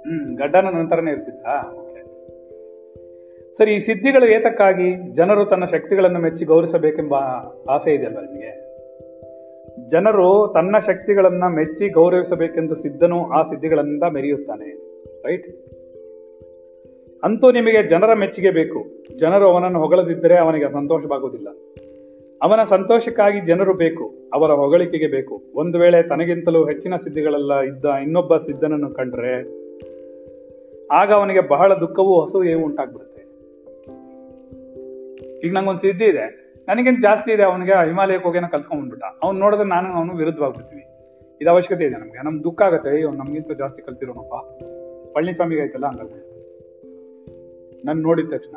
ಹ್ಮ್, 0.00 0.36
ಗಡ್ಡನ 0.36 0.68
ನಂತರನೇ 0.68 1.10
ಇರ್ತಿದ್ದ 1.10 1.46
ಓಕೆ. 1.74 1.94
ಸರಿ, 3.52 3.74
ಈ 3.74 3.78
ಸಿದ್ಧಿಗಳು 3.78 4.26
ಏತಕ್ಕಾಗಿ 4.26 5.12
ಜನರು 5.12 5.44
ತನ್ನ 5.44 5.64
ಶಕ್ತಿಗಳನ್ನು 5.64 6.18
ಮೆಚ್ಚಿ 6.18 6.44
ಗೌರವಿಸಬೇಕೆಂಬ 6.44 7.14
ಆಸೆ 7.70 7.94
ಇದೆಯಲ್ವಾ 7.94 8.22
ನಿಮಗೆ? 8.22 8.63
ಜನರು 9.90 10.52
ತನ್ನ 10.54 10.78
ಶಕ್ತಿಗಳನ್ನು 10.78 11.48
ಮೆಚ್ಚಿ 11.54 11.88
ಗೌರವಿಸಬೇಕೆಂದು 11.88 12.74
ಸಿದ್ಧನು 12.74 13.30
ಆ 13.30 13.42
ಸಿದ್ಧಿಗಳಿಂದ 13.42 14.02
ಮೆರೆಯುತ್ತಾನೆ 14.02 14.68
ರೈಟ್ 15.26 15.48
ಅಂತೂ 17.22 17.50
ನಿಮಗೆ 17.50 17.88
ಜನರ 17.88 18.14
ಮೆಚ್ಚುಗೆ 18.14 18.50
ಬೇಕು. 18.50 18.84
ಜನರು 19.18 19.46
ಅವನನ್ನು 19.46 19.80
ಹೊಗಳದಿದ್ದರೆ 19.80 20.36
ಅವನಿಗೆ 20.36 20.72
ಸಂತೋಷವಾಗುವುದಿಲ್ಲ. 20.72 21.48
ಅವನ 22.42 22.62
ಸಂತೋಷಕ್ಕಾಗಿ 22.62 23.40
ಜನರು 23.40 23.74
ಬೇಕು, 23.74 24.14
ಅವರ 24.34 24.50
ಹೊಗಳಿಕೆಗೆ 24.50 25.06
ಬೇಕು. 25.06 25.42
ಒಂದು 25.54 25.78
ವೇಳೆ 25.78 26.02
ತನಗಿಂತಲೂ 26.02 26.64
ಹೆಚ್ಚಿನ 26.64 26.96
ಸಿದ್ಧಿಗಳೆಲ್ಲ 26.96 27.60
ಇದ್ದ 27.60 27.84
ಇನ್ನೊಬ್ಬ 27.84 28.36
ಸಿದ್ಧನನ್ನು 28.36 28.90
ಕಂಡ್ರೆ, 28.90 29.64
ಆಗ 30.92 31.12
ಅವನಿಗೆ 31.12 31.40
ಬಹಳ 31.40 31.74
ದುಃಖವೂ 31.74 32.20
ಹಸುವು 32.20 32.64
ಉಂಟಾಗ್ಬಿಡುತ್ತೆ. 32.64 33.22
ಈಗ 35.46 35.52
ನಂಗೊಂದು 35.52 35.80
ಸಿದ್ಧಿ 35.80 36.04
ಇದೆ. 36.04 36.43
ನನಗಿಂತ 36.68 37.00
ಜಾಸ್ತಿ 37.02 37.30
ಇದೆ, 37.32 37.42
ಅವನಿಗೆ 37.42 37.74
ಹಿಮಾಲಯಕ್ಕೆ 37.86 38.26
ಹೋಗೇನೋ 38.28 38.48
ಕಲ್ತ್ಕೊಂಡ್ಬಿಟ್ಟ 38.50 39.04
ಅವ್ನು 39.22 39.40
ನೋಡಿದ್ರೆ 39.40 39.68
ನಾನು 39.68 39.88
ಅವನು 39.92 40.16
ವಿರುದ್ಧವಾಗ್ಬಿಡ್ತೀನಿ 40.16 40.84
ಇದು 41.40 41.50
ಅವಶ್ಯಕತೆ 41.50 41.84
ಇದೆ 41.84 41.94
ನಮಗೆ. 41.94 42.24
ನಮ್ಗೆ 42.24 42.44
ದುಃಖ 42.44 42.62
ಆಗುತ್ತೆ 42.62 42.88
ಅಯ್ಯೋ 42.88 43.10
ನಮಗಿಂತ 43.10 43.52
ಜಾಸ್ತಿ 43.52 43.82
ಕಲ್ತಿರೋನಪ್ಪ. 43.82 44.34
ಪಳನಿಸ್ವಾಮಿಗೆ 45.14 45.60
ಆಯ್ತಲ್ಲ 45.60 45.86
ಹಂಗಾಗ್ಬಿಡುತ್ತೆ 45.86 46.32
ನಾನು 47.84 48.02
ನೋಡಿದ 48.02 48.28
ತಕ್ಷಣ 48.30 48.56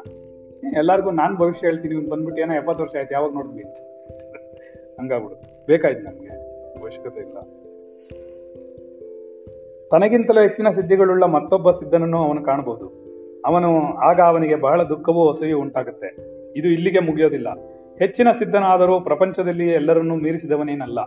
ಎಲ್ಲರಿಗೂ 0.63 0.77
ಎಲ್ಲಾರ್ಗೂ 0.77 1.11
ನಾನು 1.11 1.37
ಭವಿಷ್ಯ 1.37 1.67
ಹೇಳ್ತೀನಿ, 1.67 1.95
ಇವ್ನು 1.95 2.09
ಬಂದ್ಬಿಟ್ಟು 2.09 2.41
ಏನೋ 2.41 2.53
ಎಪ್ಪತ್ತು 2.53 2.83
ವರ್ಷ 2.83 2.95
ಆಯ್ತು, 2.95 3.13
ಯಾವಾಗ 3.13 3.31
ನೋಡಿದ್ವಿ? 3.33 3.63
ಅಂತ 3.63 3.77
ಹಂಗಾಗ್ಬಿಡುತ್ತೆ. 4.99 5.65
ಬೇಕಾಯ್ತು 5.67 6.03
ನಮಗೆ. 6.03 6.33
ಅವಶ್ಯಕತೆ 6.79 7.19
ಇಲ್ಲ. 7.19 7.37
ತನಗಿಂತಲೂ 9.91 10.41
ಹೆಚ್ಚಿನ 10.41 10.69
ಸಿದ್ಧಿಗಳುಳ್ಳ 10.69 11.23
ಮತ್ತೊಬ್ಬ 11.23 11.71
ಸಿದ್ಧನನ್ನು 11.71 12.17
ಅವನು 12.17 12.41
ಕಾಣಬಹುದು 12.43 12.87
ಅವನು, 13.45 13.97
ಆಗ 13.97 14.19
ಅವನಿಗೆ 14.21 14.55
ಬಹಳ 14.55 14.83
ದುಃಖವೂ 14.83 15.21
ಹೊಸೆಯೂ 15.23 15.59
ಉಂಟಾಗುತ್ತೆ. 15.59 16.09
ಇದು 16.59 16.67
ಇಲ್ಲಿಗೆ 16.67 16.99
ಮುಗಿಯೋದಿಲ್ಲ. 16.99 17.49
ಹೆಚ್ಚಿನ 17.99 18.31
ಸಿದ್ಧನಾದರೂ 18.31 18.99
ಪ್ರಪಂಚದಲ್ಲಿ 18.99 19.69
ಎಲ್ಲರನ್ನೂ 19.69 20.15
ಮೀರಿಸಿದವನೇನಲ್ಲ. 20.15 21.03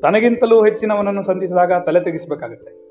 ತನಗಿಂತಲೂ 0.00 0.64
ಹೆಚ್ಚಿನವನನ್ನು 0.64 1.22
ಸಂಧಿಸಿದಾಗ 1.22 1.72
ತಲೆ 1.86 2.00
ತೆಗಿಸ್ಬೇಕಾಗತ್ತೆ. 2.00 2.84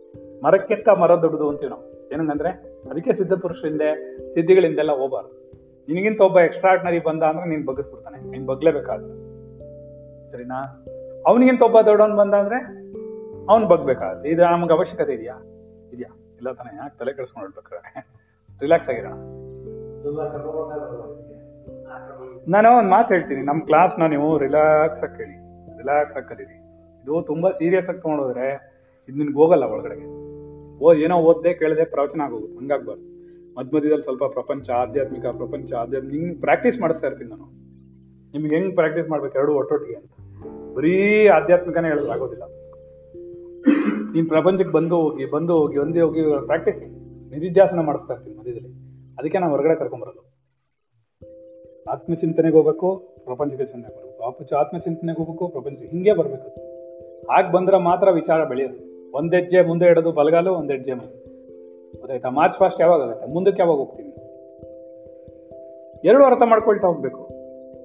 ಮರಕ್ಕೆತ್ತ 0.43 0.89
ಮರ 0.89 1.16
ದೊಡ್ಡದು 1.16 1.49
ಅಂತೀವಿ 1.49 1.70
ನಾವು. 1.70 2.12
ಏನಂಗಂದ್ರೆ 2.14 2.49
ಅದಕ್ಕೆ 2.89 3.14
ಸಿದ್ಧ 3.14 3.34
ಪುರುಷರಿಂದ 3.34 3.82
ಸಿದ್ಧಿಗಳಿಂದೆಲ್ಲ 4.34 4.91
ಹೋಗಬಾರ್ದು. 4.91 5.51
ನಿನಗಿಂತ 5.88 6.22
ಒಬ್ಬ 6.22 6.39
ಎಕ್ಸ್ಟ್ರಾಡ್ನರಿ 6.39 6.99
ಬಂದ 6.99 7.24
ಅಂದ್ರೆ 7.24 7.49
ನೀನ್ 7.49 7.66
ಬಗ್ಗಿಸ್ಬಿಡ್ತಾನೆ. 7.66 8.30
ನೀನ್ 8.30 8.47
ಬಗ್ಲೇಬೇಕಾಗುತ್ತೆ. 8.47 9.18
ಸರಿನಾ? 10.32 10.86
ಅವನಿಗಿಂತ 11.28 11.62
ಒಬ್ಬ 11.62 11.82
ದೊಡ್ಡವನ್ 11.82 12.18
ಬಂದ 12.18 12.34
ಅಂದ್ರೆ 12.34 12.66
ಅವ್ನು 13.49 13.68
ಬಗ್ಬೇಕಾಗತ್ತೆ. 13.68 14.30
ಇದು 14.30 14.43
ನಮ್ಗೆ 14.43 14.74
ಅವಶ್ಯಕತೆ 14.74 15.14
ಇದೆಯಾ? 15.14 15.36
ಇದೆಯಾ? 15.93 16.16
ಇಲ್ಲ 16.36 16.51
ತಾನೇ? 16.51 16.78
ಯಾಕೆ 16.78 16.97
ತಲೆ 16.97 17.14
ಕೆಡಿಸ್ಕೊಂಡು 17.14 17.64
ರಿಲ್ಯಾಕ್ಸ್ 18.62 18.89
ಆಗಿರೋಣ. 18.93 19.14
ನಾನು 22.48 22.78
ಒಂದು 22.78 22.89
ಮಾತು 22.89 23.14
ಹೇಳ್ತೀನಿ. 23.14 23.41
ನಮ್ಮ 23.41 23.66
ಕ್ಲಾಸ್ನ 23.66 24.06
ನೀವು 24.06 24.38
ರಿಲ್ಯಾಕ್ಸ್ 24.38 25.04
ಆಗಿ 25.04 25.18
ಕೇಳಿ. 25.18 25.36
ರಿಲ್ಯಾಕ್ಸ್ 25.78 26.18
ಆಗಿ 26.18 26.30
ಕಲೀರಿ. 26.30 26.58
ಇದು 27.04 27.22
ತುಂಬಾ 27.22 27.52
ಸೀರಿಯಸ್ 27.52 27.89
ಆಗಿ 27.89 28.02
ತೊಗೊಂಡೋದ್ರೆ 28.02 28.74
ಇದು 29.10 29.18
ನಿನ್ಗೆ 29.18 29.36
ಹೋಗಲ್ಲ 29.36 29.64
ಒಳಗಡೆಗೆ. 29.64 30.24
ಓ, 30.80 30.94
ಏನೋ 30.94 31.18
ಓದ್ದೆ, 31.18 31.54
ಕೇಳದೆ 31.54 31.86
ಪ್ರವಚನ 31.86 32.22
ಆಗೋಗುತ್ತೆ 32.22 32.58
ಹಂಗಾಗ್ಬಾರ್ದು. 32.58 33.04
ಮಧ್ಯ 33.58 33.78
ಮಧ್ಯದಲ್ಲಿ 33.78 34.04
ಸ್ವಲ್ಪ 34.04 34.24
ಪ್ರಪಂಚ, 34.24 34.70
ಆಧ್ಯಾತ್ಮಿಕ 34.70 35.26
ಪ್ರಪಂಚ 35.26 35.74
ಆಧ್ಯಾತ್ಮಿಕ 35.74 36.14
ಹಿಂಗ್ 36.14 36.41
ಪ್ರಾಕ್ಟೀಸ್ 36.41 36.80
ಮಾಡಿಸ್ತಾ 36.80 37.08
ಇರ್ತೀನಿ 37.08 37.30
ನಾನು. 37.30 37.44
ನಿಮ್ಗೆ 38.32 38.56
ಹೆಂಗ್ 38.56 38.76
ಪ್ರಾಕ್ಟೀಸ್ 38.76 39.10
ಮಾಡ್ಬೇಕು? 39.10 39.38
ಎರಡು 39.38 39.56
ಒಟ್ಟೊಟ್ಟಿಗೆ 39.56 39.98
ಅಂತ. 39.98 40.12
ಬರೀ 40.76 41.28
ಆಧ್ಯಾತ್ಮಿಕನೇ 41.28 41.88
ಹೇಳಿದ್ರೆ 41.88 42.12
ಆಗೋದಿಲ್ಲ. 42.12 42.44
ನೀನ್ 44.14 44.28
ಪ್ರಪಂಚಕ್ಕೆ 44.28 44.74
ಬಂದು 44.74 44.96
ಹೋಗಿ 44.96 45.26
ಬಂದು 45.26 45.54
ಹೋಗಿ, 45.54 45.78
ಒಂದೇ 45.78 46.02
ಹೋಗಿ 46.02 46.22
ಪ್ರಾಕ್ಟೀಸ್ 46.46 46.84
ನಿಧಿಧ್ಯಾಸನ 47.32 47.80
ಮಾಡಿಸ್ತಾ 47.80 48.14
ಇರ್ತೀನಿ 48.14 48.38
ಮಧ್ಯದಲ್ಲಿ. 48.38 48.70
ಅದಕ್ಕೆ 49.20 49.38
ನಾನು 49.38 49.52
ಹೊರಗಡೆ 49.52 49.76
ಕರ್ಕೊಂಬರಲ್ಲ 49.76 50.22
ಆತ್ಮಚಿಂತನೆಗೆ 51.90 52.56
ಹೋಗ್ಬೇಕು, 52.56 52.96
ಪ್ರಪಂಚಕ್ಕೆ 53.26 53.66
ಚಿಂತನೆ 53.66 53.96
ಬರಬೇಕು 53.96 54.24
ಆಪಚ 54.24 54.54
ಆತ್ಮಚಿಂತನೆಗೆ 54.54 55.18
ಹೋಗ್ಬೇಕು, 55.18 55.48
ಪ್ರಪಂಚ 55.48 55.82
ಹಿಂಗೆ 55.82 56.14
ಬರ್ಬೇಕು. 56.14 56.50
ಹಾಗೆ 57.32 57.52
ಬಂದ್ರೆ 57.52 57.78
ಮಾತ್ರ 57.78 58.10
ವಿಚಾರ 58.10 58.44
ಬೆಳೆಯೋದು. 58.44 58.94
ಒಂದ್ 59.18 59.36
ಹೆಜ್ಜೆ 59.36 59.62
ಮುಂದೆ 59.62 59.86
ಇಡೋದು 59.86 60.12
ಬಲಗಾಲು 60.12 60.54
ಒಂದ್ 60.54 60.72
ಹೆಜ್ಜೆ 60.72 60.94
ಮುಂದೆ 60.94 61.24
ಗೊತ್ತಾಯ್ತಾ? 62.00 62.30
ಮಾರ್ಚ್ 62.30 62.58
ಫಾಸ್ಟ್ 62.58 62.82
ಯಾವಾಗ 62.82 63.02
ಆಗುತ್ತೆ? 63.02 63.28
ಮುಂದಕ್ಕೆ 63.28 63.62
ಯಾವಾಗ 63.62 63.78
ಹೋಗ್ತೀವಿ? 63.78 64.10
ಎರಡು 66.08 66.24
ಅರ್ಥ 66.24 66.42
ಮಾಡ್ಕೊಳ್ತಾ 66.46 66.88
ಹೋಗ್ಬೇಕು. 66.88 67.24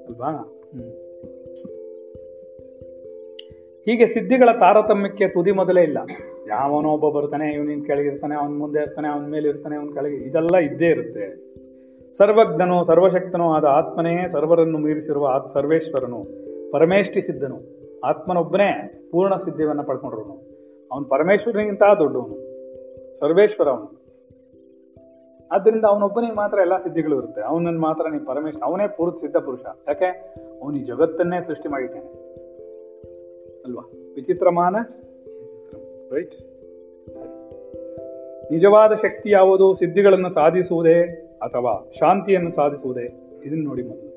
ಅಲ್ವಾ. 0.07 0.55
ಹೀಗೆ 3.85 4.07
ಸಿದ್ಧಿಗಳ 4.07 4.49
ತಾರತಮ್ಯಕ್ಕೆ 4.61 5.29
ತುದಿ 5.29 5.53
ಮೊದಲೇ 5.53 5.83
ಇಲ್ಲ. 5.83 5.99
ಯಾವನೋ 6.49 6.89
ಒಬ್ಬ 6.89 7.19
ಬರ್ತಾನೆ, 7.19 7.53
ಇವನಿನ್ 7.53 7.85
ಕೆಳಗಿರ್ತಾನೆ 7.85 8.35
ಅವನ್ 8.35 8.59
ಮುಂದೆ 8.59 8.83
ಇರ್ತಾನೆ, 8.83 9.09
ಅವನ 9.09 9.27
ಮೇಲೆ 9.27 9.49
ಇರ್ತಾನೆ, 9.49 9.77
ಅವನ 9.77 9.87
ಕೆಳಗೆ. 9.95 10.17
ಇದೆಲ್ಲ 10.17 10.57
ಇದ್ದೇ 10.57 10.87
ಇರುತ್ತೆ. 10.87 11.49
ಸರ್ವಜ್ಞನು, 12.17 12.85
ಸರ್ವಶಕ್ತನೂ 12.85 13.53
ಆದ 13.53 13.65
ಆತ್ಮನೇ 13.65 14.29
ಸರ್ವರನ್ನು 14.29 14.79
ಮೀರಿಸಿರುವ 14.79 15.27
ಆತ್ 15.27 15.51
ಸರ್ವೇಶ್ವರನು 15.51 16.27
ಪರಮೇಶ್ಠಿ 16.73 17.21
ಸಿದ್ಧನು. 17.21 17.59
ಆತ್ಮನೊಬ್ಬನೇ 18.05 19.01
ಪೂರ್ಣ 19.13 19.35
ಸಿದ್ಧಿಯನ್ನು 19.35 19.83
ಪಡ್ಕೊಂಡ್ರು 19.83 20.49
ಅವನು 20.93 21.05
ಪರಮೇಶ್ವರನಿಗಿಂತ 21.05 21.83
ದೊಡ್ಡವನು 21.99 22.35
ಸರ್ವೇಶ್ವರ 23.19 23.69
ಅವನು 23.69 23.99
ಆದ್ದರಿಂದ 25.53 25.85
ಅವನೊಬ್ಬನಿಗೆ 25.85 26.33
ಮಾತ್ರ 26.33 26.59
ಎಲ್ಲಾ 26.59 26.79
ಸಿದ್ಧಿಗಳು 26.79 27.19
ಇರುತ್ತೆ. 27.19 27.41
ಅವನನ್ನು 27.41 27.81
ಮಾತ್ರ 27.81 28.09
ನೀ 28.09 28.19
ಪರಮೇಶ್ವರ 28.19 28.63
ಅವನೇ 28.65 28.89
ಪೂರ್ತಿ 28.89 29.21
ಸಿದ್ಧ 29.21 29.37
ಪುರುಷ. 29.37 29.61
ಯಾಕೆ? 29.89 30.35
ಅವನು 30.63 30.79
ಜಗತ್ತನ್ನೇ 30.79 31.41
ಸೃಷ್ಟಿ 31.41 31.69
ಮಾಡಿದ್ದಾನೆ. 31.69 32.05
ಅಲ್ವಾ? 33.65 33.91
ವಿಚಿತ್ರಮಾನ? 34.15 34.77
ರೈಟ್ 36.13 36.35
ನಿಜವಾದ 38.51 38.93
ಶಕ್ತಿ 38.93 39.31
ಯಾವುದು? 39.31 39.73
ಸಿದ್ಧಿಗಳನ್ನು 39.73 40.29
ಸಾಧಿಸುವುದೇ 40.29 41.25
ಅಥವಾ 41.43 41.91
ಶಾಂತಿಯನ್ನು 41.99 42.51
ಸಾಧಿಸುವುದೇ? 42.51 43.07
ಇದನ್ನು 43.45 43.65
ನೋಡಿ 43.65 43.83
ಮೊದಲು. 43.83 44.09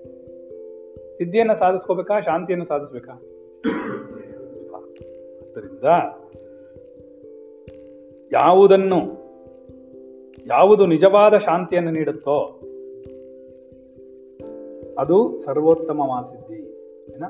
ಸಿದ್ಧಿಯನ್ನು 1.18 1.56
ಸಾಧಿಸ್ಕೋಬೇಕಾ, 1.56 2.20
ಶಾಂತಿಯನ್ನು 2.20 2.66
ಸಾಧಿಸ್ಬೇಕಾ? 2.66 3.14
ಆದ್ದರಿಂದ 5.42 5.84
ಯಾವುದನ್ನು, 8.32 9.00
ಯಾವುದು 10.46 10.86
ನಿಜವಾದ 10.86 11.38
ಶಾಂತಿಯನ್ನು 11.38 11.92
ನೀಡುತ್ತೋ, 11.92 12.38
ಅದು 15.00 15.38
ಸರ್ವೋತ್ತಮವಾದ 15.38 16.24
ಸಿದ್ಧಿ. 16.24 16.56
ಏನ? 17.12 17.24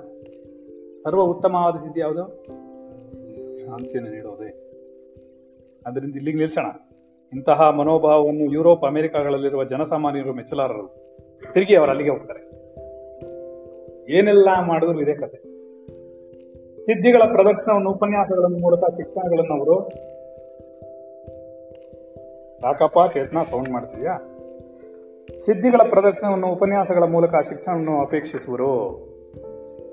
ಸರ್ವ 1.03 1.21
ಉತ್ತಮವಾದ 1.21 1.75
ಸಿದ್ಧಿ 1.75 1.99
ಯಾವುದು? 1.99 2.43
ಶಾಂತಿಯನ್ನು 3.59 4.11
ನೀಡೋದೇ 4.11 4.67
ಅದರಿಂದ 5.85 6.15
ಇಲ್ಲಿಗೆ 6.15 6.37
ನಿಲ್ಸೋಣ 6.37 6.65
ಇಂತಹ 7.33 7.61
ಮನೋಭಾವವನ್ನು 7.61 8.53
ಯುರೋಪ್, 8.53 8.85
ಅಮೆರಿಕಗಳಲ್ಲಿರುವ 8.85 9.63
ಜನಸಾಮಾನ್ಯರು 9.63 10.33
ಮೆಚ್ಚಲಾರರು. 10.33 10.87
ತಿರುಗಿ 11.53 11.75
ಅವರು 11.75 11.89
ಅಲ್ಲಿಗೆ 11.89 12.09
ಹೋಗ್ತಾರೆ. 12.09 12.51
ಏನೆಲ್ಲ 14.17 14.49
ಮಾಡಿದ್ರು 14.61 15.01
ಇದೇ 15.01 15.13
ಕತೆ. 15.13 15.37
ಸಿದ್ಧಿಗಳ 16.81 17.21
ಪ್ರದರ್ಶನವನ್ನು 17.27 17.91
ಉಪನ್ಯಾಸಗಳ 17.91 18.45
ಮೂಲಕ 18.61 18.79
ಶಿಕ್ಷಣಗಳನ್ನು 18.79 19.53
ಅವರು 19.53 19.89
ಯಾಕಪ್ಪ 22.63 23.11
ಚೇತನ 23.13 23.43
ಸೌಂಡ್ 23.43 23.69
ಮಾಡ್ತಿದ್ಯಾ? 23.69 24.37
ಸಿದ್ಧಿಗಳ 25.39 25.89
ಪ್ರದರ್ಶನವನ್ನು, 25.89 26.47
ಉಪನ್ಯಾಸಗಳ 26.47 27.03
ಮೂಲಕ 27.03 27.35
ಶಿಕ್ಷಣವನ್ನು 27.49 28.01
ಅಪೇಕ್ಷಿಸುವರು. 28.01 28.71